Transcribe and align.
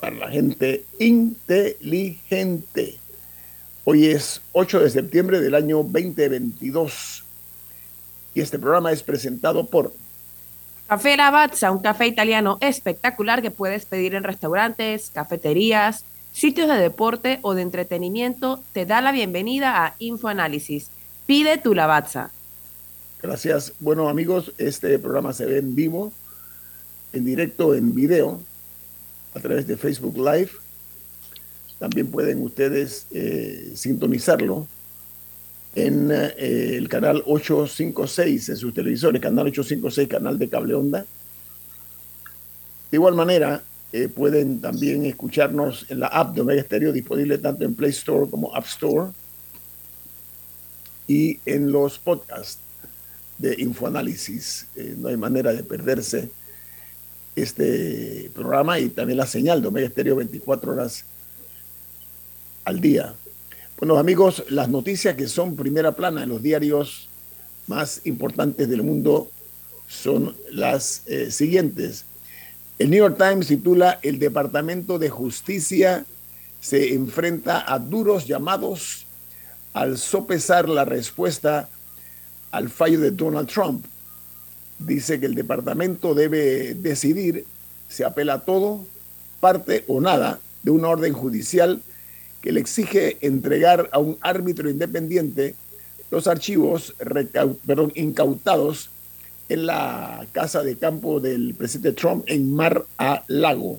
para 0.00 0.16
la 0.16 0.30
gente 0.30 0.84
inteligente. 0.98 2.98
Hoy 3.84 4.06
es 4.06 4.40
8 4.52 4.80
de 4.80 4.90
septiembre 4.90 5.40
del 5.40 5.54
año 5.54 5.78
2022 5.78 7.24
y 8.34 8.40
este 8.40 8.58
programa 8.58 8.92
es 8.92 9.02
presentado 9.02 9.66
por 9.66 9.92
Café 10.88 11.16
Lavazza, 11.16 11.70
un 11.70 11.78
café 11.78 12.06
italiano 12.06 12.58
espectacular 12.60 13.42
que 13.42 13.52
puedes 13.52 13.86
pedir 13.86 14.14
en 14.14 14.24
restaurantes, 14.24 15.10
cafeterías, 15.10 16.04
sitios 16.32 16.68
de 16.68 16.78
deporte 16.78 17.38
o 17.42 17.54
de 17.54 17.62
entretenimiento. 17.62 18.60
Te 18.72 18.86
da 18.86 19.00
la 19.00 19.12
bienvenida 19.12 19.84
a 19.84 19.94
Info 19.98 20.28
Análisis. 20.28 20.90
Pide 21.26 21.58
tu 21.58 21.74
Lavazza. 21.74 22.32
Gracias. 23.22 23.74
Bueno, 23.78 24.08
amigos, 24.08 24.52
este 24.58 24.98
programa 24.98 25.32
se 25.32 25.46
ve 25.46 25.58
en 25.58 25.76
vivo, 25.76 26.12
en 27.12 27.24
directo, 27.24 27.74
en 27.74 27.94
video, 27.94 28.40
a 29.34 29.40
través 29.40 29.66
de 29.66 29.76
Facebook 29.76 30.16
Live. 30.16 30.50
También 31.78 32.08
pueden 32.08 32.42
ustedes 32.42 33.06
eh, 33.12 33.72
sintonizarlo 33.74 34.66
en 35.74 36.10
eh, 36.10 36.76
el 36.76 36.88
canal 36.88 37.22
856 37.24 38.48
en 38.50 38.56
sus 38.56 38.74
televisores, 38.74 39.20
canal 39.20 39.46
856, 39.46 40.08
canal 40.08 40.38
de 40.38 40.48
cable 40.48 40.74
onda. 40.74 41.06
De 42.90 42.96
igual 42.96 43.14
manera, 43.14 43.62
eh, 43.92 44.08
pueden 44.08 44.60
también 44.60 45.06
escucharnos 45.06 45.86
en 45.88 46.00
la 46.00 46.08
app 46.08 46.34
de 46.34 46.40
Omega 46.42 46.62
Stereo, 46.62 46.92
disponible 46.92 47.38
tanto 47.38 47.64
en 47.64 47.74
Play 47.74 47.90
Store 47.90 48.28
como 48.28 48.54
App 48.54 48.66
Store, 48.66 49.12
y 51.06 51.40
en 51.46 51.72
los 51.72 51.98
podcasts 51.98 52.60
de 53.38 53.54
Infoanálisis. 53.58 54.66
No 54.98 55.08
hay 55.08 55.16
manera 55.16 55.52
de 55.52 55.62
perderse 55.62 56.30
este 57.42 58.30
programa 58.34 58.78
y 58.78 58.88
también 58.88 59.18
la 59.18 59.26
señal 59.26 59.62
de 59.62 59.68
Omega 59.68 59.86
Estéreo 59.86 60.16
24 60.16 60.72
horas 60.72 61.04
al 62.64 62.80
día. 62.80 63.14
Bueno, 63.78 63.96
amigos, 63.96 64.44
las 64.50 64.68
noticias 64.68 65.16
que 65.16 65.26
son 65.26 65.56
primera 65.56 65.92
plana 65.92 66.22
en 66.22 66.28
los 66.28 66.42
diarios 66.42 67.08
más 67.66 68.02
importantes 68.04 68.68
del 68.68 68.82
mundo 68.82 69.30
son 69.88 70.36
las 70.50 71.02
eh, 71.06 71.30
siguientes. 71.30 72.04
El 72.78 72.90
New 72.90 72.98
York 72.98 73.16
Times 73.18 73.48
titula 73.48 73.98
El 74.02 74.18
Departamento 74.18 74.98
de 74.98 75.10
Justicia 75.10 76.04
se 76.60 76.94
enfrenta 76.94 77.72
a 77.72 77.78
duros 77.78 78.26
llamados 78.26 79.06
al 79.72 79.98
sopesar 79.98 80.68
la 80.68 80.84
respuesta 80.84 81.68
al 82.50 82.68
fallo 82.68 83.00
de 83.00 83.10
Donald 83.10 83.48
Trump. 83.48 83.84
Dice 84.80 85.20
que 85.20 85.26
el 85.26 85.34
departamento 85.34 86.14
debe 86.14 86.74
decidir 86.74 87.44
si 87.88 88.02
apela 88.02 88.34
a 88.34 88.40
todo, 88.40 88.84
parte 89.40 89.84
o 89.88 90.00
nada 90.00 90.40
de 90.62 90.70
una 90.70 90.88
orden 90.88 91.12
judicial 91.12 91.82
que 92.40 92.52
le 92.52 92.60
exige 92.60 93.18
entregar 93.20 93.90
a 93.92 93.98
un 93.98 94.16
árbitro 94.22 94.70
independiente 94.70 95.54
los 96.10 96.26
archivos 96.26 96.94
incautados 97.94 98.90
en 99.48 99.66
la 99.66 100.26
casa 100.32 100.62
de 100.62 100.76
campo 100.76 101.20
del 101.20 101.54
presidente 101.54 101.92
Trump 101.92 102.24
en 102.26 102.52
Mar 102.52 102.84
a 102.98 103.22
Lago. 103.26 103.78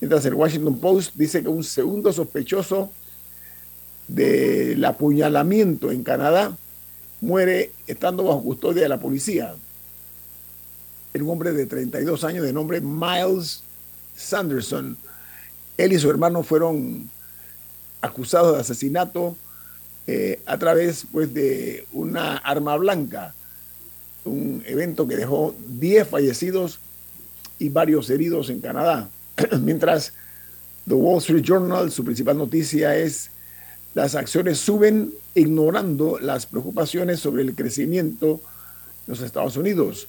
Mientras 0.00 0.24
el 0.24 0.34
Washington 0.34 0.78
Post 0.78 1.14
dice 1.14 1.42
que 1.42 1.48
un 1.48 1.64
segundo 1.64 2.12
sospechoso 2.12 2.90
del 4.08 4.84
apuñalamiento 4.84 5.90
en 5.90 6.02
Canadá 6.02 6.56
muere 7.20 7.70
estando 7.86 8.24
bajo 8.24 8.42
custodia 8.42 8.82
de 8.82 8.88
la 8.88 9.00
policía. 9.00 9.54
Un 11.14 11.30
hombre 11.30 11.52
de 11.52 11.66
32 11.66 12.24
años 12.24 12.44
de 12.44 12.52
nombre 12.52 12.80
Miles 12.80 13.62
Sanderson. 14.16 14.96
Él 15.76 15.92
y 15.92 15.98
su 15.98 16.10
hermano 16.10 16.42
fueron 16.42 17.10
acusados 18.00 18.54
de 18.54 18.60
asesinato 18.60 19.36
eh, 20.06 20.40
a 20.46 20.58
través 20.58 21.06
pues, 21.12 21.32
de 21.32 21.86
una 21.92 22.36
arma 22.38 22.76
blanca, 22.76 23.34
un 24.24 24.62
evento 24.66 25.06
que 25.06 25.16
dejó 25.16 25.54
10 25.68 26.08
fallecidos 26.08 26.80
y 27.58 27.68
varios 27.68 28.10
heridos 28.10 28.50
en 28.50 28.60
Canadá. 28.60 29.08
Mientras 29.60 30.12
The 30.88 30.94
Wall 30.94 31.18
Street 31.18 31.44
Journal, 31.44 31.90
su 31.92 32.04
principal 32.04 32.36
noticia 32.38 32.96
es 32.96 33.30
las 33.94 34.14
acciones 34.14 34.58
suben 34.58 35.12
ignorando 35.34 36.18
las 36.18 36.46
preocupaciones 36.46 37.20
sobre 37.20 37.42
el 37.42 37.54
crecimiento 37.54 38.40
de 39.06 39.12
los 39.12 39.20
Estados 39.20 39.56
Unidos. 39.56 40.08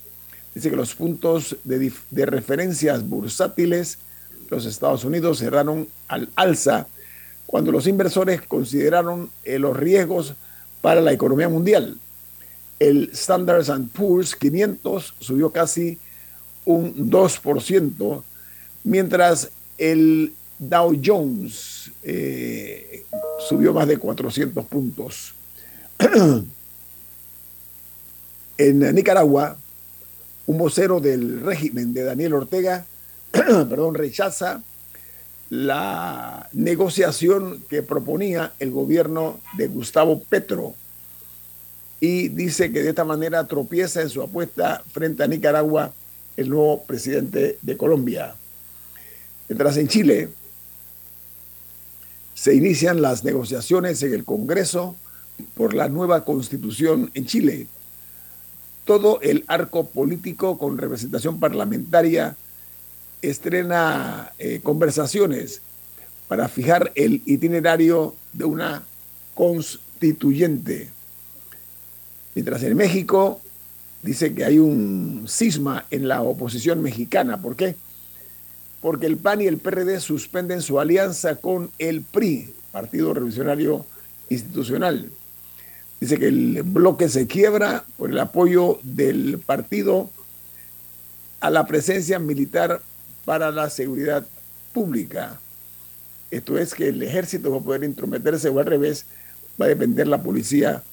Dice 0.53 0.69
que 0.69 0.75
los 0.75 0.93
puntos 0.93 1.57
de, 1.63 1.91
referencias 2.25 3.07
bursátiles 3.07 3.97
de 4.43 4.55
los 4.55 4.65
Estados 4.65 5.03
Unidos 5.03 5.39
cerraron 5.39 5.87
al 6.07 6.29
alza 6.35 6.87
cuando 7.47 7.71
los 7.71 7.87
inversores 7.87 8.41
consideraron 8.41 9.29
eh, 9.43 9.57
los 9.57 9.75
riesgos 9.75 10.35
para 10.81 11.01
la 11.01 11.11
economía 11.11 11.49
mundial. 11.49 11.97
El 12.79 13.09
Standard 13.13 13.65
Poor's 13.93 14.35
500 14.35 15.15
subió 15.19 15.49
casi 15.51 15.97
un 16.65 17.09
2%, 17.09 18.23
mientras 18.83 19.49
el 19.77 20.33
Dow 20.59 20.99
Jones 21.03 21.91
eh, 22.03 23.03
subió 23.47 23.73
más 23.73 23.87
de 23.87 23.97
400 23.97 24.65
puntos. 24.65 25.33
en 28.57 28.95
Nicaragua, 28.95 29.57
un 30.45 30.57
vocero 30.57 30.99
del 30.99 31.41
régimen 31.41 31.93
de 31.93 32.03
Daniel 32.03 32.33
Ortega, 32.33 32.85
perdón, 33.31 33.95
rechaza 33.95 34.61
la 35.49 36.49
negociación 36.53 37.63
que 37.69 37.83
proponía 37.83 38.53
el 38.59 38.71
gobierno 38.71 39.39
de 39.57 39.67
Gustavo 39.67 40.21
Petro 40.21 40.75
y 41.99 42.29
dice 42.29 42.71
que 42.71 42.83
de 42.83 42.89
esta 42.89 43.05
manera 43.05 43.47
tropieza 43.47 44.01
en 44.01 44.09
su 44.09 44.21
apuesta 44.21 44.83
frente 44.91 45.23
a 45.23 45.27
Nicaragua 45.27 45.93
el 46.35 46.49
nuevo 46.49 46.83
presidente 46.83 47.57
de 47.61 47.77
Colombia. 47.77 48.35
Mientras 49.47 49.77
en 49.77 49.87
Chile, 49.87 50.29
se 52.33 52.55
inician 52.55 53.01
las 53.01 53.23
negociaciones 53.23 54.01
en 54.03 54.13
el 54.13 54.25
Congreso 54.25 54.95
por 55.55 55.73
la 55.73 55.87
nueva 55.87 56.25
constitución 56.25 57.11
en 57.13 57.25
Chile. 57.25 57.67
Todo 58.85 59.19
el 59.21 59.45
arco 59.47 59.85
político 59.88 60.57
con 60.57 60.77
representación 60.77 61.39
parlamentaria 61.39 62.35
estrena 63.21 64.33
eh, 64.38 64.59
conversaciones 64.62 65.62
para 66.27 66.50
fijar 66.50 66.91
el 66.95 67.21
itinerario 67.25 68.15
de 68.33 68.45
una 68.45 68.83
constituyente. 69.33 70.89
Mientras 72.35 72.63
en 72.63 72.75
México 72.75 73.39
dice 74.01 74.33
que 74.33 74.44
hay 74.44 74.59
un 74.59 75.25
cisma 75.27 75.85
en 75.91 76.07
la 76.07 76.21
oposición 76.21 76.81
mexicana. 76.81 77.41
¿Por 77.41 77.56
qué? 77.56 77.75
porque 78.83 79.06
el 79.06 79.15
PAN 79.15 79.39
y 79.39 79.47
el 79.47 79.59
PRD 79.59 80.01
suspenden 80.01 80.62
su 80.62 80.77
alianza 80.77 81.38
con 81.38 81.71
el 81.80 82.01
PRI, 82.01 82.53
Partido 82.74 83.13
Revolucionario 83.13 83.85
Institucional. 84.30 85.09
Dice 86.03 86.19
que 86.19 86.27
el 86.27 86.63
bloque 86.63 87.07
se 87.07 87.27
quiebra 87.27 87.85
por 87.95 88.09
el 88.09 88.19
apoyo 88.19 88.77
del 88.83 89.39
partido 89.39 90.09
a 91.39 91.50
la 91.50 91.65
presencia 91.65 92.19
militar 92.19 92.81
para 93.23 93.51
la 93.51 93.69
seguridad 93.69 94.25
pública. 94.73 95.39
Esto 96.29 96.57
es 96.57 96.73
que 96.75 96.89
el 96.89 97.01
ejército 97.03 97.51
va 97.51 97.59
a 97.59 97.61
poder 97.61 97.85
intrometerse 97.85 98.50
o 98.50 98.59
al 98.59 98.65
revés, 98.65 99.05
va 99.61 99.63
a 99.63 99.69
depender 99.69 100.07
la 100.07 100.21
policía 100.21 100.83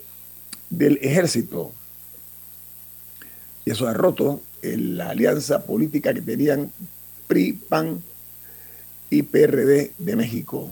del 0.68 0.96
ejército. 1.02 1.72
Y 3.64 3.72
eso 3.72 3.88
ha 3.88 3.92
roto 3.92 4.42
la 4.62 5.10
alianza 5.10 5.66
política 5.66 6.14
que 6.14 6.22
tenían 6.22 6.70
PRI, 7.26 7.54
PAN 7.54 8.00
y 9.10 9.22
PRD 9.22 9.90
de 9.98 10.14
México. 10.14 10.70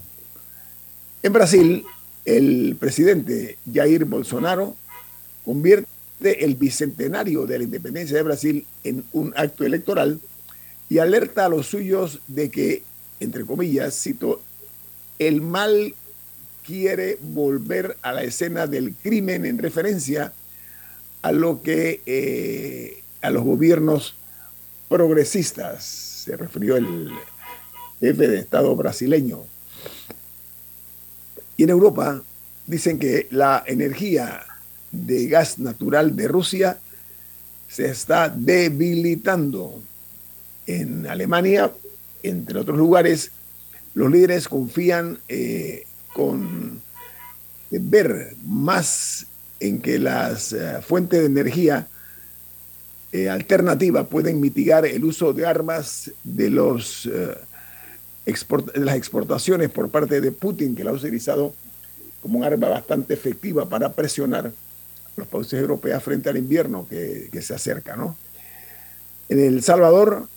En 1.25 1.33
Brasil, 1.33 1.85
el 2.29 2.77
presidente 2.79 3.57
Jair 3.73 4.05
Bolsonaro 4.05 4.77
convierte 5.47 6.45
el 6.45 6.57
bicentenario 6.57 7.47
de 7.47 7.59
la 7.59 7.65
independencia 7.65 8.19
de 8.19 8.23
Brasil 8.23 8.67
en 8.85 9.03
un 9.13 9.33
acto 9.35 9.65
electoral 9.65 10.21
y 10.91 10.99
alerta 10.99 11.47
a 11.47 11.49
los 11.49 11.69
suyos 11.69 12.21
de 12.27 12.51
que, 12.51 12.83
entre 13.21 13.47
comillas, 13.47 13.99
cito, 13.99 14.43
el 15.19 15.41
mal 15.41 15.95
quiere 16.67 17.19
volver 17.23 17.97
a 18.03 18.13
la 18.13 18.25
escena 18.25 18.67
del 18.67 18.95
crimen 18.95 19.47
en 19.47 19.57
referencia 19.57 20.35
a 21.23 21.33
lo 21.33 21.63
que 21.63 22.03
eh, 22.05 23.03
a 23.23 23.31
los 23.31 23.43
gobiernos 23.43 24.17
progresistas 24.91 25.83
se 25.85 26.37
refirió 26.37 26.77
el 26.77 27.11
jefe 28.01 28.29
de 28.29 28.39
Estado 28.39 28.77
brasileño. 28.77 29.45
Y 31.59 31.65
en 31.65 31.71
Europa 31.71 32.23
dicen 32.67 33.01
que 33.01 33.27
la 33.33 33.65
energía 33.67 34.45
de 34.93 35.27
gas 35.27 35.59
natural 35.59 36.15
de 36.15 36.29
Rusia 36.29 36.79
se 37.69 37.91
está 37.91 38.29
debilitando. 38.29 39.83
En 40.67 41.07
Alemania, 41.07 41.73
entre 42.23 42.61
otros 42.61 42.79
lugares, 42.79 43.33
los 43.95 44.11
líderes 44.11 44.49
confían 44.49 45.19
eh, 45.29 45.85
con 46.15 46.81
ver 47.71 48.37
más 48.45 49.27
en 49.59 49.81
que 49.81 49.99
las 49.99 50.53
eh, 50.53 50.81
fuentes 50.81 51.21
de 51.21 51.27
energía 51.27 51.89
eh, 53.11 53.29
alternativas 53.29 54.07
pueden 54.07 54.41
mitigar 54.41 54.87
el 54.87 55.05
uso 55.05 55.33
de 55.33 55.45
armas 55.45 56.13
de, 56.23 56.51
los, 56.51 57.09
las 58.75 58.97
exportaciones 58.97 59.71
por 59.71 59.91
parte 59.91 60.21
de 60.21 60.33
Putin, 60.33 60.77
que 60.77 60.85
la 60.85 60.91
ha 60.91 60.95
utilizado 60.95 61.55
como 62.21 62.39
un 62.39 62.45
arma 62.45 62.69
bastante 62.69 63.15
efectiva 63.15 63.67
para 63.69 63.93
presionar 63.93 64.53
los 65.17 65.27
países 65.27 65.55
europeos 65.55 66.01
frente 66.03 66.29
al 66.29 66.37
invierno 66.37 66.87
que, 66.89 67.31
se 67.43 67.55
acerca. 67.55 67.97
¿no? 67.97 68.17
En 69.29 69.41
El 69.41 69.63
Salvador 69.63 70.29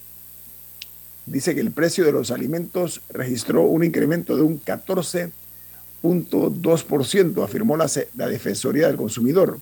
dice 1.25 1.55
que 1.55 1.61
el 1.61 1.71
precio 1.71 2.05
de 2.05 2.11
los 2.11 2.29
alimentos 2.31 3.01
registró 3.09 3.63
un 3.63 3.83
incremento 3.83 4.35
de 4.35 4.43
un 4.43 4.63
14.2%, 4.63 7.43
afirmó 7.43 7.77
la 7.77 7.87
Defensoría 8.27 8.85
del 8.87 8.97
Consumidor. 8.97 9.57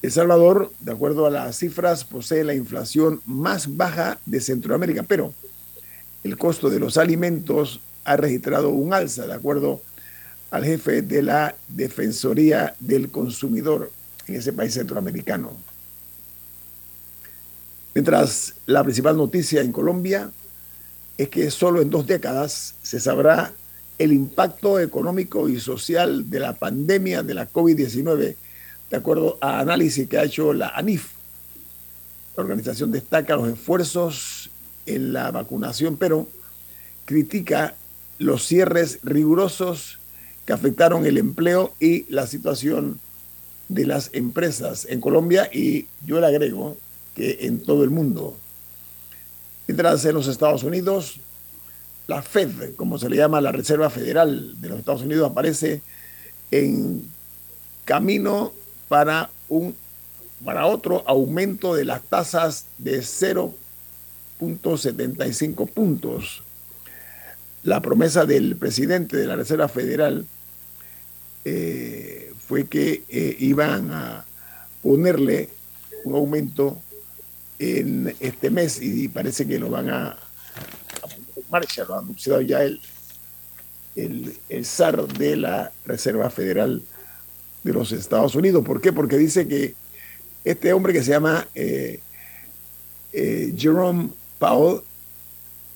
El 0.00 0.12
Salvador, 0.12 0.70
de 0.78 0.92
acuerdo 0.92 1.26
a 1.26 1.30
las 1.30 1.58
cifras, 1.58 2.04
posee 2.04 2.44
la 2.44 2.54
inflación 2.54 3.20
más 3.26 3.76
baja 3.76 4.20
de 4.26 4.40
Centroamérica, 4.40 5.02
pero 5.02 5.34
el 6.24 6.36
costo 6.36 6.70
de 6.70 6.80
los 6.80 6.96
alimentos 6.96 7.80
ha 8.04 8.16
registrado 8.16 8.70
un 8.70 8.92
alza, 8.92 9.26
de 9.26 9.34
acuerdo 9.34 9.82
al 10.50 10.64
jefe 10.64 11.02
de 11.02 11.22
la 11.22 11.54
Defensoría 11.68 12.74
del 12.80 13.10
Consumidor 13.10 13.92
en 14.26 14.36
ese 14.36 14.52
país 14.52 14.74
centroamericano. 14.74 15.52
Mientras 17.94 18.54
la 18.66 18.82
principal 18.82 19.16
noticia 19.16 19.60
en 19.60 19.72
Colombia 19.72 20.30
es 21.16 21.28
que 21.28 21.50
solo 21.50 21.82
en 21.82 21.90
dos 21.90 22.06
décadas 22.06 22.74
se 22.82 23.00
sabrá 23.00 23.52
el 23.98 24.12
impacto 24.12 24.78
económico 24.78 25.48
y 25.48 25.58
social 25.58 26.30
de 26.30 26.38
la 26.38 26.54
pandemia 26.54 27.22
de 27.22 27.34
la 27.34 27.50
COVID-19, 27.50 28.36
de 28.90 28.96
acuerdo 28.96 29.36
a 29.40 29.58
análisis 29.58 30.08
que 30.08 30.18
ha 30.18 30.24
hecho 30.24 30.52
la 30.52 30.68
ANIF. 30.68 31.08
La 32.36 32.44
organización 32.44 32.92
destaca 32.92 33.34
los 33.34 33.48
esfuerzos 33.48 34.50
en 34.94 35.12
la 35.12 35.30
vacunación, 35.30 35.96
pero 35.96 36.26
critica 37.04 37.74
los 38.18 38.46
cierres 38.46 38.98
rigurosos 39.02 39.98
que 40.44 40.52
afectaron 40.52 41.06
el 41.06 41.18
empleo 41.18 41.74
y 41.78 42.10
la 42.12 42.26
situación 42.26 43.00
de 43.68 43.86
las 43.86 44.10
empresas 44.12 44.86
en 44.88 45.00
Colombia 45.00 45.50
y 45.52 45.86
yo 46.04 46.20
le 46.20 46.26
agrego 46.26 46.76
que 47.14 47.38
en 47.42 47.60
todo 47.60 47.84
el 47.84 47.90
mundo. 47.90 48.36
Mientras 49.66 50.04
en 50.04 50.14
los 50.14 50.26
Estados 50.26 50.62
Unidos, 50.62 51.20
la 52.06 52.22
Fed, 52.22 52.74
como 52.76 52.98
se 52.98 53.10
le 53.10 53.16
llama 53.16 53.40
la 53.40 53.52
Reserva 53.52 53.90
Federal 53.90 54.58
de 54.60 54.68
los 54.68 54.78
Estados 54.78 55.02
Unidos, 55.02 55.30
aparece 55.30 55.82
en 56.50 57.02
camino 57.84 58.52
para 58.88 59.30
un 59.48 59.76
para 60.44 60.66
otro 60.66 61.02
aumento 61.06 61.74
de 61.74 61.84
las 61.84 62.02
tasas 62.02 62.66
de 62.78 63.02
0.75 64.38 65.68
puntos. 65.70 66.42
La 67.64 67.80
promesa 67.82 68.24
del 68.24 68.56
presidente 68.56 69.16
de 69.16 69.26
la 69.26 69.36
Reserva 69.36 69.68
Federal 69.68 70.26
eh, 71.44 72.32
fue 72.38 72.66
que 72.66 73.02
eh, 73.08 73.36
iban 73.40 73.90
a 73.92 74.24
ponerle 74.82 75.48
un 76.04 76.14
aumento 76.14 76.80
en 77.58 78.14
este 78.20 78.50
mes 78.50 78.80
y 78.80 79.08
parece 79.08 79.46
que 79.46 79.58
lo 79.58 79.68
van 79.68 79.90
a, 79.90 80.10
a 80.10 80.18
marcha, 81.50 81.84
lo 81.84 81.94
ha 81.94 81.98
anunciado 81.98 82.40
ya 82.40 82.62
el, 82.62 82.80
el, 83.96 84.36
el 84.48 84.64
SAR 84.64 85.08
de 85.08 85.36
la 85.36 85.72
Reserva 85.84 86.30
Federal 86.30 86.82
de 87.64 87.72
los 87.72 87.90
Estados 87.90 88.36
Unidos. 88.36 88.64
¿Por 88.64 88.80
qué? 88.80 88.92
Porque 88.92 89.18
dice 89.18 89.48
que 89.48 89.74
este 90.44 90.72
hombre 90.72 90.92
que 90.92 91.02
se 91.02 91.10
llama 91.10 91.48
eh, 91.54 92.00
Jerome 93.56 94.10
Powell 94.38 94.82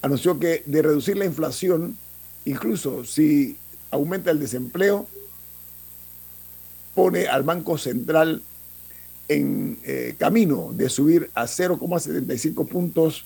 anunció 0.03 0.38
que 0.38 0.62
de 0.67 0.82
reducir 0.82 1.17
la 1.17 1.25
inflación, 1.25 1.97
incluso 2.44 3.05
si 3.05 3.56
aumenta 3.91 4.31
el 4.31 4.41
desempleo, 4.41 5.06
pone 6.94 7.29
al 7.29 7.43
Banco 7.43 7.79
Central 7.79 8.43
en 9.29 9.79
eh, 9.85 10.14
camino 10.19 10.73
de 10.75 10.88
subir 10.88 11.31
a 11.35 11.44
0,75 11.44 12.69
puntos 12.69 13.25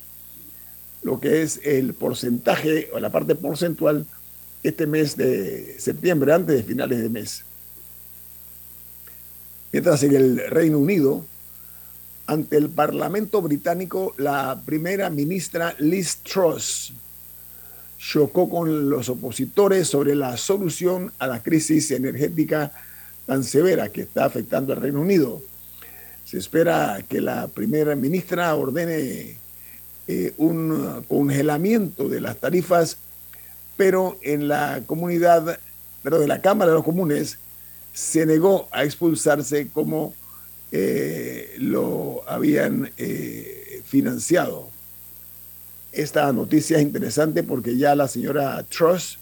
lo 1.02 1.20
que 1.20 1.42
es 1.42 1.60
el 1.64 1.94
porcentaje 1.94 2.90
o 2.92 2.98
la 2.98 3.10
parte 3.10 3.34
porcentual 3.34 4.06
este 4.62 4.86
mes 4.86 5.16
de 5.16 5.76
septiembre, 5.78 6.32
antes 6.32 6.56
de 6.56 6.62
finales 6.64 7.00
de 7.00 7.08
mes. 7.08 7.44
Mientras 9.72 10.02
en 10.02 10.16
el 10.16 10.50
Reino 10.50 10.78
Unido, 10.78 11.24
ante 12.26 12.56
el 12.56 12.68
Parlamento 12.68 13.40
británico, 13.40 14.14
la 14.18 14.60
primera 14.64 15.10
ministra 15.10 15.74
Liz 15.78 16.18
Truss 16.18 16.92
chocó 17.98 18.48
con 18.48 18.90
los 18.90 19.08
opositores 19.08 19.88
sobre 19.88 20.14
la 20.14 20.36
solución 20.36 21.12
a 21.18 21.26
la 21.26 21.42
crisis 21.42 21.90
energética 21.90 22.72
tan 23.26 23.42
severa 23.42 23.88
que 23.88 24.02
está 24.02 24.24
afectando 24.24 24.72
al 24.72 24.80
Reino 24.80 25.00
Unido. 25.00 25.42
Se 26.24 26.38
espera 26.38 27.02
que 27.08 27.20
la 27.20 27.48
primera 27.48 27.94
ministra 27.96 28.54
ordene 28.54 29.38
eh, 30.08 30.34
un 30.36 31.04
congelamiento 31.08 32.08
de 32.08 32.20
las 32.20 32.36
tarifas, 32.36 32.98
pero 33.76 34.18
en 34.22 34.48
la 34.48 34.82
comunidad, 34.86 35.58
de 36.02 36.28
la 36.28 36.40
Cámara 36.40 36.70
de 36.70 36.76
los 36.76 36.84
Comunes 36.84 37.38
se 37.92 38.26
negó 38.26 38.68
a 38.70 38.84
expulsarse 38.84 39.68
como 39.68 40.14
eh, 40.72 41.54
lo 41.58 42.22
habían 42.28 42.90
eh, 42.96 43.82
financiado. 43.84 44.70
Esta 45.92 46.32
noticia 46.32 46.76
es 46.76 46.82
interesante 46.82 47.42
porque 47.42 47.76
ya 47.76 47.94
la 47.94 48.08
señora 48.08 48.62
Truss 48.64 49.18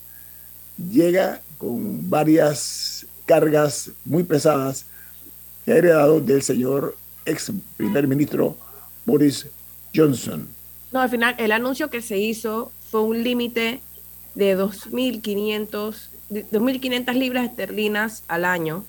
llega 0.90 1.40
con 1.58 2.10
varias 2.10 3.06
cargas 3.26 3.90
muy 4.04 4.24
pesadas 4.24 4.86
que 5.64 5.72
ha 5.72 5.76
heredado 5.76 6.20
del 6.20 6.42
señor 6.42 6.96
ex 7.24 7.52
primer 7.76 8.06
ministro 8.06 8.56
Boris 9.06 9.46
Johnson. 9.94 10.48
No, 10.92 11.00
al 11.00 11.10
final 11.10 11.34
el 11.38 11.52
anuncio 11.52 11.90
que 11.90 12.02
se 12.02 12.18
hizo 12.18 12.72
fue 12.90 13.02
un 13.02 13.22
límite 13.22 13.80
de 14.34 14.58
2.500 14.58 16.14
2.500 16.30 17.14
libras 17.14 17.44
esterlinas 17.44 18.24
al 18.28 18.44
año, 18.44 18.84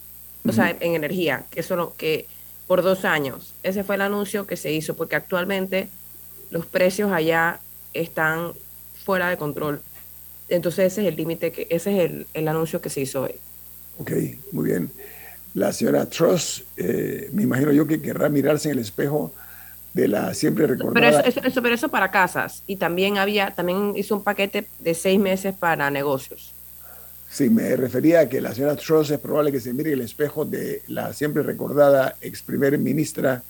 o 0.48 0.52
sea, 0.52 0.70
en 0.80 0.96
energía, 0.96 1.46
que 1.50 1.60
eso 1.60 1.94
que 1.98 2.28
por 2.68 2.82
dos 2.82 3.06
años. 3.06 3.54
Ese 3.64 3.84
fue 3.84 3.96
el 3.96 4.02
anuncio 4.02 4.48
que 4.48 4.58
se 4.58 4.72
hizo, 4.72 4.96
porque 4.96 5.16
actualmente 5.16 5.90
los 6.50 6.66
precios 6.66 7.12
allá 7.12 7.60
están 7.94 8.52
fuera 9.04 9.30
de 9.30 9.38
control. 9.38 9.82
Entonces 10.50 10.94
ese 10.94 11.02
es 11.02 11.08
el 11.08 11.16
límite, 11.16 11.52
que 11.52 11.68
ese 11.70 11.96
es 11.96 12.12
el, 12.12 12.28
el 12.34 12.48
anuncio 12.48 12.82
que 12.82 12.90
se 12.90 13.02
hizo 13.02 13.24
hoy. 13.24 13.36
Ok, 14.00 14.12
muy 14.52 14.66
bien. 14.66 14.92
La 15.54 15.72
señora 15.72 16.06
Truss, 16.06 16.64
eh, 16.76 17.30
me 17.32 17.44
imagino 17.44 17.72
yo 17.72 17.88
que 17.88 18.02
querrá 18.02 18.30
mirarse 18.30 18.70
en 18.70 18.74
el 18.74 18.80
espejo 18.80 19.34
de 19.94 20.10
la 20.10 20.34
siempre 20.34 20.68
recordada. 20.68 21.24
Pero 21.24 21.48
eso, 21.48 21.62
pero 21.62 21.74
eso 21.74 21.88
para 21.88 22.12
casas 22.12 22.62
y 22.68 22.76
también 22.76 23.18
había, 23.18 23.52
también 23.52 23.94
hizo 23.96 24.18
un 24.18 24.24
paquete 24.24 24.68
de 24.80 24.94
seis 24.94 25.18
meses 25.18 25.56
para 25.56 25.90
negocios. 25.90 26.52
Sí, 27.30 27.50
me 27.50 27.76
refería 27.76 28.22
a 28.22 28.30
que 28.30 28.40
la 28.40 28.54
señora 28.54 28.76
Truss 28.76 29.12
es 29.12 29.20
probable 29.20 29.52
que 29.52 29.60
se 29.60 29.74
mire 29.74 29.92
el 29.92 30.02
espejo 30.02 30.46
de 30.46 30.84
la 30.88 31.14
siempre 31.14 31.44
recordada 31.44 32.16
ex 32.22 32.42
primer 32.42 32.78
ministra 32.78 33.44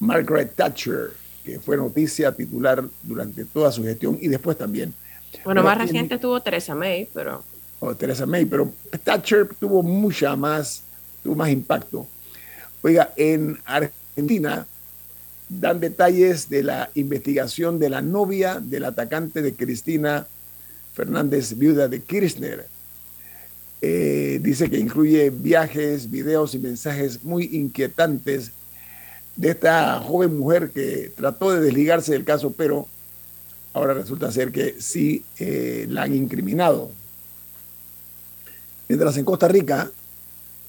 Margaret 0.00 0.54
Thatcher, 0.54 1.12
que 1.44 1.58
fue 1.58 1.76
noticia 1.76 2.32
titular 2.32 2.84
durante 3.02 3.44
toda 3.44 3.72
su 3.72 3.82
gestión 3.82 4.18
y 4.20 4.28
después 4.28 4.58
también. 4.58 4.92
Bueno, 5.44 5.62
más 5.62 5.78
reciente 5.78 6.18
tuvo 6.18 6.40
Theresa 6.40 6.74
May, 6.74 7.08
pero... 7.12 7.42
Oh, 7.80 7.94
Theresa 7.94 8.26
May, 8.26 8.44
pero 8.44 8.72
Thatcher 9.02 9.48
tuvo 9.58 9.82
mucha 9.82 10.34
más, 10.36 10.82
tuvo 11.22 11.36
más 11.36 11.48
impacto. 11.50 12.06
Oiga, 12.82 13.12
en 13.16 13.58
Argentina 13.64 14.66
dan 15.48 15.80
detalles 15.80 16.48
de 16.48 16.62
la 16.62 16.90
investigación 16.94 17.78
de 17.78 17.88
la 17.88 18.02
novia 18.02 18.60
del 18.60 18.84
atacante 18.84 19.42
de 19.42 19.54
Cristina 19.54 20.26
Fernández, 20.94 21.56
viuda 21.56 21.88
de 21.88 22.02
Kirchner. 22.02 22.66
Eh, 23.80 24.40
dice 24.42 24.68
que 24.68 24.78
incluye 24.78 25.30
viajes, 25.30 26.10
videos 26.10 26.54
y 26.54 26.58
mensajes 26.58 27.22
muy 27.22 27.44
inquietantes 27.52 28.50
de 29.36 29.50
esta 29.50 30.00
joven 30.00 30.36
mujer 30.36 30.70
que 30.70 31.12
trató 31.14 31.52
de 31.52 31.60
desligarse 31.60 32.12
del 32.12 32.24
caso, 32.24 32.52
pero 32.52 32.88
ahora 33.72 33.94
resulta 33.94 34.32
ser 34.32 34.50
que 34.50 34.76
sí 34.80 35.24
eh, 35.38 35.86
la 35.88 36.02
han 36.02 36.14
incriminado. 36.14 36.90
Mientras 38.88 39.16
en 39.16 39.24
Costa 39.24 39.46
Rica, 39.46 39.90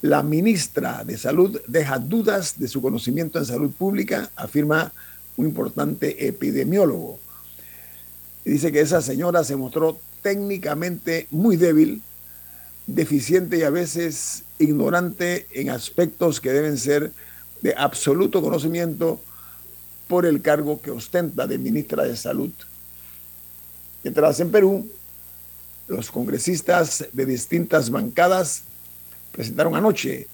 la 0.02 0.22
ministra 0.22 1.04
de 1.04 1.18
Salud 1.18 1.60
deja 1.68 1.98
dudas 1.98 2.60
de 2.60 2.68
su 2.68 2.82
conocimiento 2.82 3.40
en 3.40 3.46
salud 3.46 3.72
pública, 3.72 4.30
afirma 4.36 4.94
un 5.36 5.48
importante 5.48 6.28
epidemiólogo. 6.28 7.18
dice 8.46 8.72
que 8.72 8.82
esa 8.82 9.02
señora 9.02 9.44
se 9.44 9.56
mostró 9.56 9.98
técnicamente 10.22 11.28
muy 11.32 11.56
débil, 11.56 12.02
deficiente 12.96 13.58
y 13.58 13.64
a 13.64 13.70
veces 13.70 14.44
ignorante 14.58 15.48
en 15.52 15.70
aspectos 15.70 16.42
que 16.42 16.52
deben 16.52 16.78
ser 16.78 17.12
de 17.62 17.74
absoluto 17.78 18.42
conocimiento 18.42 19.22
por 20.08 20.26
el 20.26 20.42
cargo 20.42 20.82
que 20.82 20.92
ostenta 20.92 21.48
de 21.48 21.58
ministra 21.58 22.04
de 22.04 22.16
Salud. 22.16 22.52
Mientras 24.04 24.40
en 24.40 24.52
Perú, 24.52 24.90
los 25.88 26.12
congresistas 26.12 27.06
de 27.12 27.26
distintas 27.26 27.90
bancadas 27.90 28.64
presentaron 29.32 29.76
anoche 29.76 30.28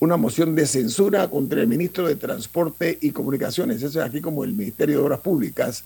una 0.00 0.16
moción 0.16 0.54
de 0.54 0.66
censura 0.66 1.28
contra 1.28 1.60
el 1.60 1.66
ministro 1.66 2.06
de 2.06 2.16
Transporte 2.16 2.98
y 3.00 3.10
Comunicaciones, 3.12 3.82
eso 3.82 4.00
es 4.00 4.06
aquí 4.06 4.20
como 4.20 4.44
el 4.44 4.52
Ministerio 4.52 4.98
de 4.98 5.04
Obras 5.04 5.20
Públicas. 5.20 5.84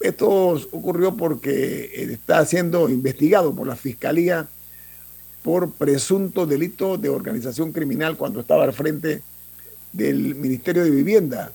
Esto 0.00 0.28
ocurrió 0.72 1.16
porque 1.16 1.90
está 2.12 2.44
siendo 2.44 2.88
investigado 2.88 3.54
por 3.54 3.66
la 3.66 3.76
Fiscalía 3.76 4.46
por 5.42 5.70
presunto 5.72 6.44
delito 6.44 6.98
de 6.98 7.08
organización 7.08 7.72
criminal 7.72 8.16
cuando 8.16 8.40
estaba 8.40 8.64
al 8.64 8.72
frente 8.72 9.22
del 9.92 10.34
Ministerio 10.34 10.84
de 10.84 10.90
Vivienda. 10.90 11.52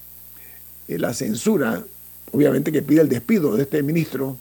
Eh, 0.88 0.98
la 0.98 1.14
censura, 1.14 1.84
obviamente 2.32 2.72
que 2.72 2.82
pide 2.82 3.02
el 3.02 3.10
despido 3.10 3.56
de 3.56 3.64
este 3.64 3.84
ministro, 3.84 4.38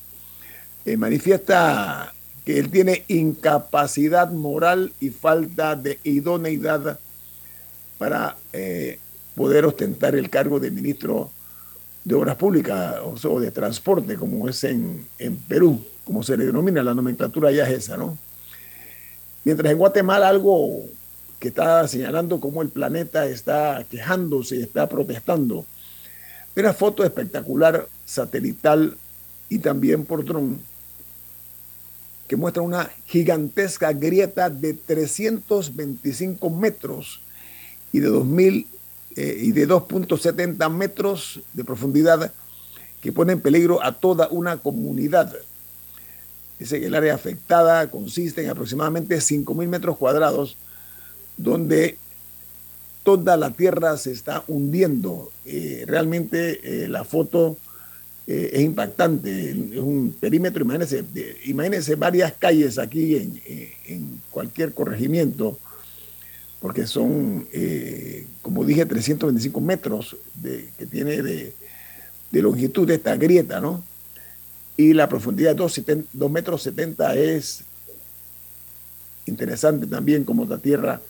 eh, 0.84 0.96
manifiesta 0.96 2.14
que 2.44 2.58
él 2.58 2.70
tiene 2.70 3.04
incapacidad 3.08 4.30
moral 4.30 4.92
y 5.00 5.10
falta 5.10 5.76
de 5.76 5.98
idoneidad 6.04 6.98
para 7.98 8.36
eh, 8.52 8.98
poder 9.34 9.66
ostentar 9.66 10.14
el 10.14 10.30
cargo 10.30 10.58
de 10.58 10.70
ministro 10.70 11.30
de 12.04 12.14
Obras 12.14 12.36
Públicas 12.36 12.96
o, 13.24 13.40
de 13.40 13.50
Transporte, 13.50 14.16
como 14.16 14.48
es 14.48 14.64
en, 14.64 15.06
en 15.18 15.36
Perú, 15.36 15.84
como 16.04 16.22
se 16.22 16.36
le 16.36 16.46
denomina, 16.46 16.82
la 16.82 16.94
nomenclatura 16.94 17.50
ya 17.50 17.68
es 17.68 17.84
esa, 17.84 17.96
¿no? 17.96 18.18
Mientras 19.44 19.70
en 19.72 19.78
Guatemala 19.78 20.28
algo 20.28 20.84
que 21.38 21.48
está 21.48 21.86
señalando 21.88 22.40
cómo 22.40 22.60
el 22.60 22.68
planeta 22.68 23.26
está 23.26 23.84
quejándose 23.90 24.60
está 24.60 24.88
protestando. 24.88 25.64
Una 26.54 26.74
foto 26.74 27.04
espectacular 27.04 27.88
satelital 28.04 28.98
y 29.48 29.58
también 29.58 30.04
por 30.04 30.24
dron 30.24 30.60
que 32.28 32.36
muestra 32.36 32.62
una 32.62 32.90
gigantesca 33.06 33.92
grieta 33.92 34.50
de 34.50 34.74
325 34.74 36.50
metros 36.50 37.20
y 37.92 38.00
de 38.00 38.08
2000 38.08 38.66
eh, 39.16 39.38
y 39.40 39.52
de 39.52 39.68
2.70 39.68 40.70
metros 40.70 41.40
de 41.52 41.64
profundidad 41.64 42.32
que 43.00 43.12
pone 43.12 43.32
en 43.32 43.40
peligro 43.40 43.82
a 43.82 43.92
toda 43.92 44.28
una 44.30 44.58
comunidad. 44.58 45.34
Dice 46.58 46.78
que 46.78 46.86
el 46.86 46.94
área 46.94 47.14
afectada 47.14 47.90
consiste 47.90 48.44
en 48.44 48.50
aproximadamente 48.50 49.16
5.000 49.16 49.66
metros 49.66 49.96
cuadrados, 49.96 50.56
donde 51.36 51.96
toda 53.02 53.36
la 53.36 53.50
tierra 53.50 53.96
se 53.96 54.12
está 54.12 54.44
hundiendo. 54.46 55.32
Eh, 55.46 55.84
realmente 55.86 56.84
eh, 56.84 56.88
la 56.88 57.04
foto 57.04 57.56
es 58.26 58.60
impactante, 58.60 59.50
es 59.50 59.78
un 59.80 60.14
perímetro, 60.20 60.62
imagínense, 60.62 61.02
imagínense 61.46 61.96
varias 61.96 62.32
calles 62.34 62.78
aquí 62.78 63.16
en, 63.16 64.20
cualquier 64.30 64.72
corregimiento, 64.72 65.58
porque 66.60 66.86
son, 66.86 67.46
como 68.42 68.64
dije, 68.64 68.84
325 68.84 69.60
metros 69.60 70.16
que 70.42 70.86
tiene 70.86 71.22
de, 71.22 71.54
de 72.30 72.42
longitud 72.42 72.86
de 72.86 72.96
esta 72.96 73.16
grieta, 73.16 73.60
¿no? 73.60 73.82
y 74.80 74.94
la 74.94 75.10
profundidad 75.10 75.54
de 75.54 76.02
2, 76.12 76.30
metros 76.30 76.62
70 76.62 77.14
es 77.14 77.64
interesante 79.26 79.86
también 79.86 80.24
como 80.24 80.46
la 80.46 80.56
Tierra 80.56 81.02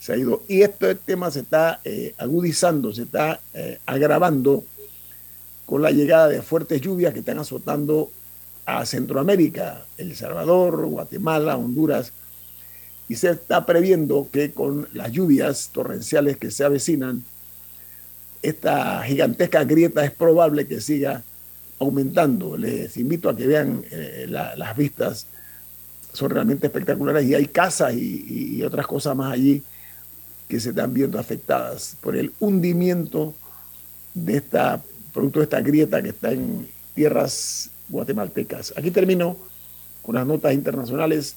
se 0.00 0.14
ha 0.14 0.16
ido. 0.16 0.42
Y 0.48 0.62
este 0.62 0.94
tema 0.94 1.30
se 1.30 1.40
está 1.40 1.80
eh, 1.84 2.14
agudizando, 2.16 2.94
se 2.94 3.02
está 3.02 3.40
eh, 3.52 3.78
agravando 3.84 4.64
con 5.66 5.82
la 5.82 5.90
llegada 5.90 6.28
de 6.28 6.40
fuertes 6.40 6.80
lluvias 6.80 7.12
que 7.12 7.18
están 7.18 7.38
azotando 7.38 8.10
a 8.64 8.86
Centroamérica, 8.86 9.84
El 9.98 10.16
Salvador, 10.16 10.86
Guatemala, 10.86 11.58
Honduras, 11.58 12.12
y 13.08 13.16
se 13.16 13.30
está 13.30 13.66
previendo 13.66 14.28
que 14.32 14.52
con 14.52 14.88
las 14.92 15.12
lluvias 15.12 15.70
torrenciales 15.72 16.36
que 16.36 16.50
se 16.50 16.64
avecinan, 16.64 17.22
esta 18.42 19.02
gigantesca 19.02 19.64
grieta 19.64 20.04
es 20.04 20.10
probable 20.10 20.66
que 20.66 20.80
siga 20.80 21.22
aumentando. 21.78 22.56
Les 22.56 22.96
invito 22.96 23.28
a 23.28 23.36
que 23.36 23.46
vean 23.46 23.84
eh, 23.90 24.26
las 24.28 24.76
vistas, 24.76 25.26
son 26.12 26.30
realmente 26.30 26.66
espectaculares 26.66 27.26
y 27.26 27.34
hay 27.34 27.46
casas 27.46 27.94
y, 27.94 28.62
otras 28.62 28.86
cosas 28.86 29.16
más 29.16 29.32
allí 29.32 29.62
que 30.48 30.60
se 30.60 30.70
están 30.70 30.94
viendo 30.94 31.18
afectadas 31.18 31.96
por 32.00 32.16
el 32.16 32.32
hundimiento 32.38 33.34
de 34.14 34.36
esta, 34.36 34.80
producto 35.12 35.40
de 35.40 35.44
esta 35.44 35.60
grieta 35.60 36.00
que 36.02 36.10
está 36.10 36.32
en 36.32 36.68
tierras 36.94 37.70
guatemaltecas. 37.88 38.72
Aquí 38.76 38.90
termino 38.90 39.36
con 40.02 40.14
las 40.14 40.26
notas 40.26 40.54
internacionales. 40.54 41.36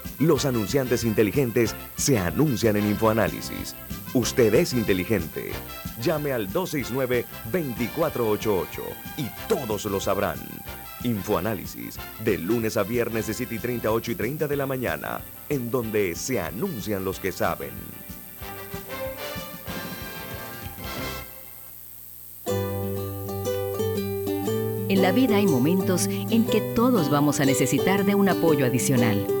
Los 0.21 0.45
anunciantes 0.45 1.03
inteligentes 1.03 1.75
se 1.95 2.19
anuncian 2.19 2.77
en 2.77 2.85
InfoAnálisis. 2.85 3.75
Usted 4.13 4.53
es 4.53 4.73
inteligente. 4.73 5.51
Llame 5.99 6.31
al 6.31 6.47
269-2488 6.49 8.67
y 9.17 9.25
todos 9.49 9.85
lo 9.85 9.99
sabrán. 9.99 10.37
Infoanálisis, 11.03 11.97
de 12.23 12.37
lunes 12.37 12.77
a 12.77 12.83
viernes 12.83 13.25
de 13.25 13.33
7 13.33 13.55
y 13.55 13.57
30 13.57 13.87
a 13.87 13.91
8 13.93 14.11
y 14.11 14.15
30 14.15 14.47
de 14.47 14.55
la 14.55 14.67
mañana, 14.67 15.21
en 15.49 15.71
donde 15.71 16.13
se 16.13 16.39
anuncian 16.39 17.03
los 17.03 17.19
que 17.19 17.31
saben. 17.31 17.71
En 24.87 25.01
la 25.01 25.11
vida 25.13 25.37
hay 25.37 25.47
momentos 25.47 26.05
en 26.07 26.45
que 26.45 26.61
todos 26.75 27.09
vamos 27.09 27.39
a 27.39 27.45
necesitar 27.45 28.05
de 28.05 28.13
un 28.13 28.29
apoyo 28.29 28.67
adicional. 28.67 29.40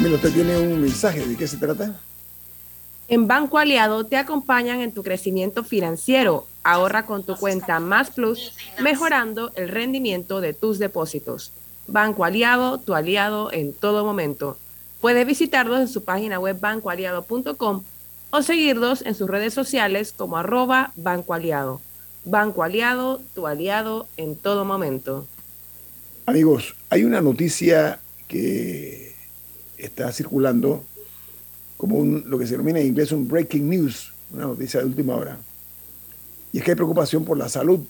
También 0.00 0.14
usted 0.14 0.32
tiene 0.32 0.56
un 0.56 0.80
mensaje, 0.80 1.20
¿de 1.26 1.36
qué 1.36 1.46
se 1.46 1.58
trata? 1.58 2.00
En 3.06 3.26
Banco 3.26 3.58
Aliado 3.58 4.06
te 4.06 4.16
acompañan 4.16 4.80
en 4.80 4.92
tu 4.92 5.02
crecimiento 5.02 5.62
financiero. 5.62 6.46
Ahorra 6.62 7.04
con 7.04 7.22
tu 7.22 7.36
cuenta 7.36 7.80
Más 7.80 8.10
Plus, 8.10 8.54
mejorando 8.82 9.52
el 9.56 9.68
rendimiento 9.68 10.40
de 10.40 10.54
tus 10.54 10.78
depósitos. 10.78 11.52
Banco 11.86 12.24
Aliado, 12.24 12.78
tu 12.78 12.94
aliado 12.94 13.52
en 13.52 13.74
todo 13.74 14.02
momento. 14.02 14.56
Puedes 15.02 15.26
visitarlos 15.26 15.80
en 15.80 15.88
su 15.88 16.02
página 16.02 16.38
web 16.38 16.58
bancoaliado.com 16.58 17.82
o 18.30 18.40
seguirlos 18.40 19.02
en 19.02 19.14
sus 19.14 19.28
redes 19.28 19.52
sociales 19.52 20.14
como 20.16 20.38
arroba 20.38 20.94
Banco 20.96 21.34
Aliado. 21.34 21.82
Banco 22.24 22.62
Aliado, 22.62 23.20
tu 23.34 23.46
aliado 23.46 24.08
en 24.16 24.34
todo 24.34 24.64
momento. 24.64 25.26
Amigos, 26.24 26.74
hay 26.88 27.04
una 27.04 27.20
noticia 27.20 28.00
que 28.28 29.09
está 29.82 30.12
circulando 30.12 30.84
como 31.76 31.96
un, 31.96 32.24
lo 32.26 32.38
que 32.38 32.46
se 32.46 32.52
denomina 32.52 32.80
en 32.80 32.88
inglés 32.88 33.12
un 33.12 33.26
breaking 33.26 33.68
news, 33.68 34.12
una 34.32 34.44
noticia 34.44 34.80
de 34.80 34.86
última 34.86 35.16
hora. 35.16 35.38
Y 36.52 36.58
es 36.58 36.64
que 36.64 36.72
hay 36.72 36.76
preocupación 36.76 37.24
por 37.24 37.38
la 37.38 37.48
salud 37.48 37.80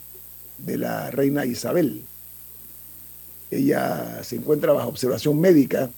de 0.59 0.79
la 0.79 1.11
reina 1.11 1.45
Isabel. 1.45 2.03
Ella 3.51 4.23
se 4.23 4.37
encuentra 4.37 4.73
bajo 4.73 4.89
observación 4.89 5.41
médica 5.41 5.91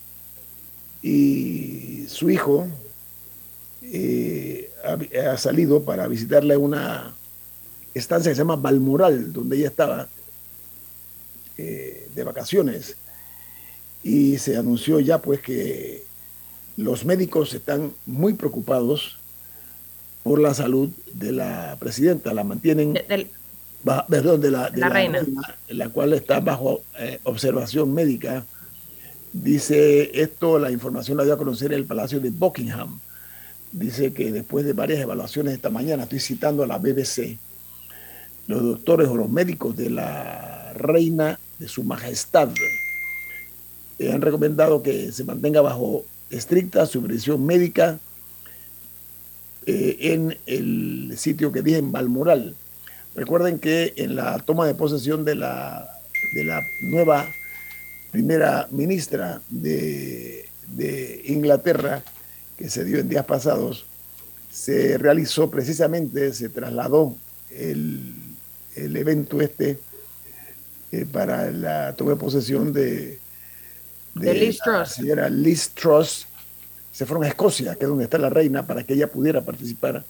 y 1.02 2.06
su 2.08 2.30
hijo 2.30 2.66
eh, 3.82 4.70
ha, 5.26 5.36
salido 5.36 5.82
para 5.82 6.06
visitarle 6.06 6.56
una 6.56 7.14
estancia 7.92 8.30
que 8.30 8.36
se 8.36 8.40
llama 8.40 8.56
Balmoral, 8.56 9.32
donde 9.32 9.56
ella 9.56 9.68
estaba 9.68 10.08
eh, 11.58 12.08
de 12.14 12.24
vacaciones. 12.24 12.96
Y 14.02 14.38
se 14.38 14.56
anunció 14.56 14.98
ya 15.00 15.18
pues 15.18 15.40
que 15.40 16.02
los 16.76 17.04
médicos 17.04 17.54
están 17.54 17.92
muy 18.06 18.34
preocupados 18.34 19.18
por 20.22 20.40
la 20.40 20.54
salud 20.54 20.90
de 21.12 21.32
la 21.32 21.76
presidenta, 21.78 22.32
la 22.34 22.44
mantienen, 22.44 22.92
De- 22.94 23.02
del- 23.08 23.28
perdón, 24.08 24.40
de 24.40 24.50
la, 24.50 24.70
de 24.70 24.80
La 24.80 24.88
la 24.88 24.94
reina. 24.94 25.26
la 25.68 25.88
cual 25.88 26.12
está 26.12 26.40
bajo 26.40 26.82
eh, 26.98 27.18
observación 27.24 27.92
médica. 27.92 28.44
Dice 29.32 30.10
esto, 30.20 30.58
la 30.58 30.70
información 30.70 31.16
la 31.16 31.24
dio 31.24 31.34
a 31.34 31.38
conocer 31.38 31.72
el 31.72 31.84
Palacio 31.84 32.20
de 32.20 32.30
Buckingham. 32.30 32.98
Dice 33.72 34.12
que 34.12 34.30
después 34.30 34.64
de 34.66 34.74
varias 34.74 35.00
evaluaciones 35.00 35.54
esta 35.54 35.70
mañana, 35.70 36.02
estoy 36.04 36.20
citando 36.20 36.62
a 36.62 36.66
la 36.66 36.78
BBC, 36.78 37.38
los 38.46 38.62
doctores 38.62 39.08
o 39.08 39.16
los 39.16 39.30
médicos 39.30 39.76
de 39.76 39.90
la 39.90 40.72
reina 40.74 41.38
de 41.58 41.68
su 41.68 41.82
majestad 41.82 42.50
han 44.00 44.20
recomendado 44.20 44.82
que 44.82 45.12
se 45.12 45.24
mantenga 45.24 45.60
bajo 45.60 46.04
estricta 46.30 46.86
supervisión 46.86 47.44
médica 47.44 47.98
eh, 49.66 49.96
en 50.00 50.38
el 50.46 51.14
sitio 51.16 51.52
que 51.52 51.62
dije 51.62 51.78
en 51.78 51.92
Balmoral. 51.92 52.56
Recuerden 53.14 53.58
que 53.58 53.92
en 53.96 54.16
la 54.16 54.38
toma 54.38 54.66
de 54.66 54.74
posesión 54.74 55.24
de 55.24 55.34
la, 55.34 55.88
de 56.34 56.44
la 56.44 56.60
nueva 56.90 57.26
primera 58.10 58.66
ministra 58.70 59.40
de, 59.50 60.48
de 60.68 61.22
Inglaterra, 61.26 62.02
que 62.56 62.70
se 62.70 62.84
dio 62.84 62.98
en 62.98 63.08
días 63.08 63.26
pasados, 63.26 63.84
se 64.50 64.98
realizó 64.98 65.50
precisamente, 65.50 66.32
se 66.32 66.48
trasladó 66.48 67.16
el, 67.50 68.14
el 68.74 68.96
evento 68.96 69.40
este 69.40 69.78
eh, 70.90 71.06
para 71.10 71.50
la 71.50 71.94
toma 71.94 72.12
de 72.12 72.16
posesión 72.16 72.72
de, 72.72 73.18
De 74.14 74.34
Liz 74.34 74.58
la 74.66 74.84
Truss. 74.84 74.94
señora 74.94 75.28
Liz 75.28 75.70
Truss. 75.70 76.26
Se 76.92 77.06
fueron 77.06 77.24
a 77.24 77.28
Escocia, 77.28 77.74
que 77.74 77.84
es 77.84 77.88
donde 77.88 78.04
está 78.04 78.18
la 78.18 78.28
reina, 78.30 78.66
para 78.66 78.82
que 78.84 78.92
ella 78.94 79.06
pudiera 79.10 79.40
participar 79.40 80.04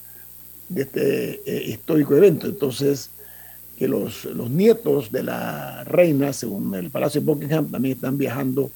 de 0.68 0.82
este 0.82 1.42
eh, 1.46 1.62
histórico 1.68 2.16
evento. 2.16 2.46
Entonces, 2.48 3.10
que 3.78 3.86
los, 3.86 4.24
los 4.24 4.50
nietos 4.50 5.12
de 5.12 5.22
la 5.22 5.84
reina, 5.84 6.32
según 6.32 6.74
el 6.74 6.90
Palacio 6.90 7.20
de 7.20 7.26
Buckingham, 7.26 7.70
también 7.70 7.94
están 7.94 8.18
viajando 8.18 8.70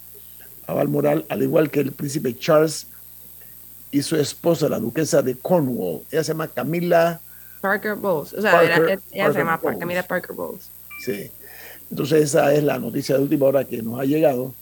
a 0.69 0.73
Balmoral, 0.75 1.25
al 1.29 1.43
igual 1.43 1.71
que 1.71 1.81
el 1.81 1.93
príncipe 1.93 2.37
Charles 2.39 2.87
y 3.91 4.03
su 4.03 4.17
esposa, 4.17 4.69
la 4.69 4.79
duquesa 4.79 5.23
de 5.23 5.37
Cornwall. 5.37 6.03
Ella 6.11 6.23
se 6.25 6.33
llama 6.33 6.49
Camila, 6.49 7.21
Parker 7.61 7.95
Bowles. 7.97 8.33
O 8.35 8.43
sea, 8.43 8.53
Parker- 8.53 8.71
era- 8.71 8.93
ella 8.93 9.01
Parker 9.25 9.33
se 9.33 9.39
llama 9.39 9.57
Bowles. 9.57 9.79
Camila 9.81 10.03
Parker 10.07 10.37
Bowles. 10.37 10.69
sí. 11.01 11.31
Entonces, 11.91 12.23
esa 12.25 12.53
es 12.53 12.65
la 12.65 12.79
noticia 12.81 13.17
de 13.17 13.23
última 13.23 13.47
hora 13.47 13.65
que 13.65 13.81
nos 13.81 14.01
ha 14.01 14.05
llegado. 14.05 14.53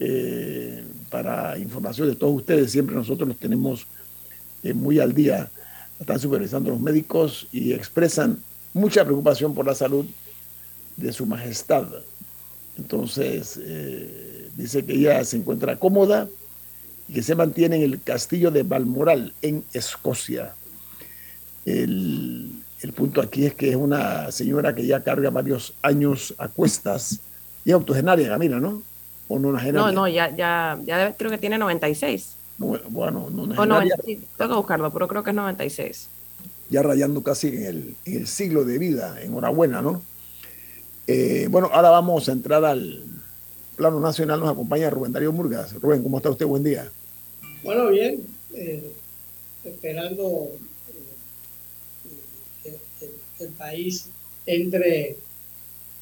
Eh, 0.00 0.84
para 1.10 1.58
información 1.58 2.08
de 2.08 2.16
todos 2.16 2.36
ustedes, 2.36 2.70
siempre 2.70 2.94
nosotros 2.94 3.28
los 3.28 3.38
tenemos 3.38 3.86
eh, 4.62 4.72
muy 4.72 5.00
al 5.00 5.14
día. 5.14 5.50
Están 5.98 6.20
supervisando 6.20 6.70
los 6.70 6.80
médicos 6.80 7.48
y 7.50 7.72
expresan 7.72 8.38
mucha 8.72 9.04
preocupación 9.04 9.54
por 9.54 9.66
la 9.66 9.74
salud 9.74 10.06
de 10.96 11.12
su 11.12 11.26
majestad. 11.26 11.86
Entonces, 12.76 13.58
eh, 13.60 14.50
dice 14.56 14.84
que 14.84 14.94
ella 14.94 15.24
se 15.24 15.36
encuentra 15.36 15.78
cómoda 15.78 16.28
y 17.08 17.14
que 17.14 17.22
se 17.22 17.34
mantiene 17.34 17.76
en 17.76 17.82
el 17.82 18.02
castillo 18.02 18.50
de 18.50 18.62
Balmoral, 18.62 19.32
en 19.42 19.64
Escocia. 19.72 20.54
El, 21.64 22.52
el 22.80 22.92
punto 22.92 23.20
aquí 23.20 23.46
es 23.46 23.54
que 23.54 23.70
es 23.70 23.76
una 23.76 24.30
señora 24.30 24.74
que 24.74 24.86
ya 24.86 25.02
carga 25.02 25.30
varios 25.30 25.74
años 25.82 26.34
a 26.38 26.48
cuestas 26.48 27.20
y 27.64 27.72
octogenaria, 27.72 28.28
Camila, 28.28 28.60
¿no? 28.60 28.82
O 29.28 29.38
nonagenaria. 29.38 29.80
No, 29.86 29.92
no, 29.92 30.08
ya, 30.08 30.30
ya, 30.34 30.78
ya 30.84 30.98
debe- 30.98 31.14
creo 31.16 31.30
que 31.30 31.38
tiene 31.38 31.58
96. 31.58 32.34
Bueno, 32.56 32.84
bueno, 32.88 33.24
O 33.26 33.30
nonagenaria, 33.30 33.94
90, 33.96 34.02
sí, 34.04 34.20
tengo 34.36 34.50
que 34.52 34.56
buscarlo, 34.56 34.92
pero 34.92 35.06
creo 35.08 35.22
que 35.22 35.30
es 35.30 35.36
96. 35.36 36.08
ya 36.70 36.82
rayando 36.82 37.22
casi 37.22 37.48
en 37.48 37.62
el, 37.64 37.96
en 38.04 38.16
el 38.18 38.26
siglo 38.26 38.64
de 38.64 38.78
vida. 38.78 39.20
Enhorabuena, 39.22 39.80
¿no? 39.82 40.02
Eh, 41.06 41.46
bueno, 41.50 41.70
ahora 41.72 41.90
vamos 41.90 42.28
a 42.28 42.32
entrar 42.32 42.64
al 42.64 43.02
plano 43.76 44.00
nacional. 44.00 44.40
Nos 44.40 44.50
acompaña 44.50 44.90
Rubén 44.90 45.12
Darío 45.12 45.32
Murgas. 45.32 45.72
Rubén, 45.80 46.02
¿cómo 46.02 46.16
está 46.18 46.30
usted? 46.30 46.44
Buen 46.46 46.62
día. 46.64 46.90
Bueno, 47.62 47.88
bien, 47.88 48.20
eh, 48.54 48.92
esperando 49.64 50.48
eh, 52.64 52.78
el 53.40 53.48
país 53.50 54.08
entre 54.46 55.16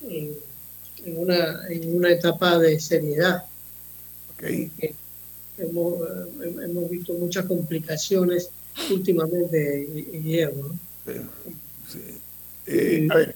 en, 0.09 0.31
una, 1.05 1.69
en 1.69 1.97
una 1.97 2.11
etapa 2.11 2.59
de 2.59 2.79
seriedad. 2.81 3.45
Okay. 4.35 4.71
Hemos, 5.59 5.95
hemos, 6.43 6.91
visto 6.91 7.15
muchas 7.15 7.47
complicaciones 7.47 8.51
últimamente, 8.91 9.89
Guillermo. 10.13 10.79
Eh, 12.67 13.09
a 13.11 13.17
ver, 13.17 13.35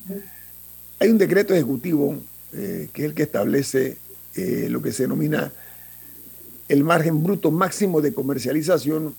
hay 0.98 1.08
un 1.08 1.18
decreto 1.18 1.54
ejecutivo 1.54 2.18
eh, 2.52 2.88
que 2.92 3.02
es 3.02 3.08
el 3.08 3.14
que 3.14 3.22
establece 3.22 3.96
eh, 4.34 4.66
lo 4.68 4.82
que 4.82 4.92
se 4.92 5.04
denomina 5.04 5.52
el 6.68 6.84
margen 6.84 7.22
bruto 7.22 7.50
máximo 7.50 8.00
de 8.00 8.12
comercialización 8.12 9.14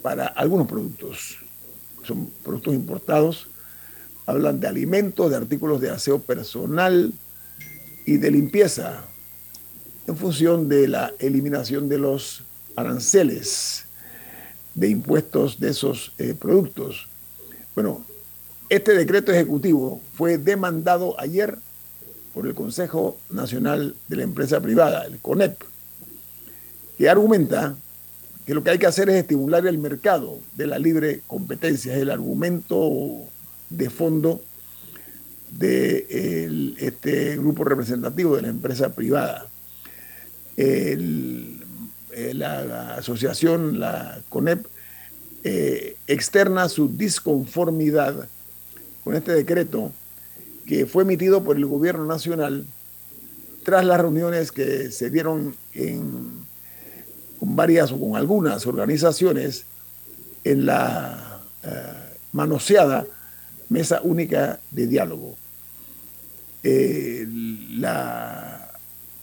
para 0.00 0.26
algunos 0.26 0.68
productos. 0.68 1.38
Son 2.04 2.30
productos 2.42 2.74
importados, 2.74 3.48
hablan 4.26 4.60
de 4.60 4.68
alimentos, 4.68 5.30
de 5.30 5.36
artículos 5.36 5.80
de 5.80 5.90
aseo 5.90 6.18
personal 6.18 7.12
y 8.04 8.18
de 8.18 8.30
limpieza, 8.30 9.04
en 10.06 10.16
función 10.16 10.68
de 10.68 10.88
la 10.88 11.12
eliminación 11.18 11.88
de 11.88 11.98
los 11.98 12.42
aranceles 12.76 13.86
de 14.74 14.88
impuestos 14.88 15.60
de 15.60 15.70
esos 15.70 16.12
eh, 16.18 16.34
productos. 16.38 17.08
Bueno, 17.74 18.04
este 18.68 18.94
decreto 18.94 19.32
ejecutivo 19.32 20.00
fue 20.14 20.36
demandado 20.36 21.18
ayer 21.18 21.58
por 22.34 22.46
el 22.46 22.54
Consejo 22.54 23.16
Nacional 23.30 23.94
de 24.08 24.16
la 24.16 24.24
Empresa 24.24 24.60
Privada, 24.60 25.04
el 25.04 25.18
CONEP, 25.18 25.56
que 26.98 27.08
argumenta 27.08 27.76
que 28.44 28.54
lo 28.54 28.62
que 28.62 28.70
hay 28.70 28.78
que 28.78 28.86
hacer 28.86 29.08
es 29.08 29.16
estimular 29.16 29.66
el 29.66 29.78
mercado 29.78 30.38
de 30.56 30.66
la 30.66 30.78
libre 30.78 31.22
competencia, 31.26 31.94
es 31.94 32.02
el 32.02 32.10
argumento 32.10 33.20
de 33.70 33.88
fondo 33.88 34.42
de 35.58 36.74
este 36.78 37.36
grupo 37.36 37.64
representativo 37.64 38.36
de 38.36 38.42
la 38.42 38.48
empresa 38.48 38.94
privada. 38.94 39.48
la, 42.32 42.94
asociación, 42.96 43.80
la 43.80 44.20
CONEP, 44.28 44.66
eh, 45.42 45.96
externa 46.06 46.68
su 46.68 46.88
disconformidad 46.88 48.28
con 49.02 49.14
este 49.14 49.32
decreto 49.32 49.92
que 50.66 50.86
fue 50.86 51.02
emitido 51.02 51.44
por 51.44 51.56
el 51.56 51.66
gobierno 51.66 52.06
nacional 52.06 52.64
tras 53.62 53.84
las 53.84 54.00
reuniones 54.00 54.52
que 54.52 54.90
se 54.90 55.10
dieron 55.10 55.54
con 57.38 57.56
varias 57.56 57.92
o 57.92 58.00
con 58.00 58.16
algunas 58.16 58.66
organizaciones 58.66 59.66
en 60.44 60.66
la 60.66 61.40
eh, 61.62 61.68
manoseada 62.32 63.06
Mesa 63.68 64.00
Única 64.02 64.60
de 64.70 64.86
Diálogo. 64.86 65.36
Eh, 66.64 67.26
la 67.76 68.72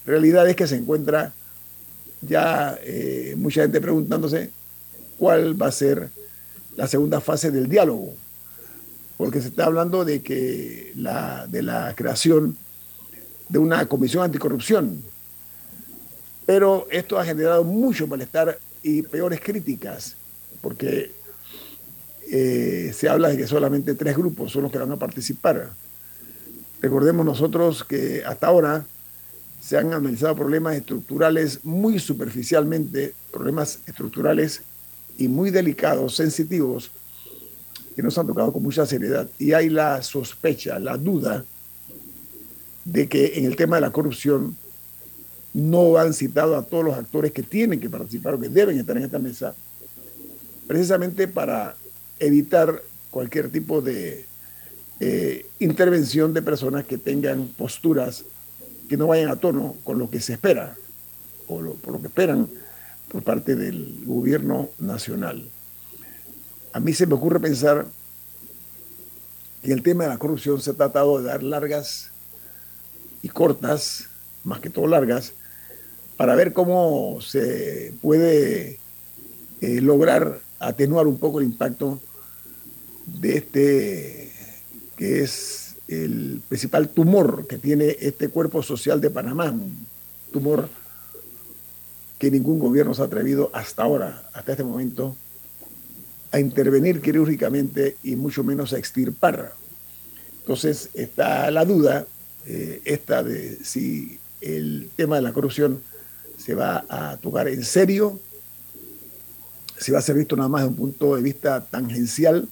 realidad 0.06 0.48
es 0.50 0.56
que 0.56 0.68
se 0.68 0.78
encuentra 0.78 1.34
ya 2.22 2.78
eh, 2.84 3.36
mucha 3.38 3.64
gente 3.64 3.82
preguntándose 3.82 4.52
cuál 5.18 5.62
va 5.62 5.68
a 5.68 5.72
ser 5.72 6.10
la 6.78 6.88
segunda 6.88 7.20
fase 7.20 7.52
del 7.52 7.68
diálogo, 7.68 8.14
porque 9.18 9.42
se 9.42 9.50
está 9.50 9.66
hablando 9.66 10.06
de 10.06 10.22
que 10.22 10.94
la, 10.96 11.46
de 11.48 11.62
la 11.62 11.94
creación 11.96 12.56
de 13.50 13.60
una 13.60 13.86
comisión 13.88 14.24
anticorrupción 14.24 15.04
pero 16.52 16.86
esto 16.92 17.18
ha 17.18 17.24
generado 17.24 17.64
mucho 17.64 18.08
malestar 18.08 18.60
y 18.84 19.04
peores 19.04 19.40
críticas, 19.40 20.16
porque 20.62 21.12
eh, 22.30 22.92
se 22.94 23.08
habla 23.08 23.30
de 23.30 23.38
que 23.38 23.48
solamente 23.48 23.96
tres 23.96 24.18
grupos 24.18 24.52
son 24.52 24.64
los 24.64 24.72
que 24.72 24.78
van 24.78 24.92
a 24.92 24.98
participar. 24.98 25.70
Recordemos 26.82 27.26
nosotros 27.26 27.84
que 27.84 28.24
hasta 28.26 28.48
ahora 28.48 28.86
se 29.62 29.78
han 29.78 29.94
analizado 29.94 30.36
problemas 30.36 30.76
estructurales 30.76 31.64
muy 31.64 32.00
superficialmente, 32.00 33.14
problemas 33.32 33.80
estructurales 33.86 34.62
y 35.20 35.28
muy 35.28 35.52
delicados, 35.52 36.16
sensitivos, 36.16 36.90
que 37.96 38.02
nos 38.02 38.18
han 38.18 38.26
tocado 38.26 38.52
con 38.52 38.64
mucha 38.64 38.86
seriedad. 38.88 39.30
Y 39.38 39.54
hay 39.54 39.70
la 39.70 40.02
sospecha, 40.02 40.80
la 40.80 40.98
duda 40.98 41.46
de 42.84 43.08
que 43.08 43.38
en 43.38 43.46
el 43.46 43.56
tema 43.56 43.76
de 43.76 43.82
la 43.82 43.92
corrupción 43.92 44.56
no 45.54 45.98
han 45.98 46.14
citado 46.14 46.58
a 46.58 46.64
todos 46.64 46.86
los 46.86 46.96
actores 46.96 47.32
que 47.32 47.44
tienen 47.44 47.80
que 47.80 47.90
participar 47.90 48.34
o 48.34 48.40
que 48.40 48.50
deben 48.50 48.80
estar 48.80 48.98
en 48.98 49.04
esta 49.04 49.20
mesa, 49.20 49.54
precisamente 50.66 51.28
para 51.28 51.76
evitar 52.18 52.82
cualquier 53.12 53.52
tipo 53.52 53.82
de 53.82 54.31
eh, 55.04 55.48
intervención 55.58 56.32
de 56.32 56.44
personas 56.44 56.86
que 56.86 57.00
tengan 57.00 57.48
posturas 57.48 58.24
que 58.88 58.98
no 58.98 59.08
vayan 59.08 59.32
a 59.32 59.36
tono 59.38 59.76
con 59.84 59.98
lo 59.98 60.12
que 60.12 60.22
se 60.22 60.34
espera 60.34 60.78
o 61.48 61.60
por 61.74 61.94
lo 61.94 62.02
que 62.02 62.08
esperan 62.08 62.48
por 63.08 63.24
parte 63.24 63.56
del 63.56 64.04
gobierno 64.06 64.70
nacional. 64.78 65.50
A 66.72 66.80
mí 66.80 66.94
se 66.94 67.08
me 67.08 67.16
ocurre 67.16 67.40
pensar 67.40 67.88
que 69.64 69.74
el 69.74 69.82
tema 69.82 70.04
de 70.04 70.12
la 70.12 70.20
corrupción 70.20 70.62
se 70.62 70.70
ha 70.70 70.74
tratado 70.76 71.18
de 71.18 71.26
dar 71.26 71.42
largas 71.42 72.12
y 73.24 73.30
cortas, 73.30 74.08
más 74.44 74.60
que 74.60 74.70
todo 74.70 74.86
largas, 74.86 75.34
para 76.16 76.36
ver 76.36 76.54
cómo 76.54 77.22
se 77.22 77.92
puede 78.04 78.78
eh, 79.62 79.82
lograr 79.82 80.42
atenuar 80.60 81.08
un 81.08 81.18
poco 81.18 81.40
el 81.40 81.46
impacto 81.48 82.00
de 83.08 83.38
este, 83.38 84.31
que 85.02 85.24
es 85.24 85.78
el 85.88 86.44
principal 86.48 86.90
tumor 86.90 87.48
que 87.48 87.58
tiene 87.58 87.98
este 88.02 88.30
cuerpo 88.30 88.62
social 88.62 89.02
de 89.02 89.10
Panamá, 89.10 89.50
un 89.50 89.88
tumor 90.32 90.70
que 92.20 92.30
ningún 92.30 92.60
gobierno 92.60 92.94
se 92.94 93.02
ha 93.02 93.06
atrevido 93.06 93.50
hasta 93.52 93.82
ahora, 93.82 94.30
hasta 94.32 94.52
este 94.52 94.64
momento, 94.64 95.16
a 96.32 96.40
intervenir 96.40 97.02
quirúrgicamente 97.02 97.98
y 98.04 98.16
mucho 98.16 98.44
menos 98.44 98.74
a 98.74 98.78
extirpar. 98.78 99.56
Entonces 100.42 100.90
está 100.94 101.50
la 101.50 101.66
duda, 101.66 102.06
eh, 102.46 102.80
esta 102.86 103.24
de 103.24 103.58
si 103.64 104.20
el 104.40 104.92
tema 104.96 105.16
de 105.16 105.24
la 105.24 105.34
corrupción 105.34 105.82
se 106.38 106.54
va 106.54 106.86
a 106.88 107.18
tocar 107.18 107.48
en 107.48 107.64
serio, 107.64 108.20
si 109.80 109.92
va 109.92 109.98
a 109.98 110.04
ser 110.04 110.16
visto 110.16 110.36
nada 110.36 110.50
más 110.50 110.62
de 110.62 110.68
un 110.68 110.76
punto 110.76 111.16
de 111.16 111.24
vista 111.24 111.66
tangencial, 111.66 112.48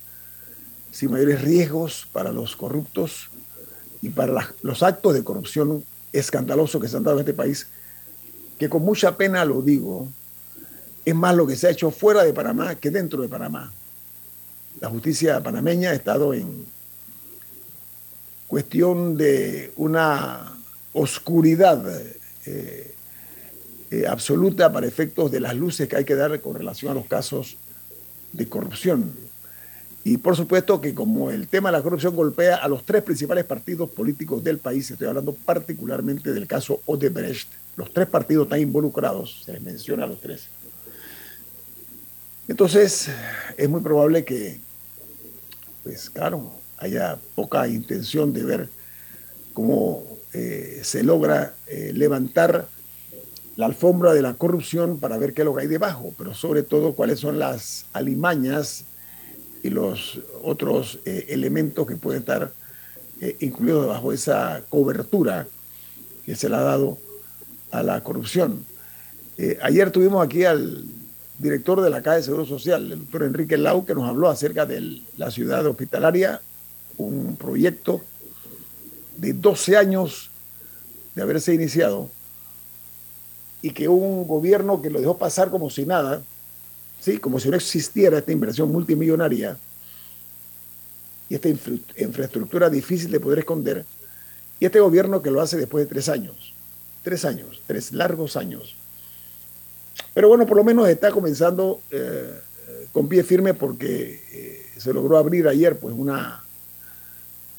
sin 0.91 1.11
mayores 1.11 1.41
riesgos 1.41 2.07
para 2.11 2.31
los 2.31 2.55
corruptos 2.55 3.29
y 4.01 4.09
para 4.09 4.53
los 4.61 4.83
actos 4.83 5.13
de 5.13 5.23
corrupción 5.23 5.83
escandalosos 6.13 6.81
que 6.81 6.87
se 6.87 6.97
han 6.97 7.03
dado 7.03 7.17
en 7.17 7.21
este 7.21 7.33
país, 7.33 7.67
que 8.57 8.69
con 8.69 8.83
mucha 8.83 9.15
pena 9.17 9.45
lo 9.45 9.61
digo, 9.61 10.07
es 11.05 11.15
más 11.15 11.35
lo 11.35 11.47
que 11.47 11.55
se 11.55 11.67
ha 11.67 11.71
hecho 11.71 11.91
fuera 11.91 12.23
de 12.23 12.33
Panamá 12.33 12.75
que 12.75 12.91
dentro 12.91 13.21
de 13.21 13.27
Panamá. 13.27 13.71
La 14.79 14.89
justicia 14.89 15.41
panameña 15.43 15.89
ha 15.89 15.93
estado 15.93 16.33
en 16.33 16.65
cuestión 18.47 19.17
de 19.17 19.73
una 19.75 20.57
oscuridad 20.93 21.83
eh, 22.45 22.95
eh, 23.91 24.07
absoluta 24.07 24.71
para 24.71 24.87
efectos 24.87 25.31
de 25.31 25.39
las 25.39 25.55
luces 25.55 25.87
que 25.87 25.97
hay 25.97 26.05
que 26.05 26.15
dar 26.15 26.39
con 26.39 26.55
relación 26.55 26.91
a 26.91 26.95
los 26.95 27.07
casos 27.07 27.57
de 28.31 28.47
corrupción. 28.47 29.28
Y 30.03 30.17
por 30.17 30.35
supuesto 30.35 30.79
que 30.79 30.93
como 30.93 31.29
el 31.29 31.47
tema 31.47 31.69
de 31.69 31.77
la 31.77 31.83
corrupción 31.83 32.15
golpea 32.15 32.55
a 32.55 32.67
los 32.67 32.85
tres 32.85 33.03
principales 33.03 33.45
partidos 33.45 33.89
políticos 33.89 34.43
del 34.43 34.57
país, 34.57 34.89
estoy 34.89 35.07
hablando 35.07 35.33
particularmente 35.33 36.33
del 36.33 36.47
caso 36.47 36.81
Odebrecht, 36.85 37.49
los 37.75 37.93
tres 37.93 38.07
partidos 38.07 38.45
están 38.45 38.61
involucrados, 38.61 39.43
se 39.45 39.53
les 39.53 39.61
menciona 39.61 40.05
a 40.05 40.07
los 40.07 40.19
tres. 40.19 40.47
Entonces, 42.47 43.09
es 43.57 43.69
muy 43.69 43.81
probable 43.81 44.25
que, 44.25 44.59
pues 45.83 46.09
claro, 46.09 46.51
haya 46.77 47.17
poca 47.35 47.67
intención 47.67 48.33
de 48.33 48.43
ver 48.43 48.69
cómo 49.53 50.03
eh, 50.33 50.81
se 50.83 51.03
logra 51.03 51.53
eh, 51.67 51.91
levantar 51.93 52.67
la 53.55 53.65
alfombra 53.65 54.13
de 54.13 54.21
la 54.21 54.33
corrupción 54.33 54.99
para 54.99 55.17
ver 55.17 55.33
qué 55.33 55.41
es 55.41 55.45
lo 55.45 55.53
que 55.53 55.61
hay 55.61 55.67
debajo, 55.67 56.13
pero 56.17 56.33
sobre 56.33 56.63
todo 56.63 56.93
cuáles 56.93 57.19
son 57.19 57.39
las 57.39 57.85
alimañas 57.93 58.85
y 59.63 59.69
los 59.69 60.19
otros 60.43 60.99
eh, 61.05 61.25
elementos 61.29 61.85
que 61.87 61.95
pueden 61.95 62.21
estar 62.21 62.51
eh, 63.21 63.35
incluidos 63.41 63.83
debajo 63.83 64.09
de 64.09 64.15
esa 64.15 64.63
cobertura 64.69 65.47
que 66.25 66.35
se 66.35 66.49
le 66.49 66.55
ha 66.55 66.61
dado 66.61 66.97
a 67.71 67.83
la 67.83 68.01
corrupción. 68.01 68.65
Eh, 69.37 69.57
ayer 69.61 69.91
tuvimos 69.91 70.25
aquí 70.25 70.45
al 70.45 70.83
director 71.37 71.81
de 71.81 71.89
la 71.89 72.01
Caja 72.01 72.17
de 72.17 72.23
Seguro 72.23 72.45
Social, 72.45 72.91
el 72.91 72.99
doctor 72.99 73.23
Enrique 73.23 73.57
Lau, 73.57 73.85
que 73.85 73.95
nos 73.95 74.07
habló 74.07 74.29
acerca 74.29 74.65
de 74.65 75.01
la 75.17 75.31
ciudad 75.31 75.65
hospitalaria, 75.65 76.41
un 76.97 77.37
proyecto 77.37 78.01
de 79.17 79.33
12 79.33 79.77
años 79.77 80.29
de 81.15 81.21
haberse 81.21 81.53
iniciado 81.53 82.09
y 83.61 83.71
que 83.71 83.87
un 83.87 84.27
gobierno 84.27 84.81
que 84.81 84.89
lo 84.89 84.99
dejó 84.99 85.17
pasar 85.17 85.49
como 85.49 85.69
si 85.69 85.85
nada, 85.85 86.21
¿sí? 86.99 87.17
como 87.17 87.39
si 87.39 87.49
no 87.49 87.55
existiera 87.55 88.17
esta 88.19 88.31
inversión 88.31 88.71
multimillonaria, 88.71 89.57
y 91.29 91.35
esta 91.35 91.49
infraestructura 91.49 92.69
difícil 92.69 93.11
de 93.11 93.19
poder 93.19 93.39
esconder, 93.39 93.85
y 94.59 94.65
este 94.65 94.79
gobierno 94.79 95.21
que 95.21 95.31
lo 95.31 95.41
hace 95.41 95.57
después 95.57 95.85
de 95.85 95.89
tres 95.89 96.09
años, 96.09 96.53
tres 97.03 97.23
años, 97.23 97.61
tres 97.67 97.93
largos 97.93 98.35
años. 98.35 98.75
Pero 100.13 100.27
bueno, 100.27 100.45
por 100.45 100.57
lo 100.57 100.63
menos 100.63 100.89
está 100.89 101.11
comenzando 101.11 101.81
eh, 101.91 102.39
con 102.91 103.07
pie 103.07 103.23
firme 103.23 103.53
porque 103.53 104.23
eh, 104.31 104.65
se 104.77 104.93
logró 104.93 105.17
abrir 105.17 105.47
ayer 105.47 105.77
pues 105.77 105.95
una, 105.97 106.43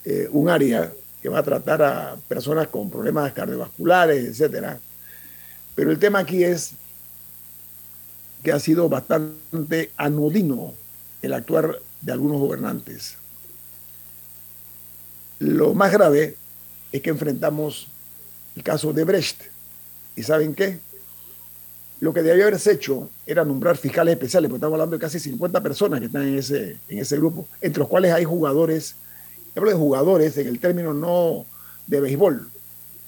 eh, 0.05 0.29
un 0.33 0.49
área 0.49 0.93
que 1.23 1.29
va 1.29 1.39
a 1.39 1.43
tratar 1.43 1.83
a 1.83 2.17
personas 2.29 2.69
con 2.69 2.91
problemas 2.91 3.33
cardiovasculares, 3.33 4.25
etcétera. 4.25 4.79
Pero 5.75 5.91
el 5.91 5.99
tema 5.99 6.19
aquí 6.19 6.43
es 6.43 6.73
que 8.43 8.53
ha 8.53 8.61
sido 8.61 8.89
bastante 8.89 9.91
anodino 9.97 10.73
el 11.23 11.33
actuar 11.35 11.79
de 12.01 12.13
algunos 12.13 12.39
gobernantes. 12.39 13.17
Lo 15.39 15.75
más 15.75 15.93
grave 15.93 16.37
es 16.93 17.03
que 17.03 17.11
enfrentamos 17.11 17.89
el 18.57 18.63
caso 18.63 18.93
de 18.93 19.05
Brecht. 19.05 19.43
¿Y 20.17 20.23
saben 20.23 20.55
qué? 20.55 20.79
Lo 22.01 22.15
que 22.15 22.23
debía 22.23 22.45
haberse 22.45 22.73
hecho 22.73 23.11
era 23.27 23.45
nombrar 23.45 23.77
fiscales 23.77 24.15
especiales, 24.15 24.49
porque 24.49 24.59
estamos 24.59 24.75
hablando 24.75 24.97
de 24.97 25.01
casi 25.01 25.21
50 25.21 25.63
personas 25.63 26.01
que 26.01 26.07
están 26.07 26.23
en 26.23 26.39
ese, 26.39 26.79
en 26.89 26.99
ese 26.99 27.17
grupo, 27.17 27.47
entre 27.61 27.81
los 27.81 27.89
cuales 27.89 28.13
hay 28.13 28.25
jugadores, 28.25 28.95
hablo 29.55 29.71
de 29.71 29.77
jugadores 29.77 30.37
en 30.39 30.49
el 30.49 30.59
término 30.59 30.95
no 30.95 31.45
de 31.87 32.01
béisbol, 32.01 32.49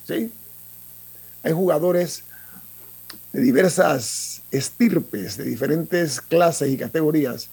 ¿sí? 0.06 0.30
Hay 1.42 1.52
jugadores 1.52 2.24
de 3.32 3.40
diversas 3.40 4.42
estirpes, 4.50 5.36
de 5.36 5.44
diferentes 5.44 6.20
clases 6.20 6.70
y 6.70 6.76
categorías, 6.76 7.48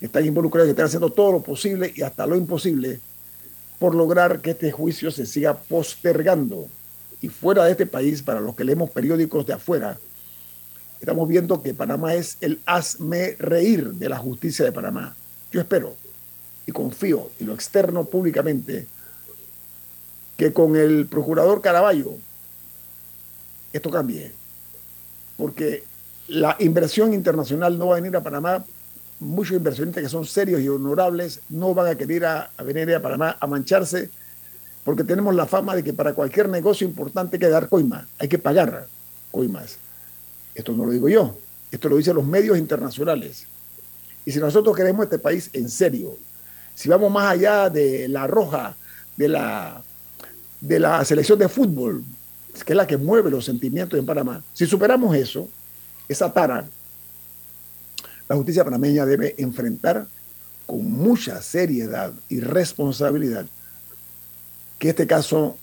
que 0.00 0.06
están 0.06 0.24
involucrados, 0.24 0.66
que 0.66 0.70
están 0.70 0.86
haciendo 0.86 1.10
todo 1.10 1.32
lo 1.32 1.40
posible 1.42 1.92
y 1.94 2.02
hasta 2.02 2.26
lo 2.26 2.36
imposible 2.36 3.00
por 3.78 3.94
lograr 3.94 4.40
que 4.40 4.50
este 4.50 4.72
juicio 4.72 5.10
se 5.10 5.26
siga 5.26 5.56
postergando. 5.56 6.68
Y 7.20 7.28
fuera 7.28 7.64
de 7.64 7.72
este 7.72 7.86
país, 7.86 8.22
para 8.22 8.40
los 8.40 8.54
que 8.54 8.64
leemos 8.64 8.90
periódicos 8.90 9.46
de 9.46 9.54
afuera, 9.54 9.98
estamos 11.00 11.28
viendo 11.28 11.62
que 11.62 11.74
Panamá 11.74 12.14
es 12.14 12.38
el 12.40 12.60
hazme 12.66 13.36
reír 13.38 13.92
de 13.92 14.08
la 14.08 14.18
justicia 14.18 14.64
de 14.64 14.72
Panamá. 14.72 15.14
Yo 15.52 15.60
espero 15.60 15.94
y 16.66 16.72
confío, 16.72 17.30
y 17.38 17.44
lo 17.44 17.54
externo 17.54 18.04
públicamente, 18.04 18.86
que 20.36 20.52
con 20.52 20.76
el 20.76 21.06
procurador 21.06 21.60
Caraballo 21.62 22.14
esto 23.72 23.90
cambie. 23.90 24.32
Porque 25.36 25.84
la 26.28 26.56
inversión 26.58 27.14
internacional 27.14 27.78
no 27.78 27.88
va 27.88 27.96
a 27.96 28.00
venir 28.00 28.16
a 28.16 28.22
Panamá. 28.22 28.64
Muchos 29.20 29.56
inversionistas 29.56 30.02
que 30.02 30.08
son 30.08 30.26
serios 30.26 30.60
y 30.60 30.68
honorables 30.68 31.40
no 31.48 31.74
van 31.74 31.88
a 31.88 31.94
querer 31.94 32.24
a, 32.26 32.50
venir 32.64 32.94
a 32.94 33.00
Panamá 33.00 33.36
a 33.40 33.46
mancharse 33.46 34.10
porque 34.84 35.02
tenemos 35.02 35.34
la 35.34 35.46
fama 35.46 35.74
de 35.74 35.82
que 35.82 35.92
para 35.92 36.14
cualquier 36.14 36.48
negocio 36.48 36.86
importante 36.86 37.36
hay 37.36 37.40
que 37.40 37.48
dar 37.48 37.68
coima, 37.68 38.06
hay 38.20 38.28
que 38.28 38.38
pagar 38.38 38.86
coimas. 39.32 39.78
Esto 40.54 40.72
no 40.72 40.86
lo 40.86 40.92
digo 40.92 41.08
yo, 41.08 41.36
esto 41.72 41.88
lo 41.88 41.96
dicen 41.96 42.14
los 42.14 42.24
medios 42.24 42.56
internacionales. 42.56 43.48
Y 44.24 44.30
si 44.30 44.38
nosotros 44.38 44.76
queremos 44.76 45.02
este 45.02 45.18
país 45.18 45.50
en 45.54 45.68
serio, 45.68 46.16
si 46.74 46.88
vamos 46.88 47.10
más 47.10 47.32
allá 47.32 47.68
de 47.68 48.06
la 48.06 48.28
roja, 48.28 48.76
de 49.16 49.28
la, 49.28 49.82
de 50.60 50.78
la 50.78 51.04
selección 51.04 51.40
de 51.40 51.48
fútbol, 51.48 52.04
que 52.64 52.72
es 52.72 52.76
la 52.76 52.86
que 52.86 52.96
mueve 52.96 53.30
los 53.30 53.44
sentimientos 53.44 53.98
en 53.98 54.06
Panamá, 54.06 54.42
si 54.52 54.66
superamos 54.66 55.14
eso, 55.16 55.48
esa 56.08 56.32
tara, 56.32 56.64
la 58.28 58.36
justicia 58.36 58.64
panameña 58.64 59.06
debe 59.06 59.34
enfrentar 59.38 60.06
con 60.66 60.90
mucha 60.90 61.40
seriedad 61.42 62.12
y 62.28 62.40
responsabilidad 62.40 63.46
que 64.78 64.90
este 64.90 65.06
caso 65.06 65.56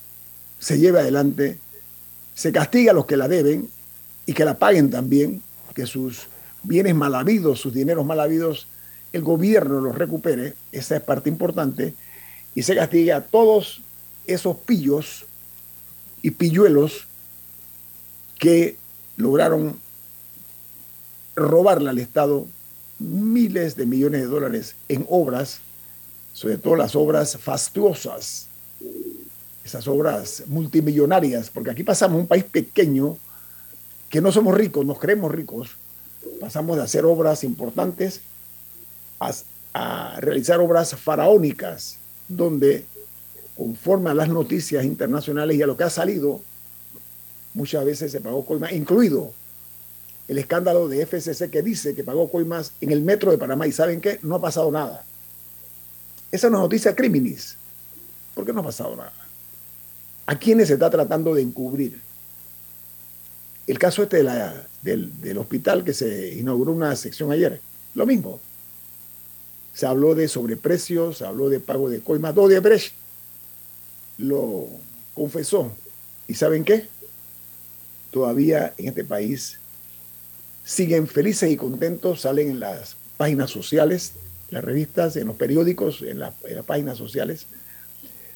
se 0.58 0.78
lleve 0.78 1.00
adelante, 1.00 1.58
se 2.34 2.52
castiga 2.52 2.92
a 2.92 2.94
los 2.94 3.06
que 3.06 3.16
la 3.16 3.28
deben 3.28 3.68
y 4.26 4.32
que 4.32 4.44
la 4.44 4.58
paguen 4.58 4.90
también, 4.90 5.42
que 5.74 5.86
sus 5.86 6.26
bienes 6.62 6.94
mal 6.94 7.14
habidos, 7.14 7.60
sus 7.60 7.74
dineros 7.74 8.06
mal 8.06 8.20
habidos, 8.20 8.66
el 9.12 9.22
gobierno 9.22 9.80
los 9.80 9.94
recupere, 9.94 10.54
esa 10.72 10.96
es 10.96 11.02
parte 11.02 11.28
importante, 11.28 11.94
y 12.54 12.62
se 12.62 12.74
castigue 12.74 13.12
a 13.12 13.20
todos 13.20 13.82
esos 14.26 14.56
pillos 14.56 15.26
y 16.24 16.30
pilluelos 16.30 17.06
que 18.38 18.78
lograron 19.18 19.78
robarle 21.36 21.90
al 21.90 21.98
Estado 21.98 22.46
miles 22.98 23.76
de 23.76 23.84
millones 23.84 24.22
de 24.22 24.28
dólares 24.28 24.74
en 24.88 25.04
obras, 25.10 25.60
sobre 26.32 26.56
todo 26.56 26.76
las 26.76 26.96
obras 26.96 27.36
fastuosas, 27.36 28.46
esas 29.66 29.86
obras 29.86 30.44
multimillonarias, 30.46 31.50
porque 31.50 31.70
aquí 31.70 31.82
pasamos 31.82 32.18
un 32.18 32.26
país 32.26 32.44
pequeño 32.44 33.18
que 34.08 34.22
no 34.22 34.32
somos 34.32 34.54
ricos, 34.54 34.86
nos 34.86 34.98
creemos 34.98 35.30
ricos, 35.30 35.72
pasamos 36.40 36.78
de 36.78 36.84
hacer 36.84 37.04
obras 37.04 37.44
importantes 37.44 38.22
a, 39.20 40.16
realizar 40.20 40.58
obras 40.58 40.94
faraónicas, 40.94 41.98
donde 42.28 42.86
conforme 43.56 44.10
a 44.10 44.14
las 44.14 44.28
noticias 44.28 44.84
internacionales 44.84 45.56
y 45.56 45.62
a 45.62 45.66
lo 45.66 45.76
que 45.76 45.84
ha 45.84 45.90
salido, 45.90 46.40
muchas 47.54 47.84
veces 47.84 48.12
se 48.12 48.20
pagó 48.20 48.44
coimas, 48.44 48.72
incluido 48.72 49.32
el 50.26 50.38
escándalo 50.38 50.88
de 50.88 51.04
FCC 51.06 51.50
que 51.50 51.62
dice 51.62 51.94
que 51.94 52.02
pagó 52.02 52.30
coimas 52.30 52.72
en 52.80 52.90
el 52.90 53.02
metro 53.02 53.30
de 53.30 53.38
Panamá 53.38 53.66
y 53.66 53.72
saben 53.72 54.00
qué, 54.00 54.18
no 54.22 54.36
ha 54.36 54.40
pasado 54.40 54.70
nada. 54.70 55.04
Esa 56.32 56.46
es 56.46 56.50
una 56.50 56.60
noticia 56.60 56.94
criminis. 56.96 57.56
¿Por 58.34 58.44
qué 58.44 58.52
no 58.52 58.60
ha 58.60 58.64
pasado 58.64 58.96
nada? 58.96 59.12
¿A 60.26 60.38
quiénes 60.38 60.68
se 60.68 60.74
está 60.74 60.90
tratando 60.90 61.34
de 61.34 61.42
encubrir? 61.42 62.00
El 63.66 63.78
caso 63.78 64.02
este 64.02 64.22
del, 64.82 65.38
hospital 65.38 65.84
que 65.84 65.94
se 65.94 66.34
inauguró 66.34 66.72
una 66.72 66.96
sección 66.96 67.30
ayer, 67.30 67.60
lo 67.94 68.06
mismo. 68.06 68.40
Se 69.74 69.86
habló 69.86 70.14
de 70.14 70.28
sobreprecios, 70.28 71.18
se 71.18 71.26
habló 71.26 71.48
de 71.48 71.60
pago 71.60 71.88
de 71.88 72.00
coimas. 72.00 72.34
Brecht 72.34 72.94
lo 74.18 74.68
confesó. 75.14 75.72
¿Y 76.28 76.34
saben 76.34 76.64
qué? 76.64 76.88
Todavía 78.10 78.74
en 78.78 78.88
este 78.88 79.04
país 79.04 79.58
siguen 80.64 81.06
felices 81.06 81.50
y 81.50 81.56
contentos, 81.56 82.22
salen 82.22 82.50
en 82.50 82.60
las 82.60 82.96
páginas 83.16 83.50
sociales, 83.50 84.12
las 84.50 84.64
revistas, 84.64 85.16
en 85.16 85.26
los 85.26 85.36
periódicos, 85.36 86.02
en 86.02 86.18
las 86.18 86.34
páginas 86.66 86.96
sociales. 86.96 87.46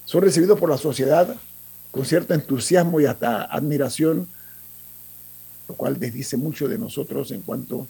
Son 0.05 0.23
recibidos 0.23 0.59
por 0.59 0.71
la 0.71 0.79
sociedad 0.79 1.37
con 1.91 2.05
cierto 2.05 2.35
entusiasmo 2.35 3.01
y 3.01 3.07
hasta 3.07 3.45
admiración 3.45 4.29
lo 5.69 5.75
cual 5.75 5.99
desdice 5.99 6.37
mucho 6.37 6.67
de 6.67 6.79
nosotros 6.79 7.31
en 7.31 7.43
cuanto 7.43 7.87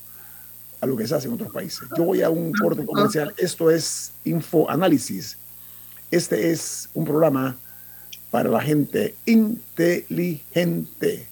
a 0.81 0.87
lo 0.87 0.97
que 0.97 1.07
se 1.07 1.15
hace 1.15 1.29
en 1.29 1.35
otros 1.35 1.53
países. 1.53 1.89
Yo 1.97 2.05
voy 2.05 2.23
a 2.23 2.31
un 2.31 2.53
corte 2.53 2.85
comercial. 2.85 3.33
Esto 3.37 3.71
es 3.71 4.13
Info 4.25 4.69
Análisis. 4.69 5.39
Este 6.11 6.51
es 6.51 6.89
un 6.95 7.05
programa 7.05 7.57
para 8.31 8.49
la 8.49 8.61
gente 8.61 9.15
inteligente. 9.27 11.27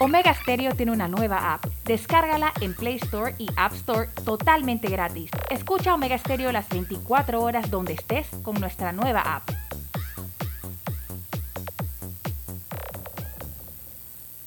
Omega 0.00 0.34
Stereo 0.34 0.74
tiene 0.74 0.92
una 0.92 1.08
nueva 1.08 1.54
app. 1.54 1.64
Descárgala 1.84 2.52
en 2.60 2.74
Play 2.74 2.96
Store 2.96 3.34
y 3.38 3.48
App 3.56 3.72
Store 3.74 4.08
totalmente 4.24 4.88
gratis. 4.88 5.30
Escucha 5.50 5.94
Omega 5.94 6.18
Stereo 6.18 6.52
las 6.52 6.68
24 6.68 7.40
horas 7.40 7.70
donde 7.70 7.94
estés 7.94 8.26
con 8.42 8.60
nuestra 8.60 8.92
nueva 8.92 9.20
app. 9.20 9.48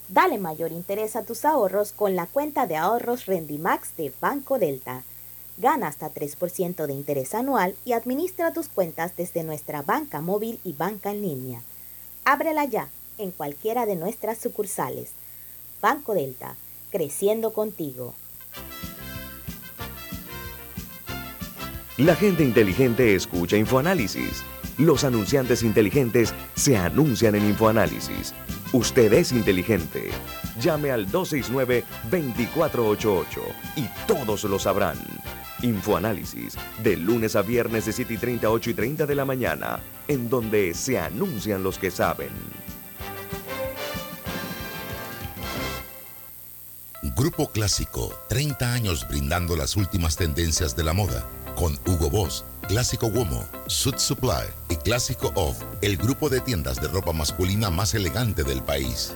Dale 0.09 0.37
mayor 0.37 0.71
interés 0.71 1.15
a 1.15 1.23
tus 1.23 1.45
ahorros 1.45 1.91
con 1.91 2.15
la 2.15 2.27
cuenta 2.27 2.67
de 2.67 2.75
ahorros 2.75 3.25
Rendimax 3.25 3.95
de 3.97 4.11
Banco 4.19 4.59
Delta. 4.59 5.03
Gana 5.57 5.87
hasta 5.87 6.13
3% 6.13 6.85
de 6.85 6.93
interés 6.93 7.33
anual 7.33 7.75
y 7.83 7.93
administra 7.93 8.53
tus 8.53 8.67
cuentas 8.67 9.13
desde 9.17 9.43
nuestra 9.43 9.81
banca 9.81 10.21
móvil 10.21 10.59
y 10.63 10.73
banca 10.73 11.09
en 11.11 11.23
línea. 11.23 11.63
Ábrela 12.25 12.65
ya 12.65 12.89
en 13.17 13.31
cualquiera 13.31 13.87
de 13.87 13.95
nuestras 13.95 14.37
sucursales. 14.37 15.09
Banco 15.81 16.13
Delta, 16.13 16.55
creciendo 16.91 17.53
contigo. 17.53 18.13
La 21.97 22.15
gente 22.15 22.43
inteligente 22.43 23.15
escucha 23.15 23.57
InfoAnálisis. 23.57 24.43
Los 24.77 25.03
anunciantes 25.03 25.63
inteligentes 25.63 26.35
se 26.55 26.77
anuncian 26.77 27.33
en 27.33 27.45
InfoAnálisis. 27.45 28.35
Usted 28.71 29.11
es 29.13 29.31
inteligente. 29.31 30.11
Llame 30.61 30.91
al 30.91 31.07
269-2488 31.07 33.41
y 33.77 33.87
todos 34.05 34.43
lo 34.43 34.59
sabrán. 34.59 34.99
Infoanálisis, 35.61 36.55
de 36.83 36.97
lunes 36.97 37.35
a 37.35 37.41
viernes 37.41 37.85
de 37.85 37.93
7 37.93 38.13
y 38.13 38.17
30, 38.17 38.49
8 38.49 38.69
y 38.69 38.73
30 38.73 39.05
de 39.05 39.15
la 39.15 39.25
mañana, 39.25 39.79
en 40.07 40.29
donde 40.29 40.73
se 40.73 40.99
anuncian 40.99 41.63
los 41.63 41.77
que 41.77 41.91
saben. 41.91 42.29
Grupo 47.17 47.51
Clásico, 47.51 48.13
30 48.29 48.73
años 48.73 49.07
brindando 49.09 49.55
las 49.55 49.75
últimas 49.75 50.15
tendencias 50.15 50.75
de 50.75 50.83
la 50.83 50.93
moda. 50.93 51.27
Con 51.55 51.79
Hugo 51.87 52.11
Boss, 52.11 52.45
Clásico 52.67 53.07
Womo, 53.07 53.43
Suit 53.65 53.97
Supply 53.97 54.45
y 54.69 54.75
Clásico 54.75 55.31
Off, 55.33 55.57
el 55.81 55.97
grupo 55.97 56.29
de 56.29 56.41
tiendas 56.41 56.79
de 56.79 56.87
ropa 56.87 57.13
masculina 57.13 57.71
más 57.71 57.95
elegante 57.95 58.43
del 58.43 58.61
país. 58.61 59.15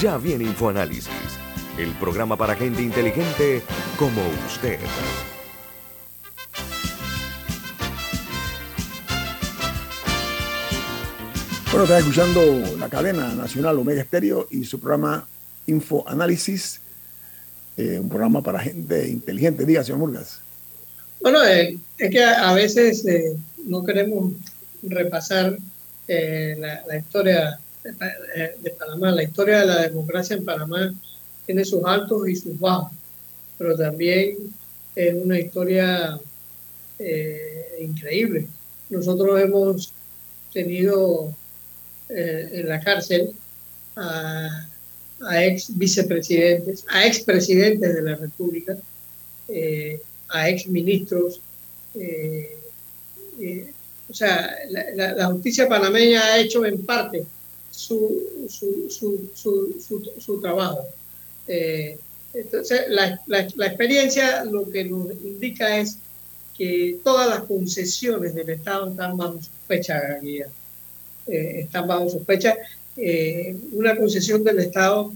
Ya 0.00 0.16
viene 0.16 0.44
InfoAnálisis, 0.44 1.08
el 1.76 1.90
programa 1.94 2.36
para 2.36 2.54
gente 2.54 2.82
inteligente 2.82 3.62
como 3.98 4.22
usted. 4.46 4.78
Bueno, 11.72 11.82
está 11.82 11.98
escuchando 11.98 12.76
la 12.78 12.88
cadena 12.88 13.34
nacional 13.34 13.76
Omega 13.76 14.02
Estéreo 14.02 14.46
y 14.52 14.64
su 14.64 14.78
programa 14.78 15.26
InfoAnálisis, 15.66 16.80
eh, 17.76 17.98
un 17.98 18.08
programa 18.08 18.40
para 18.40 18.60
gente 18.60 19.08
inteligente. 19.08 19.64
Diga, 19.64 19.82
señor 19.82 19.98
Murgas. 19.98 20.38
Bueno, 21.20 21.44
eh, 21.44 21.76
es 21.98 22.10
que 22.12 22.22
a, 22.22 22.52
veces 22.52 23.04
eh, 23.04 23.36
no 23.64 23.84
queremos 23.84 24.32
repasar 24.80 25.58
la, 26.06 26.82
la, 26.86 26.96
historia 26.96 27.58
de, 27.84 28.70
Panamá. 28.78 29.10
La 29.12 29.22
historia 29.22 29.60
de 29.60 29.66
la 29.66 29.82
democracia 29.82 30.36
en 30.36 30.44
Panamá 30.44 30.94
tiene 31.46 31.64
sus 31.64 31.82
altos 31.84 32.28
y 32.28 32.36
sus 32.36 32.58
bajos, 32.58 32.92
pero 33.56 33.76
también 33.76 34.36
es 34.94 35.14
una 35.14 35.38
historia 35.38 36.18
increíble. 37.80 38.48
Nosotros 38.90 39.40
hemos 39.40 39.92
tenido 40.52 41.32
en 42.08 42.68
la 42.68 42.80
cárcel 42.80 43.34
a 43.96 45.44
ex 45.44 45.76
vicepresidentes, 45.76 46.84
a 46.88 47.06
ex 47.06 47.20
presidentes 47.20 47.94
de 47.94 48.02
la 48.02 48.14
República, 48.14 48.76
eh, 49.48 50.00
a 50.28 50.48
ex 50.48 50.66
ministros. 50.66 51.40
Eh, 51.94 52.56
eh, 53.40 53.72
o 54.08 54.14
sea, 54.14 54.50
la, 54.70 55.26
justicia 55.26 55.68
panameña 55.68 56.22
ha 56.22 56.38
hecho 56.38 56.64
en 56.64 56.84
parte 56.84 57.24
su, 57.78 58.48
su, 60.18 60.40
trabajo. 60.40 60.84
entonces, 62.34 62.82
la, 62.88 63.20
la, 63.26 63.66
experiencia 63.66 64.44
lo 64.44 64.68
que 64.70 64.84
nos 64.84 65.12
indica 65.22 65.78
es 65.78 65.98
que 66.56 66.98
todas 67.04 67.28
las 67.28 67.44
concesiones 67.44 68.34
del 68.34 68.50
Estado 68.50 68.90
están 68.90 69.16
bajo 69.16 69.40
sospecha, 69.40 70.20
están 71.26 71.86
bajo 71.86 72.10
sospecha 72.10 72.56
eh, 73.00 73.56
una 73.72 73.96
concesión 73.96 74.42
del 74.42 74.58
Estado 74.58 75.12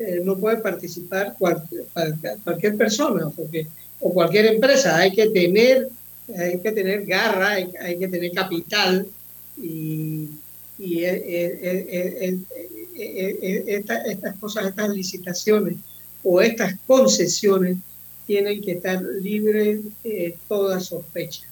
eh, 0.00 0.20
no 0.24 0.36
puede 0.36 0.56
participar 0.56 1.36
cualquier 1.38 2.76
persona 2.76 3.30
porque, 3.30 3.68
o 4.00 4.12
cualquier 4.12 4.46
empresa. 4.46 4.96
Hay 4.96 5.12
que 5.12 5.28
tener, 5.28 5.88
hay 6.36 6.58
que 6.58 6.72
tener 6.72 7.06
garra, 7.06 7.50
hay, 7.50 7.98
que 7.98 8.08
tener 8.08 8.32
capital 8.32 9.06
y, 9.62 10.09
estas 12.96 14.36
cosas, 14.38 14.66
estas 14.66 14.90
licitaciones 14.90 15.76
o 16.22 16.40
estas 16.40 16.74
concesiones 16.86 17.78
tienen 18.26 18.60
que 18.62 18.72
estar 18.72 19.02
libres 19.02 19.80
de 20.04 20.36
toda 20.48 20.78
sospecha, 20.80 21.42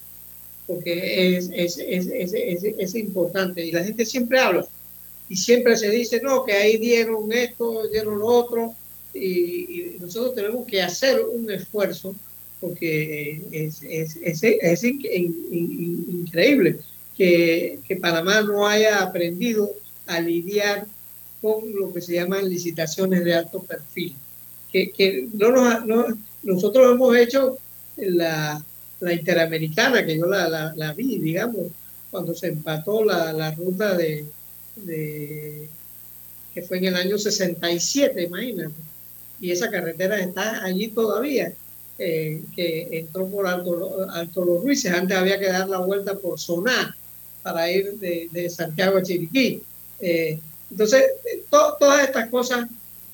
porque 0.67 1.37
es, 1.37 1.51
es, 1.53 1.79
es, 1.79 2.95
importante. 2.95 3.65
Y 3.65 3.73
la 3.73 3.83
gente 3.83 4.07
siempre 4.07 4.39
habla 4.39 4.67
y 5.29 5.37
siempre 5.37 5.77
se 5.77 5.91
dice, 5.91 6.21
no, 6.23 6.45
que 6.45 6.53
ahí 6.53 6.77
dieron 6.77 7.33
esto, 7.33 7.89
dieron 7.89 8.21
lo 8.21 8.27
otro, 8.27 8.75
y, 9.13 9.97
nosotros 10.01 10.35
tenemos 10.35 10.67
que 10.67 10.81
hacer 10.81 11.21
un 11.21 11.51
esfuerzo 11.51 12.15
porque 12.61 13.43
es, 13.51 13.83
es, 13.83 14.17
es, 14.23 14.85
increíble 14.85 16.79
que, 17.19 17.99
Panamá 18.01 18.43
no 18.43 18.67
haya 18.67 19.03
aprendido 19.03 19.73
a 20.07 20.21
lidiar 20.21 20.87
con 21.43 21.61
lo 21.75 21.93
que 21.93 22.01
se 22.01 22.15
llaman 22.15 22.49
licitaciones 22.49 23.25
de 23.25 23.35
alto 23.35 23.61
perfil. 23.63 24.15
Que, 24.73 24.91
que 24.91 25.29
no 25.33 25.51
nos, 25.85 26.15
nosotros 26.43 26.93
hemos 26.93 27.17
hecho 27.17 27.59
la, 27.97 28.65
la 29.01 29.13
interamericana, 29.13 30.07
que 30.07 30.17
yo 30.17 30.27
la, 30.27 30.73
la, 30.77 30.93
vi, 30.93 31.19
digamos, 31.19 31.73
cuando 32.11 32.35
se 32.35 32.49
empató 32.49 33.05
la, 33.05 33.51
ruta 33.53 33.97
de, 33.97 34.25
que 36.55 36.63
fue 36.63 36.79
en 36.79 36.85
el 36.87 36.95
año 36.95 37.19
67, 37.19 38.23
imagínate. 38.23 38.75
Y 39.41 39.51
esa 39.51 39.71
carretera 39.71 40.21
está 40.21 40.65
allí 40.65 40.89
todavía, 40.89 41.53
eh, 41.99 42.43
que 42.55 42.89
entró 42.93 43.27
por 43.29 43.47
Alto, 43.47 44.09
Alto 44.11 44.45
Los 44.45 44.63
Ruices. 44.63 44.93
Antes 44.93 45.17
había 45.17 45.39
que 45.39 45.49
dar 45.49 45.69
la 45.69 45.79
vuelta 45.79 46.17
por 46.17 46.39
Soná 46.39 46.95
para 47.43 47.71
ir 47.71 47.95
de, 47.95 48.51
Santiago 48.51 48.99
a 48.99 49.03
Chiriquí. 49.03 49.63
Eh, 50.01 50.39
entonces, 50.71 51.05
todas 51.51 52.05
estas 52.05 52.29
cosas 52.29 52.69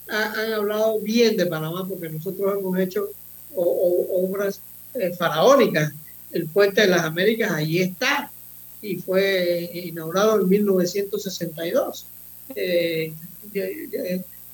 han 0.08 0.52
hablado 0.52 1.00
bien 1.00 1.36
de 1.36 1.46
Panamá 1.46 1.86
porque 1.88 2.08
nosotros 2.08 2.58
hemos 2.58 2.78
hecho 2.78 3.08
obras 3.54 4.60
eh, 4.94 5.12
faraónicas. 5.12 5.92
El 6.32 6.46
puente 6.48 6.82
de 6.82 6.88
las 6.88 7.02
Américas 7.02 7.52
allí 7.52 7.80
está, 7.80 8.30
y 8.82 8.96
fue 8.96 9.70
inaugurado 9.72 10.40
en 10.40 10.48
1962. 10.48 12.06
Eh, 12.54 13.12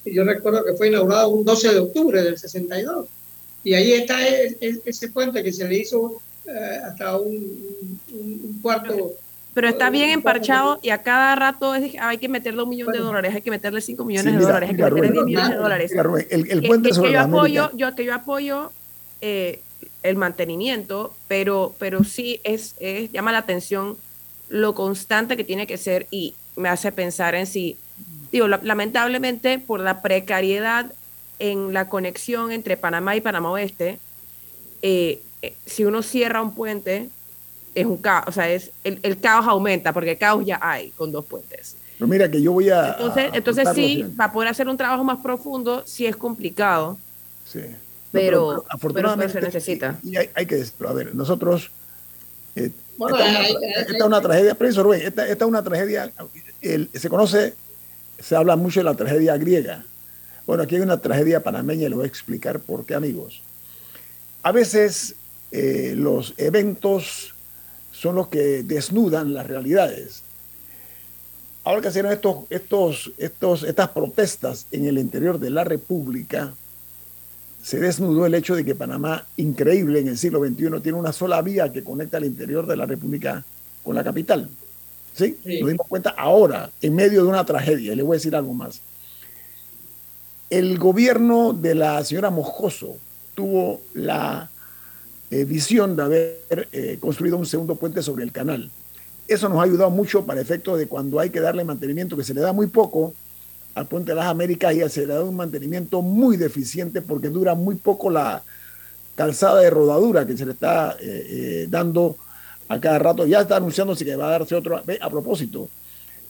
yo, 0.04 0.24
recuerdo 0.24 0.64
que 0.64 0.74
fue 0.74 0.88
inaugurado 0.88 1.30
un 1.30 1.44
12 1.44 1.72
de 1.72 1.78
octubre 1.80 2.22
del 2.22 2.38
62. 2.38 3.08
Y 3.64 3.74
ahí 3.74 3.92
está 3.92 4.26
ese 4.26 5.08
puente 5.08 5.42
que 5.42 5.52
se 5.52 5.66
le 5.66 5.78
hizo 5.78 6.22
eh, 6.46 6.80
hasta 6.84 7.16
un, 7.18 8.58
cuarto. 8.62 9.14
Pero 9.52 9.68
está 9.68 9.90
bien 9.90 10.10
emparchado 10.10 10.78
y 10.80 10.90
a 10.90 11.02
cada 11.02 11.34
rato 11.34 11.72
hay 11.72 12.18
que 12.18 12.28
meterle 12.28 12.62
un 12.62 12.68
millón 12.68 12.92
de 12.92 12.98
dólares, 12.98 13.34
hay 13.34 13.42
que 13.42 13.50
meterle 13.50 13.80
5 13.80 14.04
millones 14.04 14.34
de 14.34 14.40
dólares, 14.40 14.70
hay 14.70 14.76
que 14.76 14.82
meterle 14.82 15.10
10 15.10 15.24
millones 15.24 15.50
de 15.50 15.56
dólares. 15.56 15.92
el, 15.92 16.62
puente 16.62 16.90
que, 16.90 17.12
yo 17.12 17.20
apoyo, 17.20 17.70
yo, 17.74 17.94
que 17.96 18.04
yo 18.04 18.14
apoyo 18.14 18.70
eh, 19.20 19.60
el 20.02 20.16
mantenimiento, 20.16 21.14
pero, 21.26 21.74
pero 21.78 22.04
sí 22.04 22.40
es, 22.44 22.76
es, 22.78 23.10
llama 23.10 23.32
la 23.32 23.38
atención 23.38 23.96
lo 24.48 24.74
constante 24.74 25.36
que 25.36 25.44
tiene 25.44 25.66
que 25.66 25.76
ser 25.76 26.06
y 26.10 26.34
me 26.56 26.68
hace 26.68 26.92
pensar 26.92 27.34
en 27.34 27.46
si, 27.46 27.76
digo, 28.30 28.48
lamentablemente 28.48 29.58
por 29.58 29.80
la 29.80 30.02
precariedad 30.02 30.92
en 31.38 31.72
la 31.72 31.88
conexión 31.88 32.52
entre 32.52 32.76
Panamá 32.76 33.16
y 33.16 33.20
Panamá 33.20 33.50
Oeste, 33.50 33.98
eh, 34.82 35.20
eh, 35.42 35.54
si 35.66 35.84
uno 35.84 36.02
cierra 36.02 36.42
un 36.42 36.54
puente, 36.54 37.08
es 37.74 37.86
un 37.86 37.98
caos, 37.98 38.24
o 38.28 38.32
sea, 38.32 38.50
es, 38.50 38.70
el, 38.84 39.20
caos 39.20 39.46
aumenta 39.46 39.92
porque 39.92 40.16
caos 40.16 40.44
ya 40.44 40.58
hay 40.62 40.90
con 40.90 41.12
dos 41.12 41.24
puentes. 41.24 41.76
Pero 41.98 42.08
mira 42.08 42.30
que 42.30 42.40
yo 42.40 42.52
voy 42.52 42.70
a... 42.70 42.92
Entonces, 42.92 43.30
entonces 43.34 43.68
sí, 43.74 44.06
para 44.16 44.32
poder 44.32 44.48
hacer 44.48 44.68
un 44.68 44.76
trabajo 44.76 45.04
más 45.04 45.18
profundo, 45.18 45.82
sí 45.86 46.06
es 46.06 46.16
complicado. 46.16 46.98
Sí. 47.44 47.60
Pero, 48.10 48.64
afortunadamente 48.68 49.32
se 49.32 49.40
necesita. 49.40 49.98
Y 50.02 50.16
hay, 50.16 50.46
que 50.46 50.56
decirlo. 50.56 50.88
A 50.88 50.92
ver, 50.94 51.14
nosotros 51.14 51.70
eh, 52.56 52.70
esta, 53.08 53.96
es 53.96 54.02
una 54.02 54.20
tragedia, 54.20 54.54
profesor 54.54 54.84
Rubén, 54.84 55.02
esta, 55.02 55.26
es 55.26 55.40
una 55.42 55.62
tragedia, 55.62 56.12
se 56.60 57.08
conoce, 57.08 57.54
se 58.18 58.36
habla 58.36 58.56
mucho 58.56 58.80
de 58.80 58.84
la 58.84 58.94
tragedia 58.94 59.36
griega. 59.36 59.84
Bueno, 60.46 60.64
aquí 60.64 60.76
hay 60.76 60.82
una 60.82 60.98
tragedia 60.98 61.42
panameña 61.42 61.86
y 61.86 61.88
lo 61.90 61.96
voy 61.96 62.04
a 62.04 62.08
explicar 62.08 62.60
por 62.60 62.84
qué, 62.84 62.94
amigos. 62.94 63.42
A 64.42 64.52
veces 64.52 65.14
eh, 65.52 65.94
los 65.96 66.34
eventos 66.36 67.34
son 68.00 68.14
los 68.14 68.28
que 68.28 68.62
desnudan 68.62 69.34
las 69.34 69.46
realidades. 69.46 70.22
Ahora 71.64 71.82
que 71.82 71.88
hicieron 71.88 72.12
estos, 72.12 72.44
estos, 72.48 73.12
estos, 73.18 73.62
estas 73.62 73.90
protestas 73.90 74.66
en 74.72 74.86
el 74.86 74.96
interior 74.96 75.38
de 75.38 75.50
la 75.50 75.64
República, 75.64 76.54
se 77.62 77.78
desnudó 77.78 78.24
el 78.24 78.34
hecho 78.34 78.56
de 78.56 78.64
que 78.64 78.74
Panamá, 78.74 79.26
increíble 79.36 80.00
en 80.00 80.08
el 80.08 80.16
siglo 80.16 80.42
XXI, 80.42 80.80
tiene 80.82 80.98
una 80.98 81.12
sola 81.12 81.42
vía 81.42 81.70
que 81.70 81.84
conecta 81.84 82.16
al 82.16 82.24
interior 82.24 82.66
de 82.66 82.78
la 82.78 82.86
República 82.86 83.44
con 83.82 83.94
la 83.94 84.02
capital. 84.02 84.48
¿Sí? 85.14 85.36
Nos 85.44 85.68
dimos 85.68 85.86
cuenta 85.86 86.14
ahora, 86.16 86.70
en 86.80 86.94
medio 86.94 87.22
de 87.22 87.28
una 87.28 87.44
tragedia. 87.44 87.92
Y 87.92 87.96
le 87.96 88.02
voy 88.02 88.14
a 88.14 88.16
decir 88.16 88.34
algo 88.34 88.54
más. 88.54 88.80
El 90.48 90.78
gobierno 90.78 91.52
de 91.52 91.74
la 91.74 92.02
señora 92.02 92.30
Moscoso 92.30 92.96
tuvo 93.34 93.82
la 93.92 94.48
eh, 95.30 95.44
visión 95.44 95.94
de 95.94 96.02
haber 96.02 96.68
eh, 96.72 96.98
construido 97.00 97.36
un 97.36 97.46
segundo 97.46 97.76
puente 97.76 98.02
sobre 98.02 98.24
el 98.24 98.32
canal. 98.32 98.70
Eso 99.28 99.48
nos 99.48 99.60
ha 99.60 99.62
ayudado 99.62 99.90
mucho 99.90 100.26
para 100.26 100.40
efecto 100.40 100.76
de 100.76 100.88
cuando 100.88 101.20
hay 101.20 101.30
que 101.30 101.38
darle 101.38 101.62
mantenimiento, 101.62 102.16
que 102.16 102.24
se 102.24 102.34
le 102.34 102.40
da 102.40 102.52
muy 102.52 102.66
poco 102.66 103.14
al 103.74 103.86
puente 103.86 104.10
de 104.10 104.16
las 104.16 104.26
Américas 104.26 104.74
y 104.74 104.88
se 104.88 105.06
le 105.06 105.14
da 105.14 105.22
un 105.22 105.36
mantenimiento 105.36 106.02
muy 106.02 106.36
deficiente 106.36 107.00
porque 107.00 107.28
dura 107.28 107.54
muy 107.54 107.76
poco 107.76 108.10
la 108.10 108.42
calzada 109.14 109.60
de 109.60 109.70
rodadura 109.70 110.26
que 110.26 110.36
se 110.36 110.44
le 110.44 110.52
está 110.52 110.96
eh, 111.00 111.68
dando 111.70 112.16
a 112.66 112.80
cada 112.80 112.98
rato. 112.98 113.24
Ya 113.24 113.42
está 113.42 113.56
anunciándose 113.56 114.04
que 114.04 114.16
va 114.16 114.26
a 114.26 114.30
darse 114.32 114.56
otro. 114.56 114.82
A 115.00 115.10
propósito, 115.10 115.68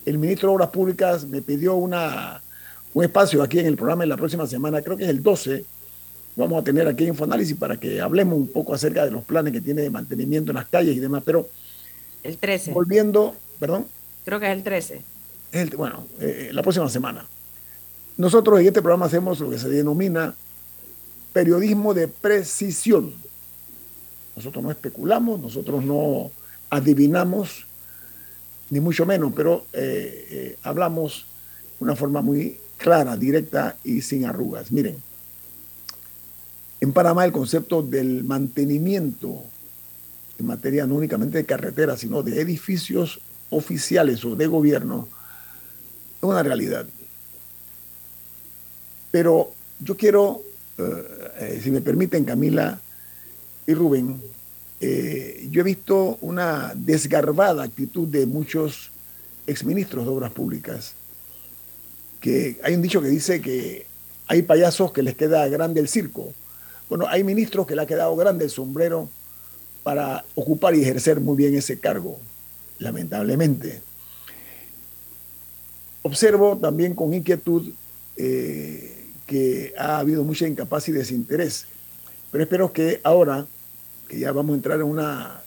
el 0.05 0.19
ministro 0.19 0.51
de 0.51 0.57
Obras 0.57 0.69
Públicas 0.69 1.25
me 1.27 1.41
pidió 1.41 1.77
un 1.77 1.95
espacio 3.03 3.43
aquí 3.43 3.61
en 3.61 3.67
el 3.67 3.77
programa 3.77 4.03
en 4.03 4.11
la 4.11 4.19
próxima 4.19 4.47
semana, 4.47 4.83
creo 4.83 4.99
que 4.99 5.05
es 5.05 5.11
el 5.11 5.23
12 5.23 5.65
vamos 6.41 6.61
a 6.61 6.65
tener 6.65 6.89
aquí 6.89 7.05
Infoanálisis 7.05 7.57
para 7.57 7.77
que 7.77 8.01
hablemos 8.01 8.37
un 8.37 8.49
poco 8.49 8.75
acerca 8.75 9.05
de 9.05 9.11
los 9.11 9.23
planes 9.23 9.53
que 9.53 9.61
tiene 9.61 9.83
de 9.83 9.91
mantenimiento 9.91 10.51
en 10.51 10.57
las 10.57 10.67
calles 10.67 10.97
y 10.97 11.01
demás. 11.01 11.23
Pero. 11.25 11.49
El 12.23 12.39
13. 12.39 12.73
Volviendo, 12.73 13.37
perdón. 13.59 13.87
Creo 14.25 14.41
que 14.41 14.47
es 14.47 14.53
el 14.53 14.63
13. 14.63 15.03
bueno, 15.77 16.07
eh, 16.19 16.49
eh, 16.49 16.53
la 16.53 16.63
próxima 16.63 16.89
semana. 16.89 17.27
Nosotros 18.17 18.61
en 18.61 18.67
este 18.67 18.83
programa 18.83 19.07
hacemos 19.07 19.41
lo 19.41 19.51
que 19.51 19.59
se 19.59 19.69
denomina 19.69 20.35
periodismo 21.33 21.95
de 21.95 22.09
precisión. 22.09 23.15
Nosotros 24.37 24.65
no 24.65 24.71
especulamos, 24.71 25.41
nosotros 25.41 25.85
no 25.85 26.31
adivinamos, 26.71 27.67
ni 28.71 28.81
mucho 28.81 29.07
menos, 29.07 29.33
pero 29.35 29.65
eh, 29.73 30.57
hablamos 30.63 31.27
de 31.79 31.85
una 31.85 31.97
forma 31.97 32.21
muy 32.21 32.59
clara, 32.77 33.17
directa 33.17 33.77
y 33.85 34.03
sin 34.03 34.25
arrugas. 34.25 34.73
Miren, 34.73 34.97
en 36.81 36.93
Panamá 36.93 37.25
el 37.25 37.33
concepto 37.33 37.83
del 37.83 38.25
mantenimiento 38.25 39.45
en 40.41 40.47
materia 40.47 40.87
no 40.87 40.95
únicamente 40.97 41.39
de 41.39 41.45
carreteras, 41.45 42.01
sino 42.01 42.23
de 42.23 42.41
edificios 42.41 43.21
oficiales 43.51 44.25
o 44.25 44.35
de 44.35 44.47
gobierno, 44.47 45.07
es 46.19 46.25
una 46.25 46.43
realidad. 46.43 46.87
Pero 49.11 49.53
yo 49.81 49.97
quiero, 49.97 50.43
eh, 50.79 51.33
eh, 51.41 51.61
si 51.63 51.71
me 51.71 51.81
permiten 51.81 52.25
Camila 52.25 52.81
y 53.67 53.75
Rubén, 53.75 54.21
eh, 54.81 55.47
yo 55.51 55.61
he 55.61 55.65
visto 55.65 56.17
una 56.23 56.73
desgarbada 56.75 57.65
actitud 57.65 58.09
de 58.09 58.25
muchos 58.25 58.91
exministros 59.47 60.05
de 60.05 60.11
obras 60.11 60.33
públicas, 60.33 60.95
que 62.21 62.59
hay 62.63 62.75
un 62.75 62.83
dicho 62.83 63.03
que 63.03 63.09
dice 63.09 63.43
que 63.43 63.87
hay 64.27 64.43
payasos 64.43 64.93
que 64.93 65.03
les 65.03 65.17
queda 65.17 65.47
grande 65.49 65.81
el 65.81 65.89
circo 65.89 66.33
bueno, 66.91 67.07
hay 67.09 67.23
ministros 67.23 67.69
que 67.69 67.77
le 67.77 67.83
ha 67.83 67.87
quedado 67.87 68.15
grande 68.17 68.45
el 68.45 68.51
sombrero 68.51 69.09
para 69.85 70.25
ocupar 70.35 70.75
y 70.75 70.83
ejercer 70.83 71.21
muy 71.21 71.37
bien 71.37 71.55
ese 71.55 71.79
cargo, 71.79 72.19
lamentablemente. 72.81 73.81
Observo 76.03 76.59
también 76.59 76.95
con 76.95 77.15
inquietud 77.15 77.73
eh, 78.17 79.07
que 79.25 79.73
ha 79.79 79.99
habido 79.99 80.25
mucha 80.25 80.49
incapacidad 80.49 80.97
y 80.97 80.99
desinterés, 80.99 81.67
pero 82.33 82.43
espero 82.43 82.73
que 82.73 83.01
ahora, 83.05 83.47
que 84.09 84.19
ya 84.19 84.33
vamos 84.33 84.55
a 84.55 84.57
entrar 84.57 84.81
en 84.81 84.87
una 84.87 85.45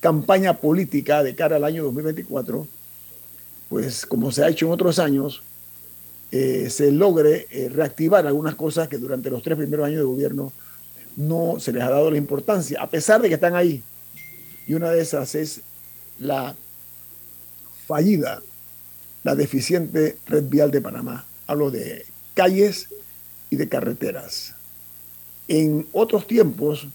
campaña 0.00 0.54
política 0.54 1.22
de 1.22 1.36
cara 1.36 1.56
al 1.56 1.64
año 1.64 1.84
2024, 1.84 2.66
pues 3.68 4.04
como 4.04 4.32
se 4.32 4.42
ha 4.42 4.48
hecho 4.48 4.66
en 4.66 4.72
otros 4.72 4.98
años, 4.98 5.42
eh, 6.30 6.68
se 6.68 6.92
logre 6.92 7.46
eh, 7.50 7.70
reactivar 7.70 8.26
algunas 8.26 8.54
cosas 8.54 8.88
que 8.88 8.98
durante 8.98 9.30
los 9.30 9.42
tres 9.42 9.56
primeros 9.56 9.86
años 9.86 10.00
de 10.00 10.04
gobierno 10.04 10.52
no 11.16 11.58
se 11.58 11.72
les 11.72 11.82
ha 11.82 11.88
dado 11.90 12.10
la 12.10 12.18
importancia, 12.18 12.82
a 12.82 12.88
pesar 12.88 13.22
de 13.22 13.28
que 13.28 13.34
están 13.34 13.54
ahí. 13.54 13.82
Y 14.66 14.74
una 14.74 14.90
de 14.90 15.00
esas 15.00 15.34
es 15.34 15.62
la 16.18 16.54
fallida, 17.86 18.42
la 19.24 19.34
deficiente 19.34 20.18
red 20.26 20.44
vial 20.44 20.70
de 20.70 20.82
Panamá. 20.82 21.24
Hablo 21.46 21.70
de 21.70 22.04
calles 22.34 22.88
y 23.48 23.56
de 23.56 23.68
carreteras. 23.68 24.54
En 25.48 25.88
otros 25.92 26.26
tiempos, 26.26 26.86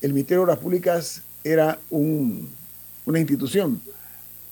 el 0.00 0.12
Ministerio 0.12 0.38
de 0.38 0.44
Obras 0.44 0.58
Públicas 0.58 1.22
era 1.42 1.80
una 1.90 3.18
institución 3.18 3.80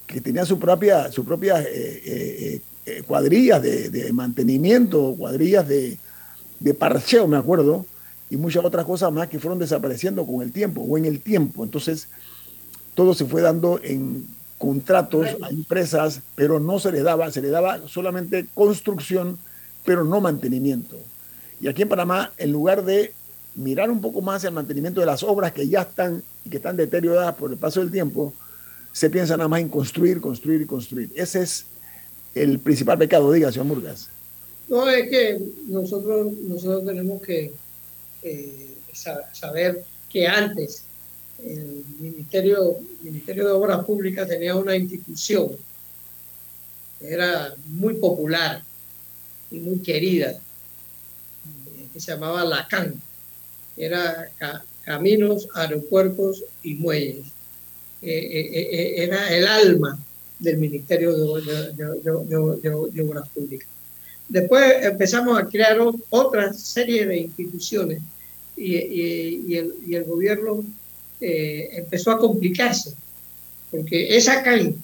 que 0.09 0.21
tenía 0.21 0.45
su 0.45 0.59
propia, 0.59 1.13
su 1.13 1.25
propia 1.25 1.63
eh, 1.63 2.61
eh, 2.87 3.03
cuadrillas 3.07 3.61
de, 3.63 4.11
mantenimiento, 4.13 5.15
cuadrillas 5.19 5.67
de, 5.67 5.99
de 6.61 6.75
parcheo, 6.75 7.27
me 7.27 7.37
acuerdo, 7.37 7.85
y 8.31 8.37
muchas 8.37 8.65
otras 8.65 8.85
cosas 8.85 9.13
más 9.13 9.29
que 9.29 9.39
fueron 9.39 9.59
desapareciendo 9.59 10.25
con 10.25 10.43
el 10.43 10.53
tiempo 10.53 10.83
o 10.83 10.97
en 10.97 11.05
el 11.05 11.21
tiempo. 11.21 11.65
Entonces, 11.65 12.09
todo 12.95 13.13
se 13.15 13.25
fue 13.25 13.43
dando 13.43 13.81
en 13.83 14.27
contratos 14.59 15.27
a 15.43 15.51
empresas, 15.51 16.23
pero 16.35 16.61
no 16.61 16.79
se 16.79 16.93
le 16.93 17.03
daba, 17.03 17.31
se 17.31 17.43
le 17.43 17.51
daba 17.51 17.87
solamente 17.89 18.47
construcción, 18.55 19.39
pero 19.85 20.05
no 20.05 20.21
mantenimiento. 20.21 20.97
Y 21.61 21.69
aquí 21.69 21.83
en 21.83 21.89
Panamá, 21.89 22.33
en 22.39 22.53
lugar 22.53 22.85
de 22.85 23.13
mirar 23.55 23.91
un 23.91 24.01
poco 24.01 24.21
más 24.21 24.45
el 24.45 24.53
mantenimiento 24.53 25.01
de 25.01 25.07
las 25.07 25.23
obras 25.23 25.53
que 25.53 25.69
ya 25.69 25.83
están 25.83 26.23
y 26.45 26.51
que 26.51 26.59
están 26.59 26.77
deterioradas 26.77 27.35
por 27.35 27.51
el 27.51 27.59
paso 27.59 27.81
del 27.81 27.91
tiempo, 27.91 28.33
se 28.93 29.11
piensa 29.11 29.37
nada 29.37 29.49
más 29.49 29.61
en 29.61 29.69
construir, 29.69 30.21
construir 30.21 30.63
y 30.63 30.67
construir. 30.67 31.11
Ese 31.17 31.43
es 31.43 31.67
el 32.37 32.59
principal 32.59 32.99
pecado? 32.99 33.33
Diga, 33.33 33.51
señor 33.51 33.67
Murgas. 33.67 34.09
No, 34.69 34.89
es 34.89 35.09
que 35.09 35.39
nosotros, 35.67 36.33
nosotros 36.33 36.85
tenemos 36.85 37.23
que 37.23 37.53
saber 39.33 39.85
que 40.11 40.27
antes 40.27 40.83
el 41.43 41.85
Ministerio, 42.01 42.77
Ministerio 43.03 43.47
de 43.47 43.53
Obras 43.53 43.85
Públicas 43.85 44.29
tenía 44.29 44.57
una 44.57 44.77
institución 44.77 45.53
que 46.99 47.13
era 47.13 47.55
muy 47.69 47.95
popular 47.95 48.63
y 49.51 49.59
muy 49.59 49.79
querida, 49.81 50.39
que 51.93 52.01
se 52.01 52.13
llamaba 52.13 52.45
la 52.45 52.67
CAN, 52.67 53.01
era 53.77 54.31
Caminos, 54.85 55.49
Aeropuertos 55.55 56.45
y 56.63 56.75
Muelles. 56.77 57.27
Eh, 58.03 58.09
eh, 58.11 58.69
eh, 58.73 59.05
era 59.05 59.35
el 59.35 59.47
alma 59.47 59.99
del 60.39 60.59
Ministerio 60.59 61.17
de, 61.17 63.03
Obras 63.03 63.29
Públicas. 63.31 63.69
Después 64.29 64.85
empezamos 64.85 65.39
a 65.39 65.47
crear 65.47 65.79
otra 66.11 66.53
serie 66.53 67.07
de 67.07 67.19
instituciones 67.19 68.03
y, 68.57 69.55
el, 69.55 70.05
gobierno 70.05 70.65
eh, 71.21 71.69
empezó 71.73 72.11
a 72.11 72.19
complicarse, 72.19 72.95
porque 73.71 74.17
esa 74.17 74.43
CAI 74.43 74.75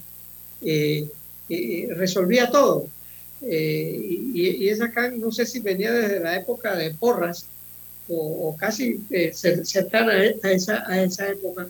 eh, 0.62 1.08
eh, 1.48 1.88
resolvía 1.94 2.50
todo. 2.50 2.86
y, 3.42 4.68
esa 4.68 4.90
CAI 4.92 5.18
no 5.18 5.32
sé 5.32 5.44
si 5.44 5.58
venía 5.58 5.92
desde 5.92 6.20
la 6.20 6.36
época 6.36 6.76
de 6.76 6.94
Porras 6.94 7.46
o, 8.08 8.54
casi 8.58 9.00
cercana 9.32 10.12
a 10.42 10.50
esa, 10.50 10.84
a 10.86 11.02
esa 11.02 11.28
época, 11.28 11.66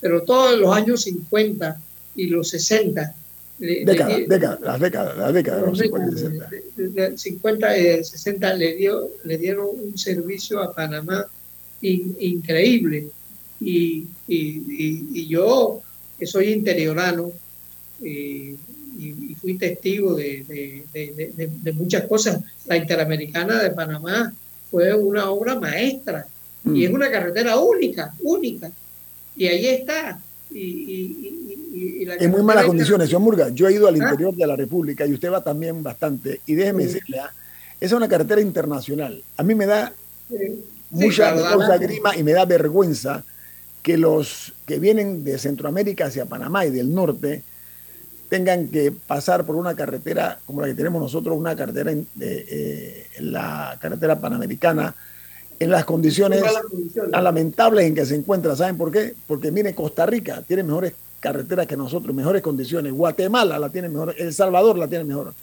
pero 0.00 0.22
todos 0.22 0.58
los 0.58 0.74
años 0.74 1.02
50 1.02 1.80
y 2.18 2.26
los 2.26 2.48
60. 2.50 3.14
Década, 3.58 4.18
década, 4.18 4.58
las 4.62 4.80
décadas, 4.80 5.18
las 5.18 5.34
décadas, 5.34 5.62
los 5.62 5.78
50 5.78 6.08
y 6.08 6.18
60. 6.18 6.50
De, 6.76 7.18
50 7.18 7.78
y 7.78 8.04
60 8.04 8.54
le, 8.54 8.74
dio, 8.74 9.10
le 9.24 9.38
dieron 9.38 9.66
un 9.72 9.98
servicio 9.98 10.60
a 10.60 10.74
Panamá 10.74 11.26
increíble. 11.80 13.08
Y, 13.60 14.06
y, 14.28 15.10
y, 15.12 15.26
yo, 15.26 15.80
que 16.18 16.26
soy 16.26 16.52
interiorano, 16.52 17.32
y, 18.00 18.56
fui 19.40 19.54
testigo 19.54 20.14
de, 20.14 20.44
de, 20.92 21.50
de, 21.62 21.72
muchas 21.72 22.04
cosas, 22.06 22.40
la 22.66 22.76
Interamericana 22.76 23.62
de 23.62 23.70
Panamá 23.70 24.32
fue 24.70 24.92
una 24.92 25.30
obra 25.30 25.54
maestra 25.58 26.26
y 26.64 26.68
mm. 26.68 26.82
es 26.82 26.90
una 26.90 27.10
carretera 27.10 27.58
única, 27.58 28.12
única. 28.20 28.70
Y 29.36 29.46
ahí 29.46 29.66
está. 29.66 30.20
y, 30.52 31.37
en 32.20 32.30
muy 32.30 32.42
malas 32.42 32.64
condiciones, 32.64 33.08
señor 33.08 33.22
Murga. 33.22 33.48
Yo 33.50 33.68
he 33.68 33.72
ido 33.72 33.88
al 33.88 33.94
¿Ah? 33.94 33.98
interior 33.98 34.34
de 34.34 34.46
la 34.46 34.56
República 34.56 35.06
y 35.06 35.12
usted 35.12 35.30
va 35.30 35.42
también 35.42 35.82
bastante. 35.82 36.40
Y 36.46 36.54
déjeme 36.54 36.84
decirle, 36.84 37.20
¿ah? 37.20 37.30
es 37.80 37.92
una 37.92 38.08
carretera 38.08 38.40
internacional. 38.40 39.22
A 39.36 39.42
mí 39.42 39.54
me 39.54 39.66
da 39.66 39.92
mucha 40.90 41.76
grima 41.78 42.16
y 42.16 42.22
me 42.22 42.32
da 42.32 42.44
vergüenza 42.44 43.24
que 43.82 43.96
los 43.96 44.52
que 44.66 44.78
vienen 44.78 45.24
de 45.24 45.38
Centroamérica 45.38 46.06
hacia 46.06 46.26
Panamá 46.26 46.66
y 46.66 46.70
del 46.70 46.92
norte 46.94 47.42
tengan 48.28 48.68
que 48.68 48.92
pasar 48.92 49.44
por 49.44 49.56
una 49.56 49.74
carretera 49.74 50.38
como 50.44 50.60
la 50.60 50.66
que 50.66 50.74
tenemos 50.74 51.00
nosotros, 51.00 51.36
una 51.36 51.56
carretera 51.56 51.92
en, 51.92 52.06
eh, 52.20 53.06
la 53.20 53.78
carretera 53.80 54.20
panamericana, 54.20 54.94
en 55.58 55.70
las 55.70 55.84
condiciones 55.84 56.42
tan 57.10 57.24
lamentables 57.24 57.86
en 57.86 57.94
que 57.94 58.04
se 58.04 58.14
encuentra. 58.14 58.54
¿Saben 58.54 58.76
por 58.76 58.92
qué? 58.92 59.14
Porque 59.26 59.50
mire, 59.50 59.74
Costa 59.74 60.04
Rica 60.06 60.42
tiene 60.46 60.62
mejores 60.62 60.92
carreteras 61.20 61.66
que 61.66 61.76
nosotros, 61.76 62.14
mejores 62.14 62.42
condiciones. 62.42 62.92
Guatemala 62.92 63.58
la 63.58 63.68
tiene 63.68 63.88
mejor, 63.88 64.14
El 64.18 64.32
Salvador 64.32 64.78
la 64.78 64.88
tiene 64.88 65.04
mejor. 65.04 65.34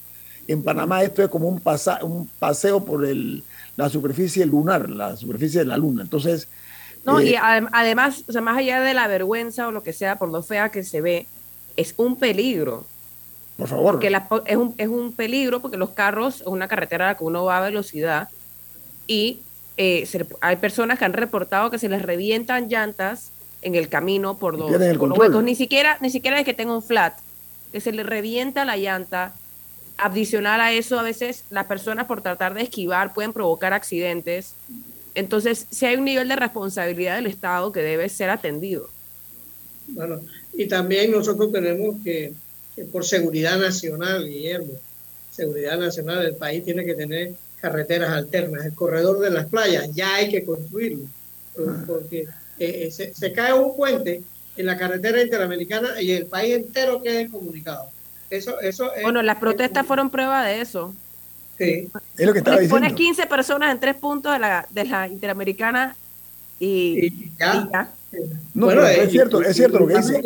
En 0.48 0.64
Panamá 0.64 1.04
esto 1.04 1.24
es 1.24 1.30
como 1.30 1.48
un, 1.48 1.62
un 2.04 2.30
paseo 2.40 2.84
por 2.84 3.06
el, 3.06 3.44
la 3.76 3.90
superficie 3.90 4.46
lunar, 4.46 4.90
la 4.90 5.18
superficie 5.18 5.62
de 5.62 5.66
la 5.66 5.78
luna. 5.78 6.04
Entonces... 6.04 6.48
No, 7.04 7.22
y 7.22 7.36
eh, 7.36 7.40
además, 7.40 8.24
o 8.28 8.32
sea, 8.32 8.42
más 8.42 8.58
allá 8.58 8.82
de 8.82 8.94
la 8.94 9.08
vergüenza 9.08 9.68
o 9.68 9.72
lo 9.72 9.84
que 9.84 9.94
sea, 9.94 10.16
por 10.16 10.30
lo 10.30 10.42
fea 10.42 10.70
que 10.70 10.84
se 10.84 11.02
ve, 11.02 11.28
es 11.76 11.94
un 11.98 12.16
peligro. 12.16 12.86
Por 13.58 13.68
favor. 13.68 13.94
Porque 13.94 14.08
es, 14.46 14.58
un, 14.58 14.74
es 14.78 14.88
un 14.88 15.14
peligro 15.14 15.62
porque 15.62 15.78
los 15.78 15.92
carros, 15.92 16.42
es 16.42 16.48
una 16.48 16.68
carretera 16.68 17.06
a 17.06 17.08
la 17.12 17.18
que 17.18 17.24
uno 17.24 17.46
va 17.46 17.60
a 17.60 17.62
velocidad 17.62 18.30
y 19.08 19.40
eh, 19.78 20.08
hay 20.42 20.56
personas 20.56 20.98
que 20.98 21.06
han 21.06 21.14
reportado 21.14 21.70
que 21.70 21.80
se 21.80 21.90
les 21.90 22.02
revientan 22.02 22.70
llantas 22.70 23.32
en 23.66 23.74
el 23.74 23.90
camino 23.90 24.38
por 24.38 24.58
los, 24.58 24.72
huecos. 25.18 25.44
Ni 25.44 25.56
siquiera, 25.56 25.98
ni 26.00 26.12
siquiera 26.12 26.40
es 26.40 26.46
que 26.46 26.54
tenga 26.54 26.76
un 26.76 26.84
flat, 26.84 27.18
que 27.72 27.82
se 27.82 27.92
le 27.92 28.04
revienta 28.04 28.64
la 28.64 28.78
llanta. 28.78 29.34
Adicional 29.98 30.62
a 30.62 30.72
eso, 30.72 31.00
a 31.00 31.04
veces 31.04 31.46
las 31.50 31.66
personas 31.66 32.06
por 32.06 32.22
tratar 32.22 32.54
de 32.54 32.62
esquivar 32.62 33.14
pueden 33.14 33.34
provocar 33.34 33.74
accidentes. 33.74 34.54
Entonces, 35.16 35.66
si 35.72 35.88
hay 35.88 35.96
un 35.96 36.06
nivel 36.06 36.28
de 36.28 36.36
responsabilidad 36.36 37.16
del 37.16 37.26
Estado 37.26 37.72
que 37.72 37.80
debe 37.80 38.08
ser 38.08 38.30
atendido. 38.30 38.88
Bueno, 39.88 40.22
y 40.54 40.68
también 40.68 41.12
nosotros 41.12 41.52
tenemos 41.52 41.96
que, 42.04 42.34
por 42.92 43.04
seguridad 43.04 43.58
nacional, 43.58 44.28
Guillermo, 44.28 44.74
seguridad 45.32 45.80
nacional 45.80 46.22
del 46.22 46.36
país 46.36 46.64
tiene 46.64 46.86
que 46.86 46.94
tener 46.94 47.34
carreteras 47.62 48.12
alternas. 48.12 48.64
El 48.64 48.76
corredor 48.76 49.20
de 49.20 49.32
las 49.32 49.48
playas 49.48 49.90
ya 49.96 50.16
hay 50.16 50.30
que 50.30 50.44
construirlo, 50.44 51.06
porque 51.88 52.20
eh, 52.20 52.28
eh, 52.60 52.92
se, 52.92 53.34
cae 53.34 53.54
un 53.54 53.76
puente 53.76 54.22
en 54.58 54.66
la 54.66 54.78
carretera 54.78 55.22
interamericana 55.22 56.02
y 56.02 56.12
el 56.12 56.26
país 56.26 56.56
entero 56.56 57.02
queda 57.02 57.22
incomunicado. 57.22 57.90
Eso, 58.30 58.60
eso 58.62 58.92
bueno, 59.02 59.22
las 59.22 59.38
protestas 59.38 59.86
fueron 59.86 60.10
prueba 60.10 60.44
de 60.44 60.62
eso. 60.62 60.94
Sí. 61.58 61.90
Es 62.18 62.26
lo 62.26 62.34
que 62.34 62.40
estaba 62.40 62.58
diciendo. 62.58 62.76
Pones 62.76 62.94
15 62.94 63.28
personas 63.28 63.72
en 63.72 63.80
tres 63.80 63.96
puntos 63.96 64.34
de 64.34 64.40
la, 64.40 64.68
de 64.70 64.86
la 64.86 65.08
interamericana 65.08 65.96
y, 66.60 67.30
ya. 67.38 67.92
No, 68.54 68.68
bueno, 68.68 68.86
es, 68.88 69.12
cierto, 69.12 69.42
es 69.42 69.56
cierto 69.56 69.80
lo 69.80 69.88
que 69.88 69.98
dice. 69.98 70.22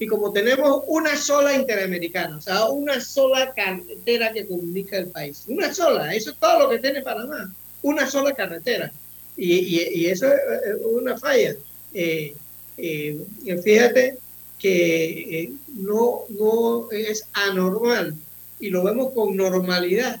Y 0.00 0.06
como, 0.06 0.30
tenemos 0.32 0.84
una 0.86 1.16
sola 1.16 1.54
interamericana, 1.54 2.36
o 2.36 2.40
sea, 2.40 2.66
una 2.66 3.00
sola 3.00 3.52
carretera 3.52 4.32
que 4.32 4.46
comunica 4.46 4.96
el 4.96 5.08
país, 5.08 5.44
una 5.48 5.74
sola, 5.74 6.14
eso 6.14 6.30
es 6.30 6.36
todo 6.36 6.60
lo 6.60 6.70
que 6.70 6.78
tiene 6.78 7.02
Panamá, 7.02 7.52
una 7.82 8.08
sola 8.08 8.32
carretera. 8.32 8.92
Y, 9.38 10.00
y, 10.00 10.06
eso 10.06 10.26
es 10.26 10.76
una 10.84 11.16
falla. 11.16 11.54
Eh, 11.94 12.34
eh, 12.76 13.18
fíjate 13.62 14.18
que 14.58 15.40
eh, 15.40 15.52
no, 15.76 16.22
no 16.38 16.90
es 16.90 17.24
anormal 17.32 18.14
y 18.58 18.70
lo 18.70 18.82
vemos 18.82 19.12
con 19.12 19.36
normalidad 19.36 20.20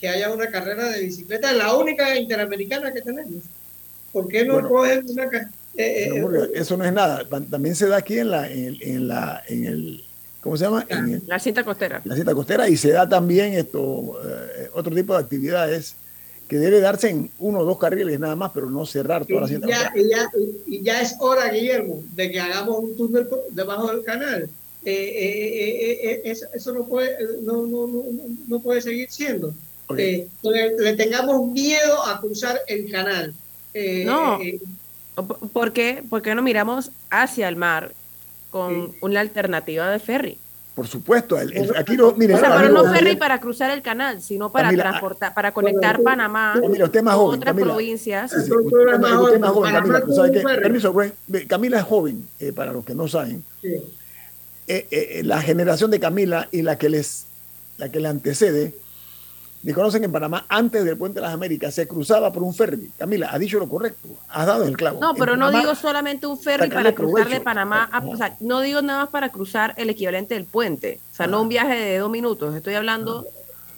que 0.00 0.08
haya 0.08 0.32
una 0.32 0.50
carrera 0.50 0.90
de 0.90 1.02
bicicleta, 1.02 1.52
la 1.52 1.74
única 1.74 2.16
interamericana 2.16 2.92
que 2.92 3.00
tenemos. 3.00 3.44
¿Por 4.12 4.28
qué 4.28 4.44
no 4.44 4.68
cogen 4.68 5.06
una 5.08 5.30
eh, 5.78 6.08
eh, 6.08 6.16
eh, 6.16 6.50
eso 6.54 6.76
no 6.76 6.84
es 6.84 6.92
nada. 6.92 7.22
También 7.28 7.76
se 7.76 7.86
da 7.86 7.98
aquí 7.98 8.18
en 8.18 8.30
la, 8.30 8.50
en, 8.50 9.08
la, 9.08 9.42
en 9.46 9.64
el, 9.66 10.04
¿cómo 10.40 10.56
se 10.56 10.64
llama? 10.64 10.86
En 10.88 11.22
la 11.26 11.38
cinta 11.38 11.64
costera. 11.64 12.00
La 12.04 12.16
cinta 12.16 12.34
costera 12.34 12.68
y 12.68 12.76
se 12.76 12.92
da 12.92 13.08
también 13.08 13.52
esto, 13.52 14.18
otro 14.72 14.94
tipo 14.94 15.12
de 15.12 15.20
actividades 15.20 15.96
que 16.48 16.56
debe 16.56 16.80
darse 16.80 17.10
en 17.10 17.30
uno 17.38 17.60
o 17.60 17.64
dos 17.64 17.78
carriles 17.78 18.20
nada 18.20 18.36
más, 18.36 18.52
pero 18.54 18.70
no 18.70 18.86
cerrar 18.86 19.26
toda 19.26 19.42
la 19.42 19.48
cinta 19.48 19.66
ya, 19.66 19.92
y, 19.96 20.08
ya, 20.08 20.30
y 20.66 20.82
ya 20.82 21.00
es 21.00 21.16
hora, 21.18 21.50
Guillermo, 21.50 22.02
de 22.14 22.30
que 22.30 22.40
hagamos 22.40 22.78
un 22.78 22.96
túnel 22.96 23.28
debajo 23.50 23.88
del 23.90 24.04
canal. 24.04 24.48
eso, 24.84 26.72
no 26.72 26.84
puede, 26.84 27.16
no, 27.42 27.66
no, 27.66 27.86
no, 27.88 28.02
no 28.46 28.60
puede 28.60 28.80
seguir 28.80 29.10
siendo. 29.10 29.52
le 29.90 30.94
tengamos 30.96 31.50
miedo 31.50 32.04
a 32.04 32.20
cruzar 32.20 32.60
el 32.68 32.90
canal 32.90 33.34
eh, 33.78 34.04
no. 34.06 34.40
Eh, 34.40 34.58
¿Por 35.52 35.74
qué? 35.74 36.02
no 36.34 36.42
miramos 36.42 36.90
hacia 37.10 37.46
el 37.48 37.56
mar 37.56 37.92
con 38.50 38.94
una 39.02 39.20
alternativa 39.20 39.90
de 39.90 39.98
ferry? 39.98 40.38
Por 40.76 40.86
supuesto, 40.86 41.38
aquí 41.38 41.96
no, 41.96 42.12
mire, 42.12 42.36
pero 42.36 42.68
no 42.68 42.92
ferry 42.92 43.16
para 43.16 43.40
cruzar 43.40 43.70
el 43.70 43.80
canal, 43.80 44.20
sino 44.20 44.52
para 44.52 44.70
transportar, 44.70 45.32
para 45.32 45.50
conectar 45.52 46.02
Panamá 46.02 46.60
con 46.60 47.34
otras 47.34 47.54
provincias. 47.54 48.30
Camila 51.48 51.78
es 51.78 51.84
joven, 51.84 52.28
eh, 52.38 52.52
para 52.52 52.72
los 52.72 52.84
que 52.84 52.94
no 52.94 53.08
saben. 53.08 53.42
la 55.22 55.40
generación 55.40 55.90
de 55.90 55.98
Camila 55.98 56.46
y 56.52 56.60
la 56.60 56.76
que 56.76 56.90
les, 56.90 57.24
la 57.78 57.88
que 57.88 57.98
le 57.98 58.08
antecede, 58.08 58.74
ni 59.66 59.72
conocen 59.72 60.04
en 60.04 60.12
Panamá, 60.12 60.46
antes 60.48 60.84
del 60.84 60.96
Puente 60.96 61.16
de 61.16 61.22
las 61.22 61.34
Américas, 61.34 61.74
se 61.74 61.88
cruzaba 61.88 62.32
por 62.32 62.44
un 62.44 62.54
ferry. 62.54 62.88
Camila, 62.96 63.30
ha 63.32 63.36
dicho 63.36 63.58
lo 63.58 63.68
correcto, 63.68 64.08
has 64.28 64.46
dado 64.46 64.62
el 64.64 64.76
clavo. 64.76 65.00
No, 65.00 65.12
pero 65.16 65.36
no 65.36 65.50
digo 65.50 65.74
solamente 65.74 66.24
un 66.28 66.38
ferry 66.38 66.70
para 66.70 66.94
cruzar 66.94 67.28
de 67.28 67.40
Panamá, 67.40 67.90
o 68.06 68.16
sea, 68.16 68.36
no 68.38 68.60
digo 68.60 68.80
nada 68.80 69.00
más 69.00 69.08
para 69.08 69.30
cruzar 69.30 69.74
el 69.76 69.90
equivalente 69.90 70.34
del 70.34 70.44
puente, 70.44 71.00
o 71.10 71.16
sea, 71.16 71.26
no 71.26 71.42
un 71.42 71.48
viaje 71.48 71.74
de 71.74 71.98
dos 71.98 72.08
minutos, 72.08 72.54
estoy 72.54 72.74
hablando 72.74 73.26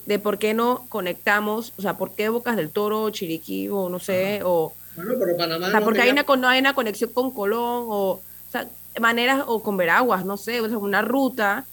de 0.05 0.19
por 0.19 0.37
qué 0.37 0.53
no 0.53 0.85
conectamos, 0.91 1.73
o 1.79 1.81
sea, 1.81 1.97
por 1.97 2.15
qué 2.15 2.29
Bocas 2.29 2.57
del 2.57 2.69
Toro, 2.69 3.09
Chiriquí, 3.09 3.71
o 3.71 3.89
no 3.89 3.99
sé, 3.99 4.43
o... 4.45 4.75
Bueno, 4.95 5.15
pero 5.19 5.39
Panamá 5.39 5.69
o 5.69 5.71
sea, 5.71 5.81
porque 5.81 6.03
hay, 6.03 6.11
una, 6.11 6.27
no 6.37 6.49
hay 6.49 6.61
una 6.61 6.75
conexión 6.75 7.11
con 7.15 7.31
Colón, 7.31 7.87
o, 7.89 8.11
o 8.11 8.23
sea, 8.53 8.69
maneras, 9.01 9.45
o 9.47 9.63
con 9.63 9.79
Veraguas, 9.79 10.27
no 10.27 10.37
sé, 10.37 10.61
o 10.61 10.69
sea, 10.69 10.77
una 10.77 11.01
ruta 11.01 11.65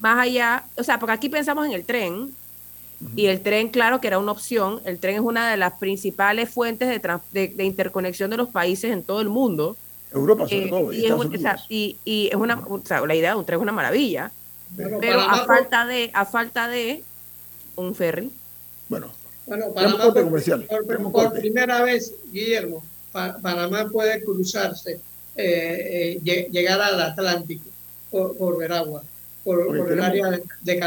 más 0.00 0.18
allá, 0.18 0.64
o 0.78 0.82
sea, 0.82 0.98
porque 0.98 1.12
aquí 1.12 1.28
pensamos 1.28 1.66
en 1.66 1.72
el 1.72 1.84
tren, 1.84 2.34
y 3.16 3.26
el 3.26 3.40
tren, 3.40 3.68
claro 3.68 4.00
que 4.00 4.08
era 4.08 4.18
una 4.18 4.32
opción. 4.32 4.80
El 4.84 4.98
tren 4.98 5.14
es 5.14 5.20
una 5.20 5.50
de 5.50 5.56
las 5.56 5.74
principales 5.74 6.50
fuentes 6.50 7.00
de, 7.32 7.64
interconexión 7.64 8.30
de 8.30 8.36
los 8.36 8.48
países 8.48 8.92
en 8.92 9.02
todo 9.02 9.20
el 9.20 9.28
mundo. 9.28 9.76
Europa, 10.12 10.48
sobre 10.48 10.66
eh, 10.66 10.68
todo. 10.68 10.92
Y, 10.92 11.06
es, 11.06 12.34
una, 12.34 12.58
o 12.58 12.80
sea, 12.84 13.06
la 13.06 13.14
idea 13.14 13.30
de 13.30 13.38
un 13.38 13.46
tren 13.46 13.58
es 13.58 13.62
una 13.62 13.72
maravilla. 13.72 14.30
pero 14.76 15.20
a 15.20 15.44
falta 15.46 15.86
de, 15.86 16.10
a 16.12 16.26
falta 16.26 16.68
de 16.68 17.02
un 17.76 17.94
ferry. 17.94 18.30
Bueno, 18.88 19.08
bueno 19.46 19.72
Panamá 19.72 20.12
por, 20.12 21.32
primera 21.32 21.82
vez, 21.82 22.14
Guillermo, 22.30 22.84
Panamá 23.12 23.88
puede 23.90 24.22
cruzarse, 24.22 25.00
eh, 25.36 26.20
eh, 26.24 26.48
llegar 26.50 26.80
al 26.82 27.00
Atlántico 27.00 27.70
por, 28.10 28.36
por 28.36 28.58
Veragua, 28.58 29.02
por, 29.42 29.90
el 29.90 30.02
área 30.02 30.30
de, 30.30 30.42
de 30.60 30.78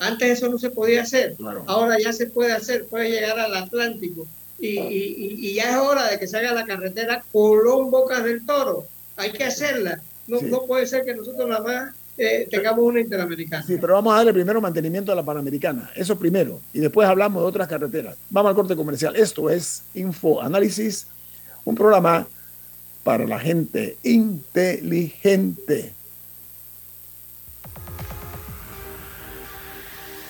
antes 0.00 0.38
eso 0.38 0.48
no 0.48 0.58
se 0.58 0.70
podía 0.70 1.02
hacer, 1.02 1.36
ahora 1.66 1.96
ya 2.02 2.12
se 2.12 2.26
puede 2.26 2.52
hacer, 2.52 2.86
puede 2.86 3.10
llegar 3.10 3.38
al 3.38 3.54
Atlántico 3.54 4.26
y, 4.60 5.54
ya 5.54 5.70
es 5.70 5.76
hora 5.76 6.10
de 6.10 6.18
que 6.18 6.26
se 6.26 6.36
haga 6.36 6.52
la 6.52 6.66
carretera 6.66 7.24
Colón 7.32 7.90
Bocas 7.90 8.24
del 8.24 8.44
Toro. 8.44 8.86
Hay 9.16 9.32
que 9.32 9.44
hacerla. 9.44 10.00
No, 10.26 10.40
no 10.42 10.62
puede 10.66 10.86
ser 10.86 11.04
que 11.04 11.14
nosotros 11.14 11.48
nada 11.48 11.62
más 11.62 11.94
eh, 12.18 12.46
tengamos 12.50 12.84
una 12.84 13.00
interamericana. 13.00 13.64
Sí, 13.66 13.78
pero 13.80 13.94
vamos 13.94 14.12
a 14.12 14.18
darle 14.18 14.32
primero 14.32 14.60
mantenimiento 14.60 15.12
a 15.12 15.14
la 15.14 15.24
panamericana. 15.24 15.90
Eso 15.94 16.18
primero. 16.18 16.60
Y 16.72 16.80
después 16.80 17.08
hablamos 17.08 17.42
de 17.42 17.48
otras 17.48 17.68
carreteras. 17.68 18.16
Vamos 18.28 18.50
al 18.50 18.54
corte 18.54 18.76
comercial. 18.76 19.16
Esto 19.16 19.48
es 19.50 19.82
Info 19.94 20.40
Análisis, 20.42 21.06
un 21.64 21.74
programa 21.74 22.28
para 23.02 23.26
la 23.26 23.38
gente 23.38 23.96
inteligente. 24.02 25.94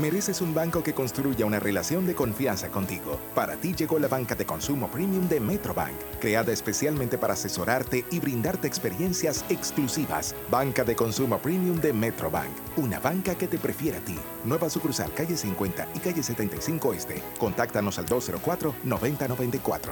Mereces 0.00 0.40
un 0.40 0.54
banco 0.54 0.84
que 0.84 0.94
construya 0.94 1.44
una 1.44 1.58
relación 1.58 2.06
de 2.06 2.14
confianza 2.14 2.68
contigo. 2.68 3.18
Para 3.34 3.56
ti 3.56 3.74
llegó 3.74 3.98
la 3.98 4.06
banca 4.06 4.36
de 4.36 4.46
consumo 4.46 4.88
premium 4.88 5.28
de 5.28 5.40
Metrobank, 5.40 5.96
creada 6.20 6.52
especialmente 6.52 7.18
para 7.18 7.32
asesorarte 7.32 8.04
y 8.12 8.20
brindarte 8.20 8.68
experiencias 8.68 9.44
exclusivas. 9.48 10.36
Banca 10.52 10.84
de 10.84 10.94
consumo 10.94 11.38
premium 11.38 11.80
de 11.80 11.92
Metrobank, 11.92 12.50
una 12.76 13.00
banca 13.00 13.34
que 13.34 13.48
te 13.48 13.58
prefiere 13.58 13.98
a 13.98 14.00
ti. 14.00 14.16
Nueva 14.44 14.70
sucursal 14.70 15.12
calle 15.14 15.36
50 15.36 15.88
y 15.92 15.98
calle 15.98 16.22
75 16.22 16.94
Este. 16.94 17.20
Contáctanos 17.36 17.98
al 17.98 18.06
204-9094. 18.06 19.90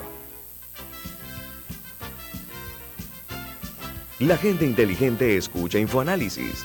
La 4.20 4.36
gente 4.36 4.64
inteligente 4.64 5.36
escucha 5.36 5.80
InfoAnálisis. 5.80 6.64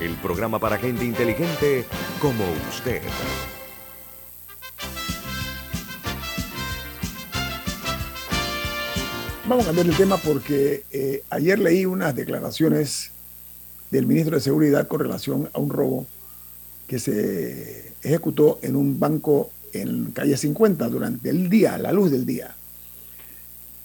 el 0.00 0.14
programa 0.16 0.58
para 0.58 0.78
gente 0.78 1.04
inteligente 1.04 1.84
como 2.20 2.44
usted. 2.68 3.02
Vamos 9.48 9.64
a 9.64 9.68
cambiar 9.68 9.86
el 9.86 9.96
tema 9.96 10.18
porque 10.18 10.84
eh, 10.90 11.22
ayer 11.30 11.58
leí 11.58 11.86
unas 11.86 12.14
declaraciones 12.14 13.10
del 13.90 14.06
ministro 14.06 14.36
de 14.36 14.42
Seguridad 14.42 14.86
con 14.86 15.00
relación 15.00 15.48
a 15.52 15.58
un 15.58 15.70
robo 15.70 16.06
que 16.86 16.98
se 16.98 17.94
ejecutó 18.02 18.58
en 18.62 18.76
un 18.76 19.00
banco 19.00 19.50
en 19.72 20.12
calle 20.12 20.36
50 20.36 20.88
durante 20.88 21.30
el 21.30 21.48
día, 21.48 21.76
la 21.78 21.92
luz 21.92 22.10
del 22.10 22.24
día. 22.24 22.54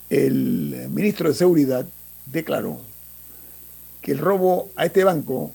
El 0.09 0.89
ministro 0.91 1.29
de 1.29 1.35
Seguridad 1.35 1.87
declaró 2.25 2.81
que 4.01 4.11
el 4.11 4.19
robo 4.19 4.69
a 4.75 4.85
este 4.85 5.03
banco 5.03 5.53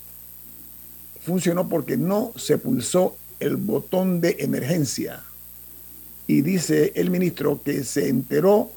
funcionó 1.28 1.68
porque 1.68 1.96
no 1.96 2.32
se 2.36 2.58
pulsó 2.58 3.16
el 3.38 3.56
botón 3.56 4.20
de 4.20 4.36
emergencia. 4.40 5.22
Y 6.26 6.40
dice 6.40 6.92
el 6.96 7.10
ministro 7.10 7.62
que 7.62 7.84
se 7.84 8.08
enteró 8.08 8.70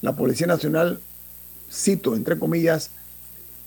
la 0.00 0.14
Policía 0.14 0.48
Nacional, 0.48 1.00
cito 1.70 2.14
entre 2.14 2.38
comillas, 2.38 2.90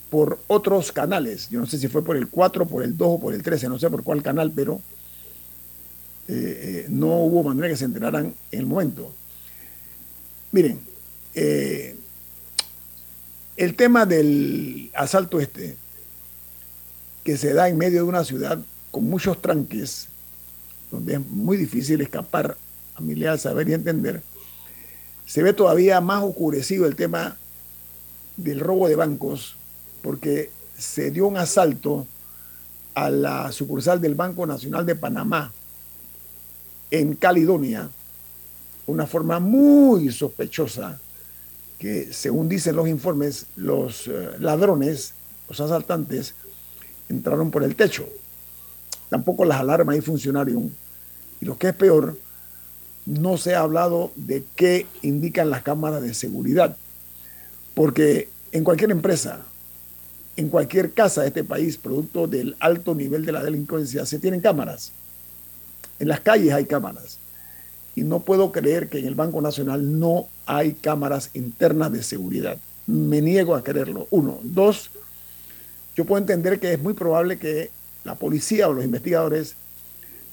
por 0.10 0.40
otros 0.48 0.92
canales. 0.92 1.50
Yo 1.50 1.60
no 1.60 1.66
sé 1.66 1.78
si 1.78 1.88
fue 1.88 2.04
por 2.04 2.18
el 2.18 2.28
4, 2.28 2.68
por 2.68 2.84
el 2.84 2.96
2 2.96 3.08
o 3.10 3.20
por 3.20 3.34
el 3.34 3.42
13, 3.42 3.70
no 3.70 3.80
sé 3.80 3.90
por 3.90 4.04
cuál 4.04 4.22
canal, 4.22 4.52
pero 4.54 4.82
eh, 6.28 6.34
eh, 6.34 6.86
no 6.90 7.08
hubo 7.08 7.44
manera 7.44 7.70
que 7.70 7.78
se 7.78 7.86
enteraran 7.86 8.34
en 8.52 8.60
el 8.60 8.66
momento. 8.66 9.14
Miren, 10.52 10.80
eh, 11.34 11.96
el 13.56 13.76
tema 13.76 14.06
del 14.06 14.92
asalto 14.94 15.40
este, 15.40 15.78
que 17.26 17.38
se 17.38 17.54
da 17.54 17.68
en 17.68 17.78
medio 17.78 18.04
de 18.04 18.04
una 18.04 18.24
ciudad 18.24 18.60
con 18.92 19.10
muchos 19.10 19.42
tranques, 19.42 20.08
donde 20.92 21.16
es 21.16 21.28
muy 21.28 21.58
difícil 21.58 22.00
escapar 22.00 22.56
a 22.94 23.02
mi 23.02 23.16
leal 23.16 23.40
saber 23.40 23.68
y 23.68 23.74
entender, 23.74 24.22
se 25.26 25.42
ve 25.42 25.52
todavía 25.52 26.00
más 26.00 26.24
oscurecido 26.24 26.86
el 26.86 26.96
tema 26.96 27.36
del 28.38 28.60
robo 28.60 28.88
de 28.88 28.96
bancos, 28.96 29.56
porque 30.04 30.52
se 30.78 31.10
dio 31.10 31.28
un 31.28 31.38
asalto 31.38 32.06
a 32.94 33.10
la 33.10 33.52
sucursal 33.52 34.00
del 34.00 34.14
Banco 34.14 34.46
Nacional 34.46 34.86
de 34.86 34.96
Panamá 34.96 35.52
en 36.92 37.16
Caledonia, 37.16 37.90
una 38.86 39.08
forma 39.08 39.40
muy 39.40 40.12
sospechosa, 40.12 41.00
que 41.80 42.14
según 42.14 42.48
dicen 42.48 42.76
los 42.76 42.88
informes, 42.88 43.48
los 43.56 44.08
eh, 44.08 44.30
ladrones, 44.40 45.14
los 45.50 45.60
asaltantes, 45.60 46.36
entraron 47.10 47.52
por 47.52 47.64
el 47.64 47.76
techo. 47.76 48.08
Tampoco 49.10 49.46
las 49.46 49.60
alarmas 49.60 49.96
ahí 49.96 50.02
funcionaron. 50.02 50.72
Y 51.42 51.46
lo 51.46 51.58
que 51.58 51.70
es 51.70 51.76
peor, 51.76 52.18
no 53.06 53.38
se 53.38 53.56
ha 53.56 53.60
hablado 53.60 54.12
de 54.16 54.44
qué 54.56 54.88
indican 55.02 55.50
las 55.50 55.62
cámaras 55.62 56.02
de 56.02 56.14
seguridad. 56.14 56.76
Porque 57.74 58.30
en 58.52 58.64
cualquier 58.64 58.92
empresa, 58.92 59.42
en 60.38 60.50
cualquier 60.50 60.92
casa 60.94 61.22
de 61.22 61.28
este 61.28 61.44
país, 61.44 61.78
producto 61.78 62.28
del 62.28 62.56
alto 62.60 62.96
nivel 62.96 63.26
de 63.26 63.32
la 63.32 63.44
delincuencia, 63.44 64.06
se 64.06 64.20
tienen 64.20 64.42
cámaras. 64.42 64.92
En 66.00 66.08
las 66.08 66.20
calles 66.22 66.54
hay 66.54 66.66
cámaras. 66.66 67.20
Y 67.96 68.02
no 68.02 68.20
puedo 68.20 68.52
creer 68.52 68.90
que 68.90 69.00
en 69.00 69.08
el 69.08 69.16
Banco 69.16 69.42
Nacional 69.42 70.00
no 70.00 70.28
hay 70.46 70.74
cámaras 70.74 71.30
internas 71.34 71.92
de 71.92 72.04
seguridad. 72.04 72.58
Me 72.88 73.22
niego 73.22 73.56
a 73.56 73.64
creerlo. 73.64 74.08
Uno. 74.10 74.40
Dos, 74.44 74.90
yo 75.96 76.06
puedo 76.06 76.20
entender 76.20 76.60
que 76.60 76.74
es 76.74 76.82
muy 76.82 76.94
probable 76.94 77.38
que 77.38 77.72
la 78.04 78.16
policía 78.16 78.68
o 78.68 78.74
los 78.74 78.84
investigadores 78.86 79.56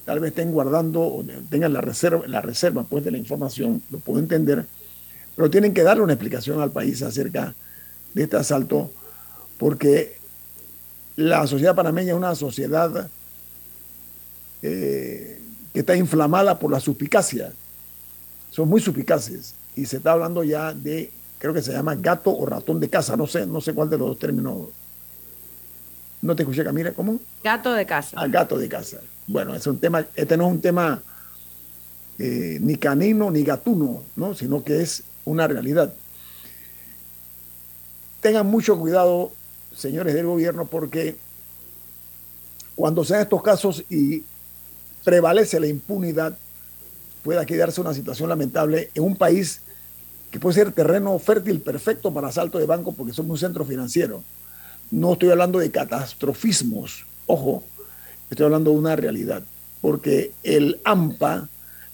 tal 0.05 0.21
vez 0.21 0.31
estén 0.31 0.53
guardando 0.53 1.01
o 1.01 1.25
tengan 1.49 1.73
la 1.73 1.81
reserva, 1.81 2.27
la 2.27 2.41
reserva 2.41 2.83
pues, 2.83 3.05
de 3.05 3.13
la 3.13 3.19
información, 3.19 3.83
lo 3.91 3.99
puedo 3.99 4.19
entender, 4.19 4.67
pero 5.37 5.51
tienen 5.51 5.73
que 5.73 5.83
darle 5.83 6.03
una 6.03 6.15
explicación 6.15 6.61
al 6.61 6.73
país 6.73 7.03
acerca 7.03 7.55
de 8.13 8.23
este 8.25 8.37
asalto, 8.37 8.91
porque 9.59 10.17
la 11.17 11.47
sociedad 11.47 11.75
panameña 11.75 12.13
es 12.13 12.19
una 12.19 12.35
sociedad 12.35 13.09
eh, 14.63 15.41
que 15.73 15.81
está 15.81 15.97
inflamada 15.97 16.59
por 16.59 16.71
la 16.71 16.81
suspicacia. 16.81 17.53
Son 18.51 18.69
muy 18.69 18.81
suspicaces 18.81 19.55
y 19.77 19.87
se 19.87 19.99
está 19.99 20.13
hablando 20.13 20.43
ya 20.43 20.75
de, 20.75 21.11
creo 21.39 21.55
que 21.55 21.63
se 21.63 21.73
llama 21.73 21.95
gato 21.95 22.37
o 22.37 22.45
ratón 22.45 22.81
de 22.81 22.89
casa, 22.89 23.17
no 23.17 23.27
sé, 23.27 23.47
no 23.47 23.61
sé 23.61 23.73
cuál 23.73 23.89
de 23.89 23.99
los 23.99 24.09
dos 24.09 24.19
términos 24.19 24.69
no 26.23 26.37
te 26.37 26.45
escuché, 26.45 26.63
Camila, 26.63 26.93
¿cómo? 26.93 27.19
Gato 27.43 27.73
de 27.73 27.85
casa. 27.85 28.19
Al 28.19 28.31
gato 28.31 28.57
de 28.57 28.69
casa. 28.69 28.99
Bueno, 29.27 29.55
es 29.55 29.67
un 29.67 29.79
tema, 29.79 30.07
este 30.15 30.37
no 30.37 30.47
es 30.47 30.53
un 30.53 30.61
tema 30.61 31.03
eh, 32.19 32.59
ni 32.61 32.77
canino 32.77 33.31
ni 33.31 33.43
gatuno, 33.43 34.05
¿no? 34.15 34.33
Sino 34.35 34.63
que 34.63 34.83
es 34.83 35.03
una 35.25 35.49
realidad. 35.49 35.93
Tengan 38.21 38.47
mucho 38.47 38.79
cuidado, 38.79 39.33
señores 39.75 40.15
del 40.15 40.27
gobierno, 40.27 40.67
porque 40.67 41.17
cuando 42.77 43.05
sean 43.05 43.23
estos 43.23 43.43
casos 43.43 43.85
y 43.91 44.23
prevalece 45.03 45.59
la 45.59 45.67
impunidad, 45.67 46.39
puede 47.25 47.45
quedarse 47.47 47.81
una 47.81 47.95
situación 47.95 48.29
lamentable 48.29 48.91
en 48.95 49.03
un 49.03 49.17
país 49.17 49.61
que 50.31 50.39
puede 50.39 50.55
ser 50.55 50.71
terreno 50.71 51.19
fértil 51.19 51.61
perfecto 51.61 52.15
para 52.15 52.29
asalto 52.29 52.59
de 52.59 52.67
banco 52.67 52.93
porque 52.93 53.13
somos 53.13 53.33
un 53.33 53.39
centro 53.39 53.65
financiero 53.65 54.23
no 54.93 55.15
estoy 55.15 55.31
hablando 55.31 55.59
de 55.59 55.71
catastrofismos, 55.71 57.07
ojo, 57.27 57.65
estoy 58.31 58.45
hablando 58.45 58.71
de 58.71 58.77
una 58.77 58.95
realidad, 58.95 59.43
porque 59.81 60.33
el 60.43 60.81
AMPA, 60.85 61.49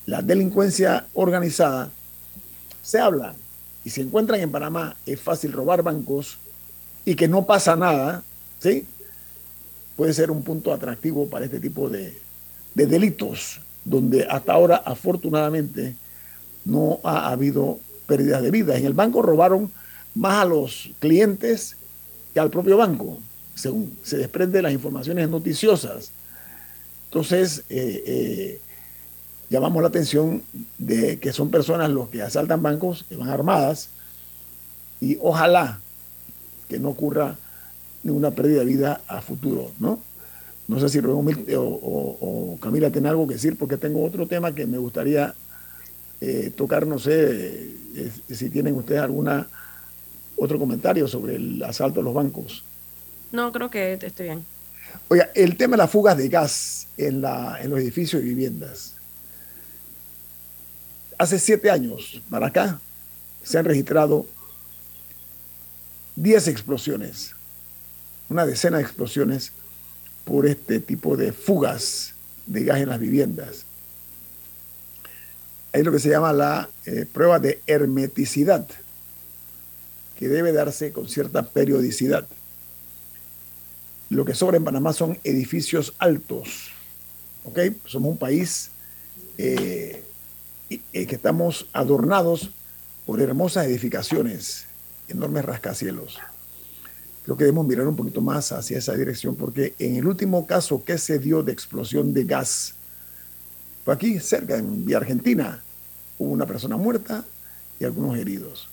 la 0.05 0.20
delincuencia 0.20 1.07
organizada, 1.14 1.90
se 2.82 2.99
habla 2.99 3.34
y 3.84 3.90
se 3.90 4.03
encuentran 4.03 4.40
en 4.40 4.51
Panamá, 4.51 4.96
es 5.07 5.20
fácil 5.20 5.53
robar 5.53 5.82
bancos 5.82 6.38
y 7.05 7.14
que 7.14 7.28
no 7.28 7.46
pasa 7.46 7.76
nada, 7.76 8.24
¿sí? 8.59 8.84
Puede 9.96 10.12
ser 10.12 10.30
un 10.32 10.42
punto 10.42 10.72
atractivo 10.72 11.28
para 11.28 11.44
este 11.44 11.61
tipo 11.61 11.88
de, 11.88 12.18
de 12.74 12.86
delitos, 12.86 13.61
donde 13.84 14.26
hasta 14.28 14.53
ahora, 14.53 14.76
afortunadamente, 14.76 15.94
no 16.64 16.99
ha 17.05 17.30
habido 17.30 17.78
pérdidas 18.07 18.42
de 18.42 18.51
vida. 18.51 18.76
En 18.76 18.84
el 18.84 18.92
banco 18.92 19.22
robaron 19.22 19.70
más 20.14 20.42
a 20.42 20.44
los 20.44 20.90
clientes 20.99 21.77
y 22.34 22.38
al 22.38 22.50
propio 22.50 22.76
banco, 22.76 23.18
según 23.54 23.96
se 24.02 24.18
desprende 24.18 24.58
de 24.58 24.62
las 24.62 24.72
informaciones 24.72 25.28
noticiosas. 25.28 26.12
Entonces, 27.06 27.64
eh, 27.70 28.02
eh, 28.06 28.60
llamamos 29.48 29.82
la 29.82 29.88
atención 29.88 30.42
de 30.76 31.18
que 31.18 31.32
son 31.32 31.50
personas 31.50 31.90
los 31.90 32.08
que 32.10 32.22
asaltan 32.22 32.62
bancos, 32.62 33.04
que 33.08 33.16
van 33.16 33.30
armadas, 33.30 33.88
y 35.00 35.16
ojalá 35.20 35.80
que 36.68 36.78
no 36.78 36.90
ocurra 36.90 37.36
ninguna 38.02 38.30
pérdida 38.30 38.60
de 38.60 38.64
vida 38.66 39.00
a 39.08 39.20
futuro, 39.22 39.70
¿no? 39.78 40.00
No 40.66 40.78
sé 40.78 40.90
si 40.90 41.00
Rubén 41.00 41.46
o, 41.56 41.62
o, 41.62 42.58
Camila 42.60 42.90
tienen 42.90 43.10
algo 43.10 43.26
que 43.26 43.34
decir, 43.34 43.56
porque 43.56 43.78
tengo 43.78 44.04
otro 44.04 44.26
tema 44.26 44.54
que 44.54 44.66
me 44.66 44.76
gustaría 44.76 45.34
eh, 46.20 46.52
tocar, 46.54 46.86
no 46.86 46.98
sé 46.98 47.70
si 48.30 48.50
tienen 48.50 48.74
ustedes 48.74 49.00
alguna 49.00 49.48
otro 50.39 50.59
comentario 50.59 51.09
sobre 51.09 51.36
el 51.36 51.62
asalto 51.62 52.01
a 52.01 52.03
los 52.03 52.14
bancos. 52.14 52.62
No, 53.32 53.53
creo 53.53 53.70
que 53.70 53.95
estoy 53.95 54.26
bien. 54.26 54.45
Oiga, 55.09 55.30
el 55.34 55.57
tema 55.57 55.76
de 55.76 55.78
las 55.78 55.91
fugas 55.91 56.16
de 56.16 56.28
gas 56.28 56.86
en, 56.97 57.20
la, 57.20 57.59
en 57.61 57.70
los 57.70 57.78
edificios 57.80 58.22
y 58.22 58.26
viviendas. 58.26 58.95
Hace 61.18 61.39
siete 61.39 61.70
años 61.70 62.22
para 62.30 62.47
acá 62.47 62.80
se 63.43 63.59
han 63.59 63.64
registrado 63.64 64.26
10 66.16 66.49
explosiones, 66.49 67.34
una 68.28 68.47
decena 68.47 68.78
de 68.78 68.82
explosiones 68.82 69.53
por 70.24 70.47
este 70.47 70.80
tipo 70.80 71.16
de 71.16 71.32
fugas 71.32 72.14
de 72.47 72.64
gas 72.64 72.80
en 72.80 72.89
las 72.89 73.01
viviendas. 73.01 73.64
Es 75.72 75.84
lo 75.84 75.93
que 75.93 75.99
se 75.99 76.11
llama 76.11 76.32
la 76.32 76.68
eh, 76.86 77.07
prueba 77.12 77.39
de 77.39 77.61
hermeticidad, 77.66 78.66
que 80.18 80.28
debe 80.28 80.52
darse 80.52 80.92
con 80.92 81.08
cierta 81.08 81.44
periodicidad. 81.44 82.26
Lo 84.10 84.24
que 84.24 84.34
sobra 84.34 84.56
en 84.56 84.64
Panamá 84.64 84.92
son 84.92 85.18
edificios 85.22 85.94
altos. 85.98 86.70
¿ok? 87.44 87.58
Somos 87.84 88.12
un 88.12 88.18
país 88.18 88.70
eh, 89.36 90.02
eh, 90.70 91.06
que 91.06 91.14
estamos 91.14 91.68
adornados 91.72 92.50
por 93.06 93.20
hermosas 93.20 93.66
edificaciones, 93.66 94.66
enormes 95.08 95.44
rascacielos. 95.44 96.18
Creo 97.24 97.36
que 97.36 97.44
debemos 97.44 97.66
mirar 97.66 97.86
un 97.86 97.94
poquito 97.94 98.20
más 98.20 98.50
hacia 98.52 98.78
esa 98.78 98.94
dirección 98.94 99.36
porque 99.36 99.74
en 99.78 99.96
el 99.96 100.06
último 100.06 100.46
caso 100.46 100.82
que 100.82 100.98
se 100.98 101.18
dio 101.18 101.42
de 101.42 101.52
explosión 101.52 102.12
de 102.12 102.24
gas, 102.24 102.74
fue 103.84 103.94
aquí 103.94 104.18
cerca, 104.18 104.56
en 104.56 104.84
Vía 104.84 104.96
Argentina, 104.96 105.62
hubo 106.18 106.32
una 106.32 106.46
persona 106.46 106.76
muerta 106.76 107.24
y 107.78 107.84
algunos 107.84 108.18
heridos. 108.18 108.67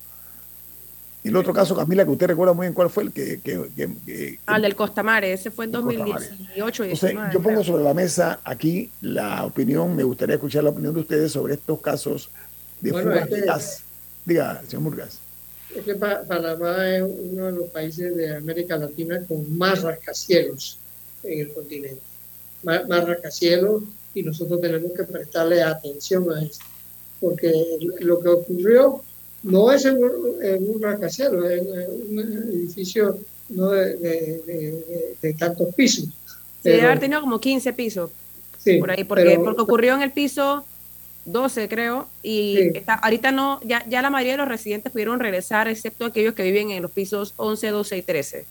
Y 1.25 1.29
el 1.29 1.35
otro 1.37 1.53
caso, 1.53 1.75
Camila, 1.75 2.05
que 2.05 2.11
usted 2.11 2.27
recuerda 2.27 2.53
muy 2.53 2.67
bien 2.67 2.73
cuál 2.75 2.87
fue 2.87 3.01
el 3.01 3.11
que... 3.11 3.41
que, 3.41 4.37
ah, 4.45 4.57
el 4.57 4.61
del 4.61 4.75
Costamare, 4.75 5.33
ese 5.33 5.49
fue 5.49 5.65
en 5.65 5.71
2018. 5.71 6.85
yo 7.33 7.41
pongo 7.41 7.63
sobre 7.63 7.83
la 7.83 7.95
mesa 7.95 8.41
aquí 8.43 8.91
la 9.01 9.43
opinión, 9.43 9.95
me 9.95 10.03
gustaría 10.03 10.35
escuchar 10.35 10.63
la 10.63 10.69
opinión 10.69 10.93
de 10.93 10.99
ustedes 10.99 11.31
sobre 11.31 11.55
estos 11.55 11.81
casos 11.81 12.29
de 12.79 12.91
fugas 12.91 13.27
de 13.27 13.41
gas. 13.41 13.81
Diga, 14.23 14.61
señor 14.67 14.83
Murgas. 14.83 15.19
Es 15.75 15.83
que 15.83 15.95
Panamá 15.95 16.95
es 16.95 17.01
uno 17.01 17.45
de 17.47 17.51
los 17.53 17.69
países 17.69 18.15
de 18.15 18.35
América 18.35 18.77
Latina 18.77 19.19
con 19.27 19.57
más 19.57 19.81
rascacielos 19.81 20.77
en 21.23 21.39
el 21.39 21.53
continente. 21.53 22.03
Más, 22.61 22.87
más 22.87 23.03
rascacielos 23.03 23.81
y 24.13 24.21
nosotros 24.21 24.61
tenemos 24.61 24.91
que 24.91 25.03
prestarle 25.05 25.63
atención 25.63 26.31
a 26.31 26.43
esto. 26.43 26.63
Porque 27.19 27.51
lo 28.01 28.19
que 28.19 28.29
ocurrió 28.29 29.01
no 29.45 29.71
es 29.71 29.85
en, 29.85 29.97
un 29.97 30.81
rascacielo, 30.81 31.47
es 31.47 31.61
en 31.61 32.17
un 32.17 32.19
edificio 32.19 33.19
no 33.49 33.69
de, 33.69 35.35
tantos 35.37 35.73
pisos. 35.75 36.09
Debe 36.63 36.81
haber 36.81 36.99
tenido 36.99 37.21
como 37.21 37.39
15 37.39 37.73
pisos. 37.73 38.09
Sí, 38.57 38.79
por 38.79 38.89
ahí, 38.89 39.03
porque, 39.03 39.39
porque 39.43 39.61
ocurrió 39.61 39.93
en 39.93 40.01
el 40.01 40.11
piso 40.11 40.65
12 41.25 41.69
creo, 41.69 42.07
y 42.23 42.75
está, 42.75 42.95
ahorita 42.95 43.31
no, 43.31 43.59
ya, 43.63 43.85
ya 43.87 44.01
la 44.01 44.09
mayoría 44.09 44.33
de 44.33 44.37
los 44.37 44.47
residentes 44.47 44.91
pudieron 44.91 45.19
regresar, 45.19 45.67
excepto 45.67 46.05
aquellos 46.05 46.33
que 46.33 46.43
viven 46.43 46.71
en 46.71 46.81
los 46.81 46.91
pisos 46.91 47.33
11, 47.37 47.69
12 47.69 47.97
y 47.97 48.01
13. 48.01 48.45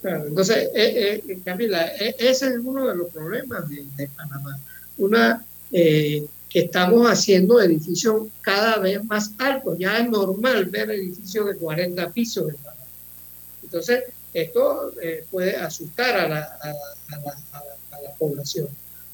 Claro, 0.00 0.26
entonces, 0.28 0.70
eh, 0.74 1.22
eh, 1.26 1.38
Camila, 1.44 1.86
e, 1.98 2.14
ese 2.18 2.48
es 2.48 2.56
uno 2.64 2.86
de 2.86 2.94
los 2.94 3.10
problemas 3.10 3.68
de, 3.68 3.84
de 3.96 4.08
Panamá. 4.08 4.58
Una, 4.96 5.44
eh, 5.72 6.24
estamos 6.60 7.06
haciendo 7.06 7.60
edificios 7.60 8.28
cada 8.40 8.78
vez 8.78 9.04
más 9.04 9.32
altos. 9.38 9.76
Ya 9.78 9.98
es 9.98 10.08
normal 10.08 10.64
ver 10.66 10.90
edificios 10.90 11.46
de 11.46 11.56
40 11.56 12.10
pisos. 12.12 12.52
Entonces, 13.62 14.04
esto 14.32 14.92
eh, 15.02 15.24
puede 15.30 15.56
asustar 15.56 16.18
a 16.18 16.28
la, 16.28 16.40
a, 16.40 16.68
la, 18.02 18.12
población, 18.18 18.68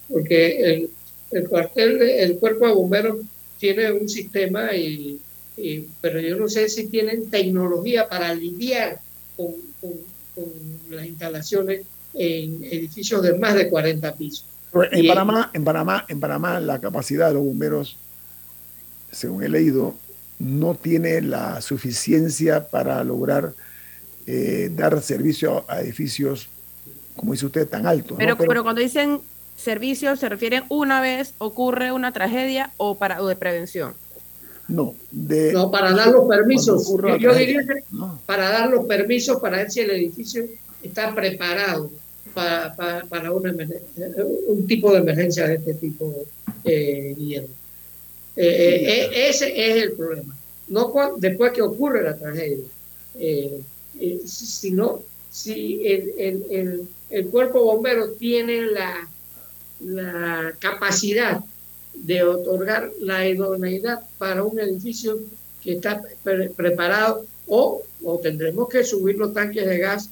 porque 0.09 0.61
el, 0.61 0.91
el, 1.33 1.49
cuartel, 1.49 2.01
el 2.03 2.39
cuerpo 2.39 2.67
de 2.67 2.73
bomberos 2.75 3.19
tiene 3.59 3.91
un 3.91 4.09
sistema, 4.09 4.71
pero 6.01 6.21
yo 6.21 6.37
no 6.37 6.49
sé 6.49 6.69
si 6.69 6.87
tienen 6.87 7.31
tecnología 7.31 8.09
para 8.09 8.33
lidiar 8.35 9.01
con, 9.37 9.55
con, 9.81 9.93
con 10.35 10.53
las 10.91 11.07
instalaciones 11.07 11.83
en 12.15 12.63
edificios 12.65 13.23
de 13.23 13.39
más 13.39 13.55
de 13.55 13.69
40 13.69 14.15
pisos. 14.15 14.45
En 14.75 15.07
Panamá, 15.07 15.51
en 15.53 15.65
Panamá, 15.65 16.05
en 16.09 16.21
Panamá, 16.21 16.61
la 16.61 16.81
capacidad 16.81 17.29
de 17.29 17.35
los 17.35 17.45
bomberos, 17.45 17.99
según 19.11 19.43
he 19.43 19.49
leído, 19.49 19.95
no 20.39 20.75
tiene 20.75 21.21
la 21.21 21.61
suficiencia 21.61 22.69
para 22.69 23.05
lograr 23.05 23.53
eh, 24.27 24.71
dar 24.75 25.01
servicio 25.03 25.65
a 25.69 25.81
edificios, 25.81 26.49
como 27.17 27.33
dice 27.33 27.47
usted, 27.47 27.69
tan 27.69 27.87
altos. 27.87 28.17
Pero, 28.19 28.37
pero, 28.37 28.63
cuando 28.63 28.81
dicen 28.81 29.21
servicio, 29.57 30.17
¿se 30.17 30.29
refieren 30.29 30.65
una 30.69 31.01
vez 31.01 31.35
ocurre 31.39 31.93
una 31.93 32.13
tragedia 32.13 32.71
o 32.79 32.97
para 32.97 33.21
de 33.21 33.37
prevención? 33.37 33.95
No, 34.69 34.95
de, 35.11 35.53
no 35.53 35.71
para 35.71 35.93
dar 35.93 36.09
los 36.09 36.27
permisos. 36.27 36.89
Yo, 37.21 37.35
diría 37.35 37.61
que 37.61 37.85
para 38.25 38.49
dar 38.49 38.71
los 38.71 38.87
permisos 38.87 39.39
para 39.41 39.59
ver 39.59 39.71
si 39.71 39.81
el 39.81 39.91
edificio 39.91 40.45
está 40.83 41.15
preparado 41.15 41.91
para, 42.35 42.75
para, 43.09 43.33
una 43.33 43.55
un 44.47 44.67
tipo 44.67 44.93
de 44.93 44.99
emergencia 44.99 45.47
de 45.47 45.55
este 45.57 45.75
tipo, 45.75 46.25
eh, 46.65 47.15
Guillermo. 47.17 47.55
Eh, 48.37 48.47
eh, 48.47 49.11
eh, 49.13 49.29
ese 49.29 49.53
es 49.55 49.83
el 49.83 49.93
problema. 49.93 50.35
No 50.69 50.93
después 51.19 51.53
que 51.53 51.63
ocurre 51.63 52.03
la 52.03 52.17
tragedia, 52.17 52.65
sino 54.25 55.03
si 55.31 55.87
el, 55.87 56.15
el, 56.19 56.47
el, 56.51 56.89
el, 57.11 57.27
cuerpo 57.27 57.63
bombero 57.63 58.13
tiene 58.13 58.63
la, 58.63 59.09
la 59.81 60.55
capacidad 60.59 61.41
de 61.95 62.23
otorgar 62.23 62.91
la 63.01 63.29
idoneidad 63.29 64.01
para 64.17 64.45
un 64.45 64.59
edificio 64.61 65.19
que 65.63 65.75
está 65.75 66.01
preparado 66.57 67.27
o, 67.47 67.83
o, 68.03 68.19
tendremos 68.19 68.69
que 68.69 68.83
subir 68.83 69.19
los 69.19 69.35
tanques 69.35 69.67
de 69.67 69.79
gas 69.79 70.09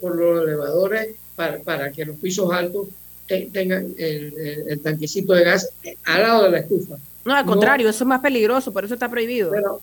por 0.00 0.14
los 0.14 0.44
elevadores 0.44 1.16
para, 1.64 1.90
que 1.90 2.04
los 2.04 2.16
pisos 2.16 2.52
altos 2.52 2.88
tengan 3.26 3.94
el, 3.96 4.80
tanquecito 4.82 5.32
de 5.34 5.44
gas 5.44 5.70
al 6.04 6.22
lado 6.22 6.44
de 6.44 6.50
la 6.50 6.58
estufa. 6.58 6.96
No, 7.24 7.34
al 7.34 7.44
contrario, 7.44 7.88
eso 7.88 8.04
es 8.04 8.08
más 8.08 8.20
peligroso, 8.20 8.72
por 8.72 8.84
eso 8.84 8.94
está 8.94 9.08
prohibido. 9.08 9.50
Pero, 9.50 9.80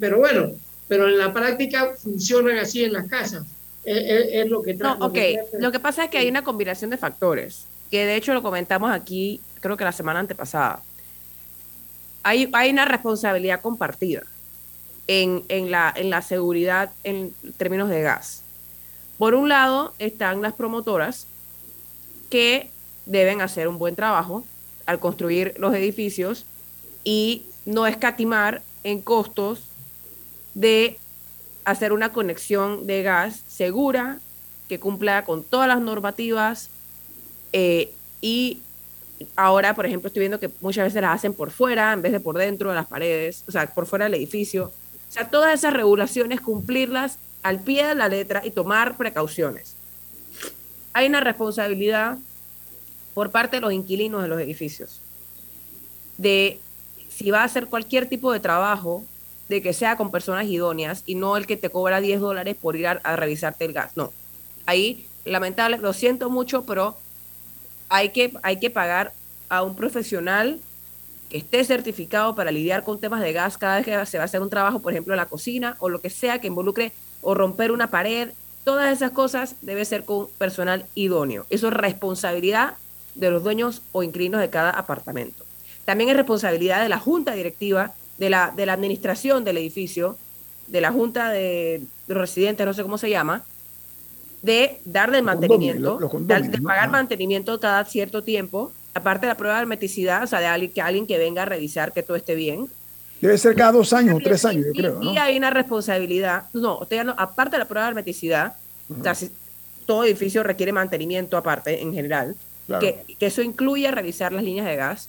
pero, 0.00 0.18
bueno, 0.18 0.52
pero 0.88 1.08
en 1.08 1.18
la 1.18 1.32
práctica 1.32 1.92
funcionan 1.96 2.58
así 2.58 2.84
en 2.84 2.92
las 2.92 3.08
casas. 3.08 3.44
Es, 3.84 4.48
lo 4.48 4.62
que 4.62 4.74
No, 4.74 4.94
ok. 5.00 5.18
Lo 5.58 5.70
que 5.70 5.80
pasa 5.80 6.04
es 6.04 6.10
que 6.10 6.18
hay 6.18 6.28
una 6.28 6.42
combinación 6.42 6.90
de 6.90 6.96
factores, 6.96 7.66
que 7.90 8.06
de 8.06 8.16
hecho 8.16 8.32
lo 8.32 8.42
comentamos 8.42 8.90
aquí, 8.90 9.40
creo 9.60 9.76
que 9.76 9.84
la 9.84 9.92
semana 9.92 10.20
antepasada. 10.20 10.82
Hay, 12.22 12.48
hay 12.54 12.70
una 12.70 12.86
responsabilidad 12.86 13.60
compartida 13.60 14.22
en, 15.06 15.44
en, 15.48 15.70
la, 15.70 15.92
en 15.94 16.10
la 16.10 16.22
seguridad 16.22 16.90
en 17.02 17.34
términos 17.56 17.90
de 17.90 18.02
gas. 18.02 18.43
Por 19.24 19.34
un 19.34 19.48
lado 19.48 19.94
están 19.98 20.42
las 20.42 20.52
promotoras 20.52 21.26
que 22.28 22.68
deben 23.06 23.40
hacer 23.40 23.68
un 23.68 23.78
buen 23.78 23.94
trabajo 23.94 24.44
al 24.84 25.00
construir 25.00 25.54
los 25.56 25.74
edificios 25.74 26.44
y 27.04 27.46
no 27.64 27.86
escatimar 27.86 28.60
en 28.82 29.00
costos 29.00 29.62
de 30.52 30.98
hacer 31.64 31.94
una 31.94 32.12
conexión 32.12 32.86
de 32.86 33.02
gas 33.02 33.40
segura 33.48 34.18
que 34.68 34.78
cumpla 34.78 35.24
con 35.24 35.42
todas 35.42 35.68
las 35.68 35.80
normativas 35.80 36.68
eh, 37.54 37.94
y 38.20 38.58
ahora, 39.36 39.74
por 39.74 39.86
ejemplo, 39.86 40.08
estoy 40.08 40.20
viendo 40.20 40.38
que 40.38 40.50
muchas 40.60 40.84
veces 40.84 41.00
las 41.00 41.14
hacen 41.14 41.32
por 41.32 41.50
fuera 41.50 41.94
en 41.94 42.02
vez 42.02 42.12
de 42.12 42.20
por 42.20 42.36
dentro 42.36 42.68
de 42.68 42.76
las 42.76 42.88
paredes, 42.88 43.42
o 43.48 43.52
sea, 43.52 43.68
por 43.68 43.86
fuera 43.86 44.04
del 44.04 44.16
edificio. 44.16 44.66
O 44.66 45.12
sea, 45.14 45.30
todas 45.30 45.54
esas 45.54 45.72
regulaciones, 45.72 46.42
cumplirlas 46.42 47.18
al 47.44 47.60
pie 47.60 47.86
de 47.86 47.94
la 47.94 48.08
letra 48.08 48.42
y 48.44 48.50
tomar 48.50 48.96
precauciones. 48.96 49.76
Hay 50.94 51.06
una 51.06 51.20
responsabilidad 51.20 52.18
por 53.12 53.30
parte 53.30 53.58
de 53.58 53.60
los 53.60 53.72
inquilinos 53.72 54.22
de 54.22 54.28
los 54.28 54.40
edificios 54.40 55.00
de 56.16 56.58
si 57.08 57.30
va 57.30 57.42
a 57.42 57.44
hacer 57.44 57.66
cualquier 57.66 58.08
tipo 58.08 58.32
de 58.32 58.40
trabajo 58.40 59.04
de 59.48 59.60
que 59.60 59.74
sea 59.74 59.96
con 59.96 60.10
personas 60.10 60.46
idóneas 60.46 61.02
y 61.06 61.16
no 61.16 61.36
el 61.36 61.46
que 61.46 61.56
te 61.56 61.68
cobra 61.68 62.00
10 62.00 62.20
dólares 62.20 62.56
por 62.60 62.76
ir 62.76 62.86
a, 62.86 63.16
revisarte 63.16 63.66
el 63.66 63.74
gas. 63.74 63.92
No. 63.94 64.12
Ahí, 64.64 65.06
lamentable, 65.24 65.76
lo 65.76 65.92
siento 65.92 66.30
mucho, 66.30 66.64
pero 66.64 66.96
hay 67.90 68.08
que, 68.08 68.32
hay 68.42 68.58
que 68.58 68.70
pagar 68.70 69.12
a 69.50 69.62
un 69.62 69.76
profesional 69.76 70.60
que 71.28 71.36
esté 71.36 71.62
certificado 71.64 72.34
para 72.34 72.50
lidiar 72.50 72.84
con 72.84 72.98
temas 72.98 73.20
de 73.20 73.34
gas 73.34 73.58
cada 73.58 73.76
vez 73.76 73.84
que 73.84 74.06
se 74.06 74.16
va 74.16 74.22
a 74.22 74.26
hacer 74.26 74.40
un 74.40 74.50
trabajo, 74.50 74.80
por 74.80 74.92
ejemplo, 74.92 75.12
en 75.12 75.18
la 75.18 75.26
cocina 75.26 75.76
o 75.80 75.90
lo 75.90 76.00
que 76.00 76.08
sea 76.08 76.40
que 76.40 76.46
involucre 76.46 76.92
o 77.24 77.34
romper 77.34 77.72
una 77.72 77.90
pared. 77.90 78.30
Todas 78.62 78.92
esas 78.92 79.10
cosas 79.10 79.56
debe 79.62 79.84
ser 79.84 80.04
con 80.04 80.28
personal 80.38 80.86
idóneo. 80.94 81.46
Eso 81.50 81.68
es 81.68 81.74
responsabilidad 81.74 82.74
de 83.14 83.30
los 83.30 83.42
dueños 83.42 83.82
o 83.92 84.02
inquilinos 84.02 84.40
de 84.40 84.50
cada 84.50 84.70
apartamento. 84.70 85.44
También 85.84 86.10
es 86.10 86.16
responsabilidad 86.16 86.82
de 86.82 86.88
la 86.88 86.98
junta 86.98 87.32
directiva, 87.32 87.94
de 88.18 88.30
la, 88.30 88.52
de 88.54 88.66
la 88.66 88.72
administración 88.72 89.44
del 89.44 89.58
edificio, 89.58 90.16
de 90.68 90.80
la 90.80 90.92
junta 90.92 91.30
de 91.30 91.82
los 92.06 92.18
residentes, 92.18 92.64
no 92.64 92.72
sé 92.72 92.82
cómo 92.82 92.96
se 92.96 93.10
llama, 93.10 93.44
de 94.42 94.78
darle 94.84 95.18
el 95.18 95.24
mantenimiento, 95.24 95.98
de, 95.98 96.60
pagar 96.62 96.90
mantenimiento 96.90 97.58
cada 97.60 97.84
cierto 97.84 98.22
tiempo, 98.22 98.72
aparte 98.92 99.26
de 99.26 99.32
la 99.32 99.36
prueba 99.36 99.56
de 99.56 99.62
hermeticidad, 99.62 100.22
o 100.22 100.26
sea, 100.26 100.40
de 100.40 100.46
alguien 100.46 100.72
que, 100.72 100.82
alguien 100.82 101.06
que 101.06 101.18
venga 101.18 101.42
a 101.42 101.46
revisar 101.46 101.92
que 101.92 102.02
todo 102.02 102.16
esté 102.16 102.34
bien. 102.34 102.68
Debe 103.24 103.38
ser 103.38 103.54
cada 103.54 103.72
dos 103.72 103.94
años 103.94 104.16
o 104.16 104.20
tres 104.22 104.44
años, 104.44 104.66
yo 104.66 104.72
creo. 104.74 105.02
Y 105.02 105.16
hay 105.16 105.38
una 105.38 105.48
responsabilidad, 105.48 106.44
no, 106.52 106.86
aparte 107.16 107.52
de 107.52 107.58
la 107.60 107.64
prueba 107.64 107.86
de 107.86 107.92
hermeticidad, 107.92 108.54
todo 109.86 110.04
edificio 110.04 110.42
requiere 110.42 110.72
mantenimiento 110.72 111.38
aparte 111.38 111.80
en 111.80 111.94
general, 111.94 112.36
que, 112.80 113.16
que 113.18 113.24
eso 113.24 113.40
incluye 113.40 113.90
revisar 113.90 114.30
las 114.34 114.44
líneas 114.44 114.66
de 114.66 114.76
gas. 114.76 115.08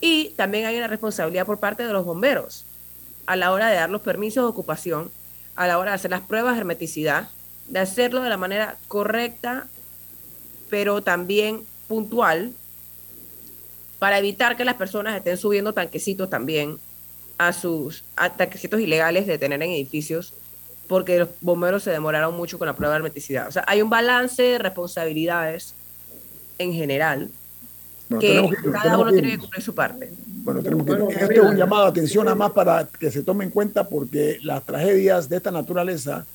Y 0.00 0.30
también 0.36 0.64
hay 0.64 0.78
una 0.78 0.86
responsabilidad 0.86 1.44
por 1.44 1.60
parte 1.60 1.86
de 1.86 1.92
los 1.92 2.06
bomberos 2.06 2.64
a 3.26 3.36
la 3.36 3.52
hora 3.52 3.68
de 3.68 3.76
dar 3.76 3.90
los 3.90 4.00
permisos 4.00 4.42
de 4.42 4.48
ocupación, 4.48 5.10
a 5.54 5.66
la 5.66 5.78
hora 5.78 5.90
de 5.90 5.96
hacer 5.96 6.12
las 6.12 6.22
pruebas 6.22 6.54
de 6.54 6.60
hermeticidad, 6.60 7.28
de 7.68 7.78
hacerlo 7.78 8.22
de 8.22 8.30
la 8.30 8.38
manera 8.38 8.78
correcta, 8.88 9.66
pero 10.70 11.02
también 11.02 11.60
puntual, 11.88 12.52
para 13.98 14.18
evitar 14.18 14.56
que 14.56 14.64
las 14.64 14.76
personas 14.76 15.14
estén 15.14 15.36
subiendo 15.36 15.74
tanquecitos 15.74 16.30
también 16.30 16.78
a 17.38 17.52
sus 17.52 18.04
tanquecitos 18.36 18.80
ilegales 18.80 19.26
de 19.26 19.38
tener 19.38 19.62
en 19.62 19.70
edificios, 19.70 20.32
porque 20.86 21.18
los 21.18 21.28
bomberos 21.40 21.82
se 21.82 21.90
demoraron 21.90 22.36
mucho 22.36 22.58
con 22.58 22.66
la 22.66 22.76
prueba 22.76 22.94
de 22.94 22.98
hermeticidad. 22.98 23.48
O 23.48 23.52
sea, 23.52 23.64
hay 23.66 23.82
un 23.82 23.90
balance 23.90 24.42
de 24.42 24.58
responsabilidades 24.58 25.74
en 26.58 26.72
general 26.72 27.30
que, 28.20 28.48
cada 28.72 28.98
uno 28.98 29.12
tiene 29.12 29.32
que 29.32 29.38
cumplir 29.38 29.62
su 29.62 29.74
parte. 29.74 30.12
Bueno, 30.26 30.62
tenemos 30.62 30.86
que, 30.86 31.14
este 31.14 31.34
es 31.34 31.40
un 31.40 31.56
llamado 31.56 31.84
de 31.84 31.90
atención 31.90 32.24
nada 32.26 32.36
más 32.36 32.52
para 32.52 32.86
que 32.86 33.10
se 33.10 33.22
tome 33.22 33.44
en 33.44 33.50
cuenta 33.50 33.88
porque 33.88 34.38
las 34.42 34.62
tragedias 34.64 35.28
de 35.28 35.36
esta 35.36 35.50
naturaleza 35.50 36.26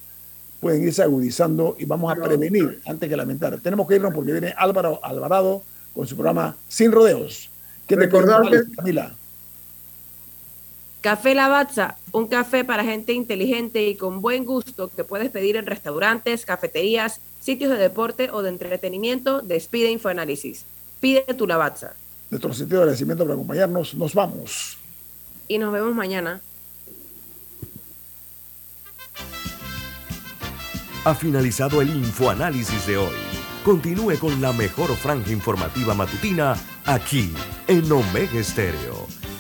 pueden 0.60 0.84
irse 0.84 1.04
agudizando 1.04 1.76
y 1.80 1.86
vamos 1.86 2.12
a 2.12 2.16
prevenir 2.16 2.82
antes 2.86 3.08
que 3.08 3.16
lamentar. 3.16 3.60
Tenemos 3.62 3.88
que 3.88 3.96
irnos 3.96 4.14
porque 4.14 4.32
viene 4.32 4.54
Álvaro 4.58 5.00
Alvarado 5.04 5.64
con 5.94 6.08
su 6.08 6.16
programa 6.16 6.56
Sin 6.68 6.92
Rodeos. 6.92 7.50
¿Qué 7.88 7.96
Recordar 7.96 8.44
Camila? 8.76 9.16
Café 11.02 11.34
Lavazza, 11.34 11.96
un 12.12 12.28
café 12.28 12.66
para 12.66 12.84
gente 12.84 13.14
inteligente 13.14 13.88
y 13.88 13.96
con 13.96 14.22
buen 14.22 14.44
gusto 14.44 14.90
que 14.90 15.06
puedes 15.06 15.30
pedir 15.30 15.56
en 15.56 15.66
restaurantes, 15.66 16.46
cafeterías, 16.46 17.22
sitios 17.40 17.72
de 17.72 17.78
deporte 17.78 18.30
o 18.32 18.42
de 18.42 18.50
entretenimiento. 18.50 19.42
Despide 19.42 19.92
Infoanálisis. 19.92 20.66
Pide 21.00 21.22
tu 21.38 21.48
Lavazza. 21.48 21.94
Nuestro 22.30 22.54
sentido 22.54 22.80
de 22.80 22.84
agradecimiento 22.84 23.24
por 23.24 23.34
acompañarnos. 23.34 23.96
Nos 23.96 24.14
vamos. 24.14 24.78
Y 25.48 25.58
nos 25.58 25.72
vemos 25.72 25.96
mañana. 25.96 26.42
Ha 31.06 31.16
finalizado 31.16 31.82
el 31.82 31.90
infoanálisis 31.92 32.86
de 32.86 32.98
hoy. 32.98 33.16
Continúe 33.64 34.20
con 34.20 34.42
la 34.42 34.52
mejor 34.52 34.94
franja 34.98 35.32
informativa 35.32 35.94
matutina 35.94 36.56
aquí 36.86 37.32
en 37.68 37.90
Omega 37.90 38.38
Estéreo 38.38 39.19